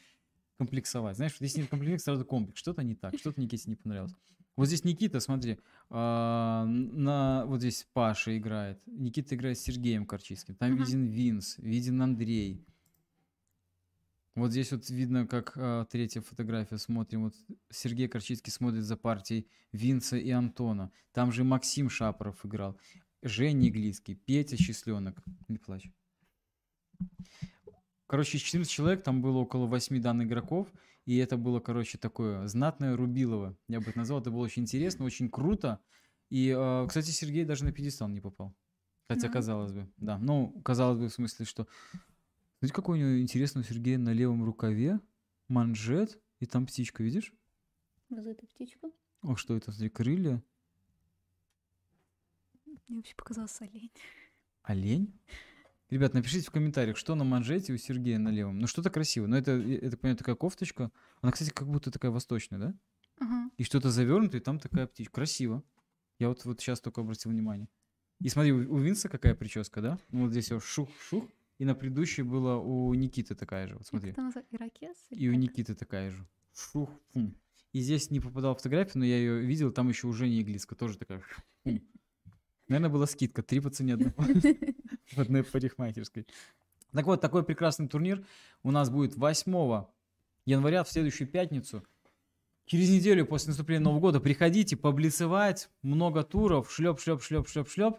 [0.56, 1.16] комплексовать.
[1.16, 2.58] Знаешь, вот если нет комплимент, сразу комплекс.
[2.58, 4.14] Что-то не так, что-то Никите не понравилось.
[4.58, 8.82] Вот здесь Никита, смотри, а, на, вот здесь Паша играет.
[8.86, 10.56] Никита играет с Сергеем Корчинским.
[10.56, 10.82] Там Ага.
[10.82, 12.66] виден Винс, виден Андрей.
[14.34, 17.22] Вот здесь вот видно, как а, третья фотография смотрим.
[17.22, 17.36] Вот
[17.70, 20.90] Сергей Корчинский смотрит за партией Винца и Антона.
[21.12, 22.76] Там же Максим Шапоров играл.
[23.22, 25.22] Женя Иглицкий, Петя Счастленок.
[25.46, 25.88] Не плачь.
[28.08, 30.66] Короче, из 14 человек, там было около 8 данных игроков.
[31.08, 33.56] И это было, короче, такое знатное Рубилово.
[33.66, 34.20] Я бы это назвал.
[34.20, 35.80] Это было очень интересно, очень круто.
[36.28, 38.54] И, а, кстати, Сергей даже на пьедестал не попал.
[39.08, 39.32] Хотя, Да.
[39.32, 40.18] казалось бы, да.
[40.18, 41.66] Ну, казалось бы, в смысле, что...
[42.58, 45.00] Смотрите, какой у него интересный у Сергея на левом рукаве
[45.48, 47.32] манжет, и там птичка, видишь?
[48.10, 48.90] Разве это птичка?
[49.22, 50.42] О, что это, смотри, крылья,
[52.66, 53.92] Мне вообще показался олень.
[54.62, 55.18] олень.
[55.90, 58.58] Ребят, напишите в комментариях, что на манжете у Сергея на левом.
[58.58, 59.28] Ну, что-то красивое.
[59.28, 60.90] Но это, я это понимаю, такая кофточка.
[61.22, 62.74] Она, кстати, как будто такая восточная, да?
[63.20, 63.50] Ага.
[63.56, 65.14] И что-то завернуто, и там такая птичка.
[65.14, 65.62] Красиво.
[66.18, 67.68] Я вот, вот сейчас только обратил внимание.
[68.20, 69.98] И смотри, у, у Винса какая прическа, да?
[70.10, 71.24] Ну, вот здесь вот шух-шух.
[71.58, 73.76] И на предыдущей была у Никиты такая же.
[73.76, 74.12] Вот смотри.
[74.16, 74.54] Называется?
[74.54, 74.96] Ирокез?
[75.10, 75.34] И у?
[75.34, 76.28] Никиты такая же.
[76.54, 77.34] Шух, фум.
[77.72, 80.74] И здесь не попадал в фотографию, но я ее видел, там еще у Жени Иглицка
[80.74, 81.22] тоже такая.
[81.64, 81.82] фум.
[82.68, 84.14] Наверное, была скидка, три по цене одного
[85.16, 86.26] в одной парикмахерской.
[86.92, 88.24] Так вот, такой прекрасный турнир
[88.62, 89.84] у нас будет 8
[90.46, 91.84] января, в следующую пятницу.
[92.66, 97.98] Через неделю после наступления Нового года приходите поблицевать, много туров, шлеп, шлеп, шлеп, шлеп, шлеп.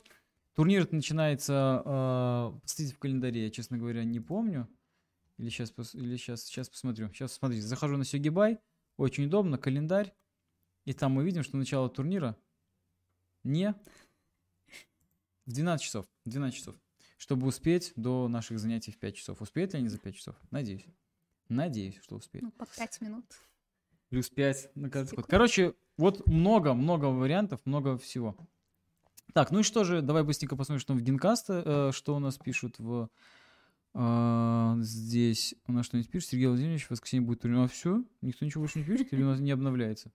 [0.53, 4.68] Турнир начинается, э, посмотрите в календаре, я, честно говоря, не помню.
[5.38, 7.07] Или сейчас, или сейчас, сейчас посмотрю.
[7.14, 8.60] Сейчас смотрите, захожу на Сёгибай,
[8.98, 10.14] очень удобно, календарь.
[10.86, 12.36] И там мы видим, что начало турнира
[13.44, 13.73] не
[15.45, 16.06] в 12 часов.
[16.26, 16.76] 12 часов.
[17.20, 19.41] Чтобы успеть до наших занятий в 5 часов.
[19.41, 20.36] Успеют ли они за 5 часов?
[20.52, 20.86] Надеюсь.
[21.50, 22.46] Надеюсь, что успеют.
[22.46, 23.26] Ну, по пять минут.
[24.08, 25.26] Плюс 5 на каждый ход.
[25.28, 28.38] Короче, вот много-много вариантов, много всего.
[29.34, 32.38] Так, ну и что же, давай быстренько посмотрим, что в Генкаст, э, что у нас
[32.38, 33.10] пишут в...
[33.96, 36.30] э, здесь у нас что-нибудь пишет.
[36.30, 37.60] Сергей Владимирович, в воскресенье будет турнир.
[37.60, 38.02] А все?
[38.22, 40.10] Никто ничего больше не пишет или у нас не обновляется?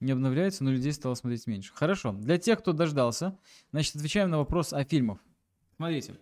[0.00, 1.72] Не обновляется, но людей стало смотреть меньше.
[1.74, 2.10] Хорошо.
[2.12, 3.38] Для тех, кто дождался,
[3.70, 5.20] значит, отвечаем на вопрос о фильмах.
[5.80, 6.14] Смотрите.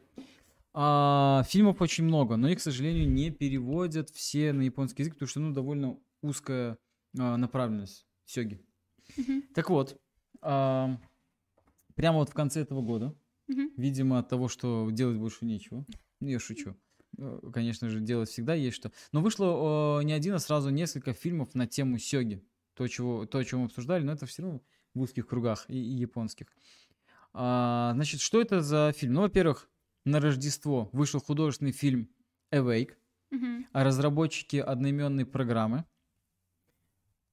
[0.72, 5.28] А, фильмов очень много, но их, к сожалению, не переводят все на японский язык, потому
[5.28, 6.78] что, ну, довольно узкая
[7.18, 8.64] а, направленность сёги.
[9.16, 9.42] Мгм.
[9.56, 10.00] Так вот,
[10.42, 10.96] а,
[11.96, 13.16] прямо вот в конце этого года,
[13.48, 13.72] Мгм.
[13.76, 15.84] видимо, от того, что делать больше нечего,
[16.20, 16.76] ну, я шучу,
[17.18, 18.92] Э, конечно же, делать всегда есть что.
[19.10, 22.44] Но вышло э, не один, а сразу несколько фильмов на тему сёги.
[22.74, 24.60] То, чего, то, о чем мы обсуждали, но это все равно
[24.94, 26.46] в узких кругах и, и японских.
[27.40, 29.12] А, значит, что это за фильм?
[29.12, 29.70] Ну, во-первых,
[30.04, 32.10] на Рождество вышел художественный фильм
[32.52, 32.96] Awake,
[33.30, 33.64] угу.
[33.72, 35.84] а разработчики одноименной программы,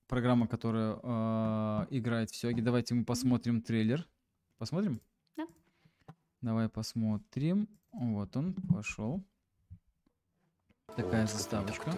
[0.08, 2.62] программа, которая э, играет в Сёге.
[2.62, 4.08] Давайте мы посмотрим трейлер.
[4.60, 5.02] Посмотрим?
[5.38, 5.48] Да.
[6.42, 7.68] Давай посмотрим.
[7.92, 9.26] Вот он пошел.
[10.96, 11.92] Такая заставочка.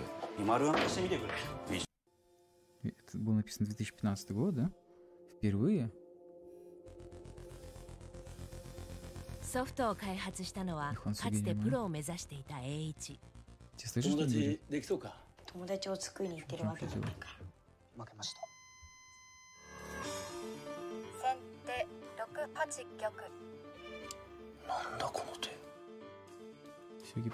[2.84, 4.72] Это было написано 2015 год, да?
[5.40, 5.92] Впервые.
[9.48, 13.18] ソフトを開発したのはかつてプロを目指していた栄一。
[14.02, 15.16] 友達できそうか？
[15.46, 17.12] 友達を作りに行ってるわけじゃない。
[17.12, 17.30] か
[17.98, 18.42] 負けました。
[21.22, 21.88] 先手
[22.22, 23.12] 6八玉。
[24.68, 25.56] なんだこの手。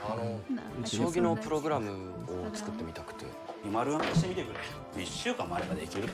[0.07, 0.39] あの
[0.85, 3.25] 将棋のプログラムを作ってみたくて。
[3.71, 5.03] 丸暗記してみてくれ。
[5.03, 6.07] 1週間もあればできる。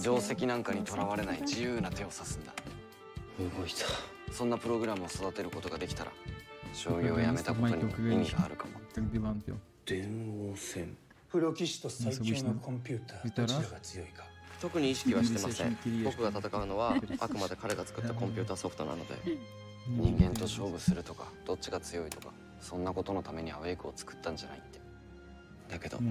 [0.00, 2.52] 定石なんかにとらわれない自由な手を指すんだ。
[3.40, 4.13] 動いた。
[4.34, 6.12] そんなプログラムを育てることができたら
[6.72, 8.80] 将棋をやめたことにも意味があるかも。
[9.86, 10.96] 電王戦
[11.30, 14.24] プロ棋士と最強のコンピューターどちらが強いか。
[14.60, 15.78] 特に意識はしてません。
[16.04, 19.14] 僕が戦うのはあくまで彼が作ったコンピューターソフトなので
[19.88, 24.80] 人間と勝負するとかどっちが強いとかそんなことのためにアウェイクを作ったんじゃないって。
[25.68, 26.02] だけどた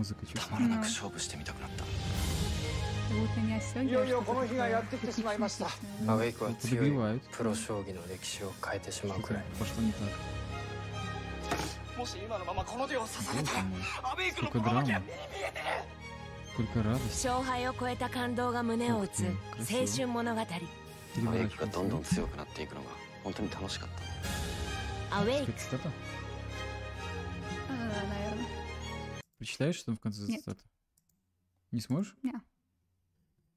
[0.50, 1.84] まらなく勝負してみたくなった。
[3.85, 6.11] いよ а いよ что-то この日が такое やってきてしまいました техническое.
[6.11, 7.21] アウェイクは強い Подогревают.
[7.33, 10.03] プロ将棋の歴史を変えてしまうく Что-то らい пошло не так.
[11.99, 13.81] もし今のままこの手を刺され Боже たら мой.
[14.13, 15.07] アベイクの Сколько 心負けは драмы.
[15.07, 15.65] 目に見えてる
[16.55, 17.29] Сколько радости.
[17.29, 19.25] 勝敗を超えた感動が胸を打つ
[19.59, 22.91] 青春物語アウェイクがどんどん強くなっていくのが
[23.25, 23.89] 本当に楽しかっ
[25.11, 25.89] たアウェイ Это цитата?
[27.69, 28.47] А, да, наверное.
[29.39, 30.41] Прочитаешь, что там в конце Нет.
[30.43, 30.63] цитаты?
[31.73, 32.15] Не сможешь?
[32.23, 32.33] Не.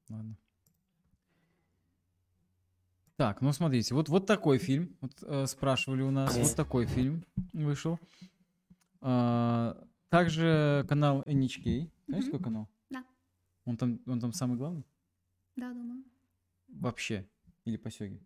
[0.09, 0.35] Ладно.
[3.15, 4.95] Так, ну смотрите, вот, вот такой фильм.
[5.01, 6.37] Вот, э, спрашивали у нас.
[6.37, 7.99] Вот такой фильм вышел.
[9.01, 9.75] А,
[10.09, 11.89] также канал NHK.
[12.07, 12.31] Знаешь, Мгм.
[12.31, 12.69] какой канал?
[12.91, 13.03] Да.
[13.65, 14.83] Он там, он там самый главный?
[15.55, 16.03] Да, думаю.
[16.67, 17.27] Вообще.
[17.65, 18.21] Или по сёге?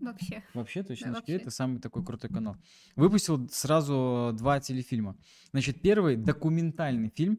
[0.00, 0.44] Вообще.
[0.54, 1.32] Вообще, точно, Да, NHK вообще.
[1.34, 2.56] это самый такой крутой канал.
[2.94, 5.16] Выпустил сразу два телефильма.
[5.50, 7.38] Значит, первый документальный фильм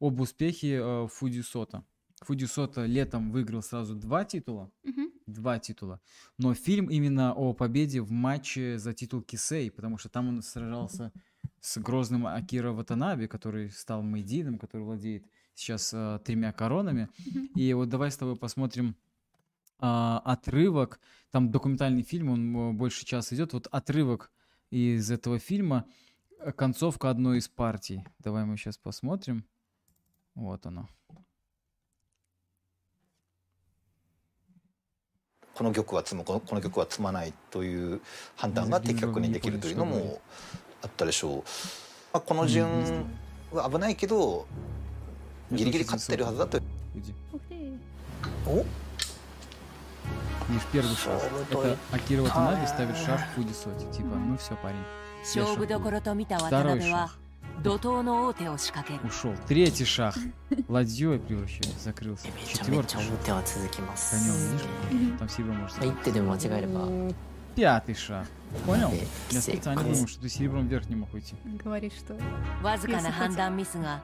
[0.00, 1.84] об успехе э, Фудисота.
[2.24, 4.70] Фудисота летом выиграл сразу два титула.
[4.82, 5.10] Мгм.
[5.26, 6.00] Два титула.
[6.38, 11.12] Но фильм именно о победе в матче за титул Кисей, потому что там он сражался
[11.60, 15.24] с грозным Акира Ватанаби, который стал Мэйдином, который владеет
[15.54, 17.08] сейчас э, тремя коронами.
[17.54, 18.96] И вот давай с тобой посмотрим
[19.78, 21.00] а, отрывок.
[21.30, 23.52] Там документальный фильм, он э, больше часа идет.
[23.52, 24.30] Вот отрывок
[24.70, 25.86] из этого фильма,
[26.38, 28.04] э, концовка одной из партий.
[28.18, 29.44] Давай мы сейчас посмотрим.
[30.34, 30.88] Вот оно.
[35.55, 37.99] この玉は積むこのこの玉は積まないという
[38.35, 40.21] 判断が的確にできるというのも
[40.83, 41.41] あったでしょう、ま
[42.13, 42.67] あ、この順
[43.51, 44.45] は危ないけど
[45.51, 46.59] ギリギリ勝ってるはずだと
[46.95, 47.13] Иди.
[47.33, 47.77] Ух ты.
[48.47, 48.65] お
[50.49, 51.19] Видишь, первый шаг.
[51.19, 53.85] Шоу-то- Это Акира Ватанаби ставит шаг в Фудисоте.
[53.91, 54.77] Типа, ну все, парень.
[55.35, 57.17] Я 勝負 шаг どころと見た渡 Второй 辺は шаг.
[59.04, 59.34] Ушел.
[59.46, 60.14] Третий шаг.
[60.68, 61.64] Ладьей превращен.
[61.80, 62.26] Закрылся.
[62.58, 63.18] Четвертый шаг.
[64.10, 66.04] Конем, Там серебро может закрыть.
[67.54, 68.26] Пятый шаг.
[68.64, 68.90] Понял?
[69.30, 71.36] Я специально думал, что ты серебром вверх не мог уйти.
[71.44, 72.16] Говорит, что...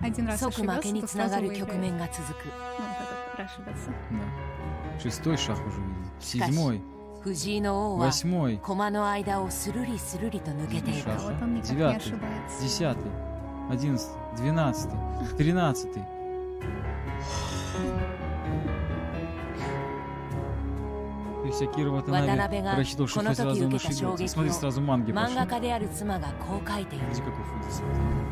[0.00, 0.38] Один раз
[0.76, 1.22] ошибался, то
[3.38, 3.90] ну, ошибаться.
[4.10, 5.00] Да.
[5.02, 6.10] Шестой шаг уже видел.
[6.20, 6.82] Седьмой.
[7.98, 8.58] Восьмой.
[11.62, 12.12] Девятый.
[12.12, 12.12] Девятый.
[12.62, 13.10] Десятый.
[13.69, 14.17] Одиннадцатый.
[14.37, 14.99] Двенадцатый.
[15.37, 16.03] Тринадцатый.
[21.41, 24.13] То есть Акира 渡 Ватанаbe 辺が рассчитывал, こ что の хоть 時 сразу он 受けた衝
[24.13, 24.23] ошибется.
[24.23, 25.35] 撃 Смотри, を сразу манги 漫 пошли.
[25.35, 27.83] 画家である妻がこう書いている Смотри, какой Фудзи.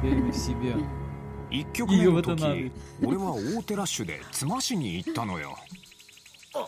[0.01, 0.75] Уверенный в себе.
[1.49, 2.71] 一曲目の時 Watanabe
[3.03, 5.57] 俺は大手ラッシュで妻しに行ったのよ
[6.53, 6.65] おり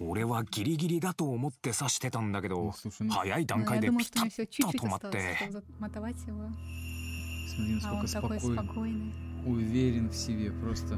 [0.00, 4.30] 俺はギリギリだと思って指してたんだけど Слушай, ну 早い Ну, 段 я 階で думал, ピ что タ у него ッ
[4.30, 6.50] все と чуть-чуть 止まっ осталось, て чтобы замотовать его.
[7.54, 8.56] смотри, А он насколько такой спокойный.
[8.56, 9.12] спокойный.
[9.46, 10.50] Уверен в себе.
[10.52, 10.96] Просто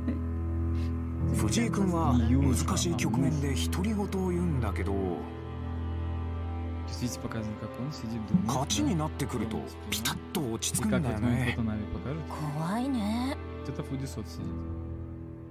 [1.36, 8.47] 藤井君は Юноша, 難しい局面で独り言を言うんだけど То есть, видите, показано, как он сидит, думает.
[8.47, 9.59] 勝ちになってくると
[9.90, 12.23] ピタッと落ち И 着く как んだ вот よ момент ね Ватанаbe покажет.
[12.56, 13.36] 怖いね
[13.66, 14.44] Вот это Фудисот сидит.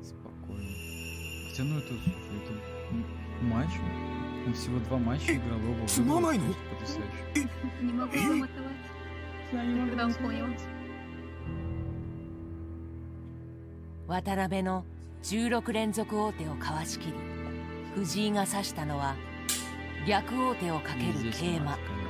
[0.03, 0.61] Спокойно.
[1.49, 2.76] Хотя, ну это, слушай, это
[3.41, 3.69] м- матч.
[4.45, 5.87] Он всего два матча играл, оба выиграл.
[5.87, 7.49] つまないの Потрясающе.
[7.81, 8.49] Не могу замотовать.
[9.51, 10.45] Когда он понял.
[14.07, 14.83] 渡辺の
[15.23, 17.13] 16連続王手をかわしきり
[17.95, 19.15] 藤井が指したのは
[20.05, 22.03] 逆王手をかけ И る здесь 桂馬 мат, конечно.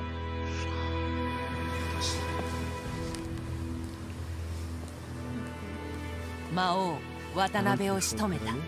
[6.54, 6.98] 魔王
[7.34, 8.58] 渡辺を仕留めた Коня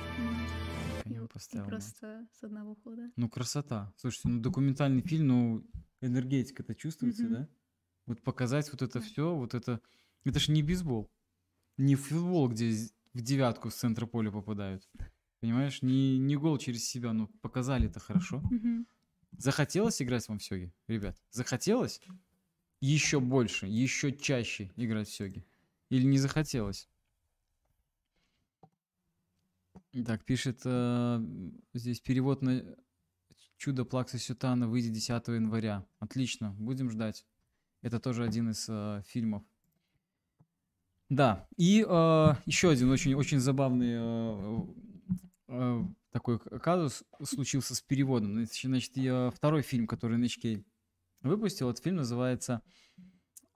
[1.54, 3.12] И поставил, просто с одного хода.
[3.16, 3.94] Ну, красота.
[3.98, 5.68] Слушайте, ну документальный фильм, ну,
[6.02, 7.34] энергетика-то чувствуется, Мгм.
[7.34, 7.50] да?
[8.06, 9.82] Вот показать вот это все, вот это...
[10.24, 11.10] Это ж не бейсбол.
[11.78, 14.88] Не футбол, где з- в девятку с центра поля попадают.
[15.40, 15.82] Понимаешь?
[15.82, 18.40] Не, не гол через себя, ну, показали это хорошо.
[18.52, 18.88] Мгм.
[19.38, 21.18] Захотелось играть вам в сёги, ребят?
[21.32, 22.02] Захотелось?
[22.82, 25.46] Еще больше, еще чаще играть в сёги?
[25.90, 26.90] Или не захотелось?
[30.06, 31.20] Так, пишет э,
[31.74, 32.64] здесь перевод на
[33.58, 35.86] Чудо Плакса Сютана выйдет 10 января.
[36.00, 37.26] Отлично, будем ждать.
[37.82, 39.44] Это тоже один из э, фильмов.
[41.10, 44.62] Да, и э, еще один очень, очень забавный э,
[45.50, 48.46] э, такой казус случился с переводом.
[48.46, 50.64] Значит, я- второй фильм, который NHK
[51.22, 52.62] выпустил, этот фильм называется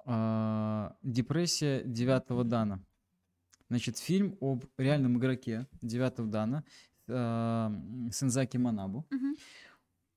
[0.06, 2.84] э, «Депрессия девятого дана».
[3.70, 6.64] Значит, фильм об реальном игроке девятого дана
[7.08, 7.70] э,
[8.12, 9.06] Сензаки Манабу.
[9.10, 9.36] Мгм.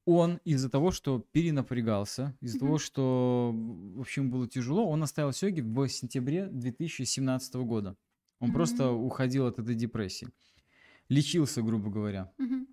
[0.04, 2.66] Он из-за того, что перенапрягался, из-за Мгм.
[2.66, 7.96] того, что, в общем, было тяжело, он оставил сёги в сентябре 2017 года.
[8.40, 9.04] Он просто М.
[9.04, 10.28] уходил от этой депрессии.
[11.08, 12.32] Лечился, грубо говоря.
[12.38, 12.66] Мгм.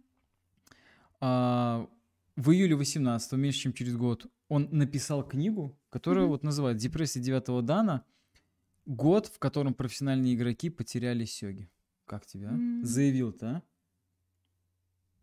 [1.19, 1.87] А,
[2.35, 6.31] в июле 18 меньше чем через год, он написал книгу, которая Мгм.
[6.31, 8.03] вот называется «Депрессия девятого дана.
[8.85, 11.69] Год, в котором профессиональные игроки потеряли сёги».
[12.05, 12.53] Как тебе, а?
[12.53, 12.83] М.
[12.83, 13.63] Заявил-то, а?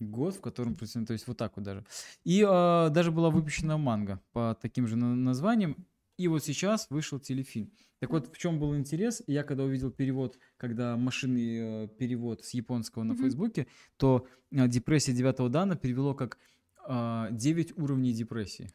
[0.00, 1.06] Год, в котором профессиональные...
[1.06, 1.84] То есть вот так вот даже.
[2.24, 5.86] И а, даже была выпущена манга по таким же на- названиям.
[6.16, 7.72] И вот сейчас вышел телефильм.
[8.00, 9.22] Так вот, в чем был интерес?
[9.26, 13.22] Я когда увидел перевод, когда машинный э, перевод с японского на Мгм.
[13.22, 13.66] Фейсбуке,
[13.96, 16.38] то э, депрессия девятого дана перевело как
[16.84, 18.70] а, 9 уровней депрессии.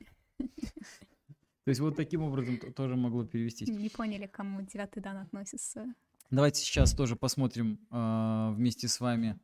[1.66, 3.68] То есть вот таким образом т- тоже могло перевестись.
[3.68, 5.86] Не поняли, к кому девятый дан относится.
[6.30, 9.38] Давайте сейчас тоже посмотрим а, вместе с вами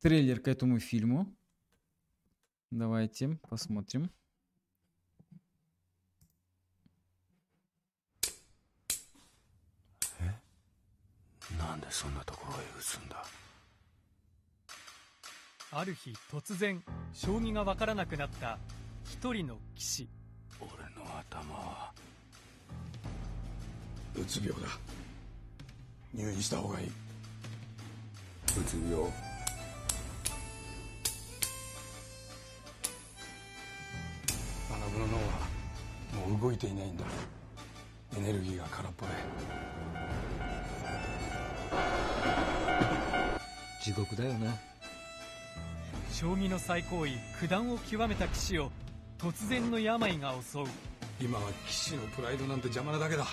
[0.00, 1.32] трейлер к этому фильму.
[2.70, 4.10] Давайте посмотрим.
[11.58, 13.24] なんでそんなところへ打つんだ
[15.72, 16.82] ある日突然
[17.12, 18.58] 将棋がわからなくなった
[19.04, 20.21] 一人の棋士俺の
[21.29, 21.91] 頭は。
[24.15, 24.67] うつ病だ。
[26.13, 26.87] 入院した方がいい。
[26.87, 26.91] う
[28.65, 29.33] つ病。
[34.93, 35.21] 学の脳は
[36.27, 37.05] もう動いていないんだ。
[38.15, 39.11] エネルギーが空っぽで。
[43.81, 44.55] 地獄だよな。
[46.11, 48.71] 将棋の最高位九段を極めた棋士を
[49.17, 50.65] 突然の病が襲う
[51.23, 53.25] 今は騎士のプライドなんて邪魔なだけだ。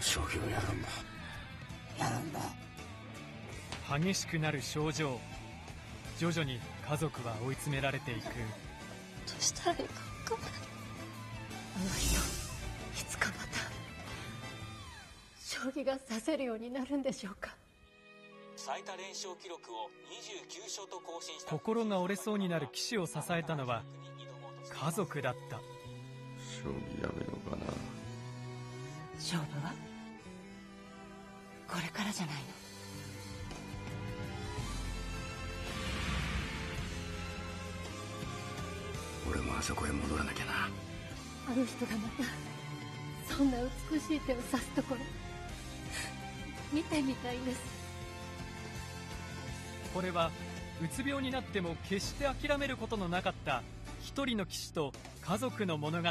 [0.00, 0.88] 将棋をやるんだ。
[1.98, 2.40] やるんだ。
[3.98, 5.18] 激しくなる症状
[6.18, 8.20] 徐々に家族は追い詰められていく。
[8.22, 8.30] ど
[9.36, 9.94] うしたらいいか
[10.28, 10.50] 分かんない。
[11.74, 13.40] あの人いつかまた
[15.44, 17.56] 将棋が指せるようになるんでしょうか。
[18.54, 21.50] 最多連勝記録を29勝と更新した。
[21.50, 23.82] 心が折れそうになる騎士を支えたのは
[24.70, 25.60] 家族だった
[26.66, 27.62] 将棋やめようかな。
[29.14, 29.72] 勝負は？
[31.68, 32.40] これからじゃないの？
[39.30, 40.52] 俺もあそこへ戻らなきゃな。
[41.48, 42.24] あの人がまた
[43.32, 43.58] そんな
[43.92, 45.00] 美しい手を指すところ
[46.72, 47.60] 見てみたいです。
[49.94, 50.32] これは
[50.82, 53.62] うつ病になっても決して諦めることのなかった
[54.02, 56.08] 一人の騎士と家族の物語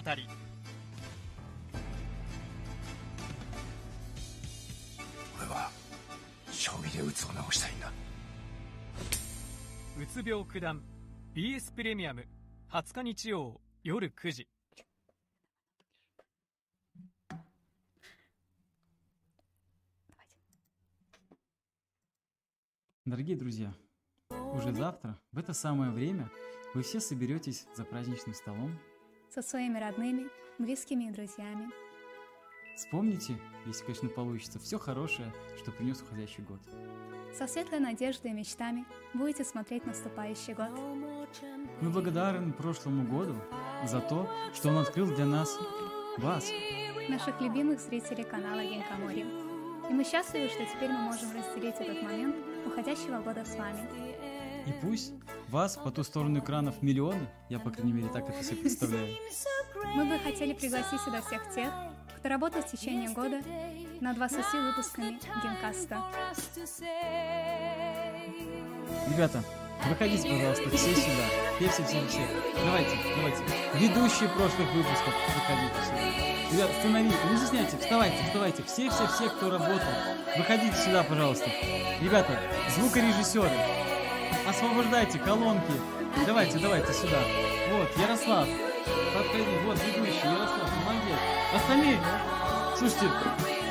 [6.94, 7.92] 将棋で鬱を治したいんだ
[10.00, 10.80] うつ病九段
[11.34, 12.24] BS プレミアム
[12.72, 14.46] 20日日曜夜9時
[23.06, 23.74] Дорогие друзья,
[24.52, 26.30] уже завтра, в это самое время,
[26.74, 28.78] вы все соберетесь за праздничным столом.
[29.34, 30.28] Со своими родными,
[30.60, 31.70] близкими и друзьями.
[32.75, 36.59] Вспомните, если, конечно, получится, все хорошее, что принес уходящий год.
[37.37, 40.71] Со светлой надеждой и мечтами будете смотреть наступающий год.
[41.81, 43.35] Мы благодарны прошлому году
[43.85, 45.57] за то, что он открыл для нас
[46.17, 46.49] вас.
[47.09, 49.25] Наших любимых зрителей канала Генкамори.
[49.89, 52.35] И мы счастливы, что теперь мы можем разделить этот момент
[52.65, 53.87] уходящего года с вами.
[54.65, 55.13] И пусть
[55.49, 59.15] вас по ту сторону экранов миллионы, я, по крайней мере, так это себе представляю.
[59.95, 61.71] Мы бы хотели пригласить сюда всех тех,
[62.25, 63.39] кто работает в течение года
[64.01, 66.01] над 20 выпусками Генкаста.
[69.11, 69.43] Ребята,
[69.87, 71.25] выходите, пожалуйста, все сюда.
[71.59, 72.27] Все, все, все.
[72.65, 73.43] Давайте, давайте.
[73.75, 76.51] Ведущие прошлых выпусков, выходите сюда.
[76.51, 78.63] Ребят, сценаристы, не стесняйтесь, вставайте, вставайте.
[78.63, 79.93] Все, все, все, кто работал,
[80.35, 81.47] выходите сюда, пожалуйста.
[82.01, 82.39] Ребята,
[82.75, 83.51] звукорежиссеры,
[84.49, 85.73] освобождайте колонки.
[86.25, 87.19] Давайте, давайте сюда.
[87.69, 88.47] Вот, Ярослав,
[89.13, 89.45] подходи.
[89.63, 90.74] Вот, ведущий, Ярослав.
[91.55, 91.97] Остальные,
[92.77, 93.09] слушайте,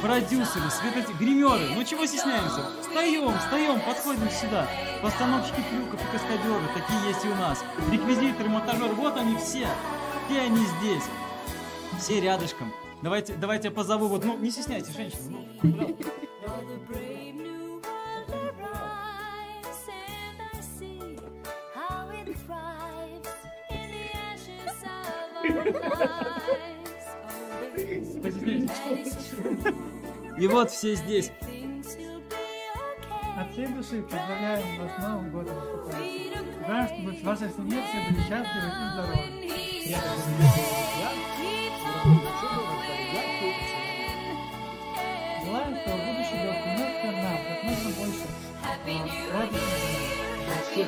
[0.01, 1.13] продюсеры, светоти...
[1.19, 2.65] гримеры, ну чего стесняемся?
[2.81, 4.67] Встаем, встаем, подходим сюда.
[5.03, 7.63] Постановщики трюков и каскадеры, такие есть и у нас.
[7.93, 9.69] Реквизиторы, монтажеры, вот они все.
[10.27, 11.05] Все они здесь.
[12.01, 12.73] Все рядышком.
[13.03, 15.47] Давайте, давайте я позову, вот, ну, не стесняйтесь, женщины.
[15.63, 15.97] Ну,
[30.39, 31.31] И вот все здесь.
[33.37, 35.57] От всей души поздравляем вас с Новым годом.
[36.67, 39.27] Желаем, чтобы в вашей семье все были счастливы и здоровы.
[45.45, 48.27] Желаем, чтобы будущий год принес к нам как можно больше
[49.33, 50.83] радости.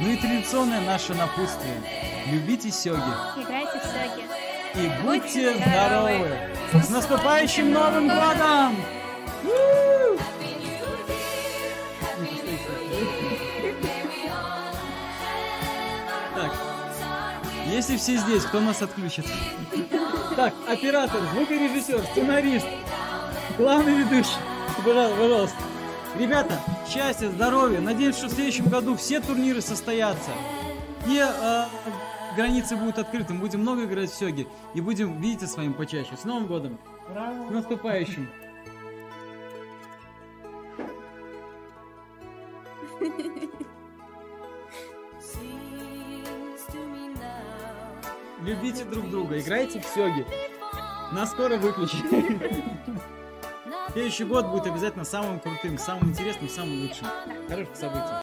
[0.00, 1.99] Ну и традиционное наше напутствие.
[2.26, 3.00] Любите сёги.
[3.36, 4.40] Играйте в сёги.
[4.74, 6.28] И будьте здоровы!
[6.72, 8.76] С наступающим Новым Годом!
[16.34, 16.52] Так,
[17.66, 19.26] если все здесь, кто нас отключит?
[20.36, 22.66] Так, оператор, звукорежиссер, сценарист,
[23.58, 24.38] главный ведущий.
[24.84, 25.56] Пожалуйста.
[26.16, 27.80] Ребята, счастья, здоровья.
[27.80, 30.30] Надеюсь, что в следующем году все турниры состоятся.
[31.06, 31.64] И э,
[32.36, 33.34] границы будут открыты.
[33.34, 34.46] Мы будем много играть в сёги.
[34.74, 36.16] И будем видеться с вами почаще.
[36.16, 36.78] С Новым годом!
[37.08, 37.48] Браво!
[37.48, 38.28] С наступающим!
[48.42, 50.26] Любите друг друга, играйте в сёги.
[51.12, 52.00] Нас скоро выключат.
[53.92, 57.06] Следующий год будет обязательно самым крутым, самым интересным, самым лучшим.
[57.48, 58.14] Хороших событий.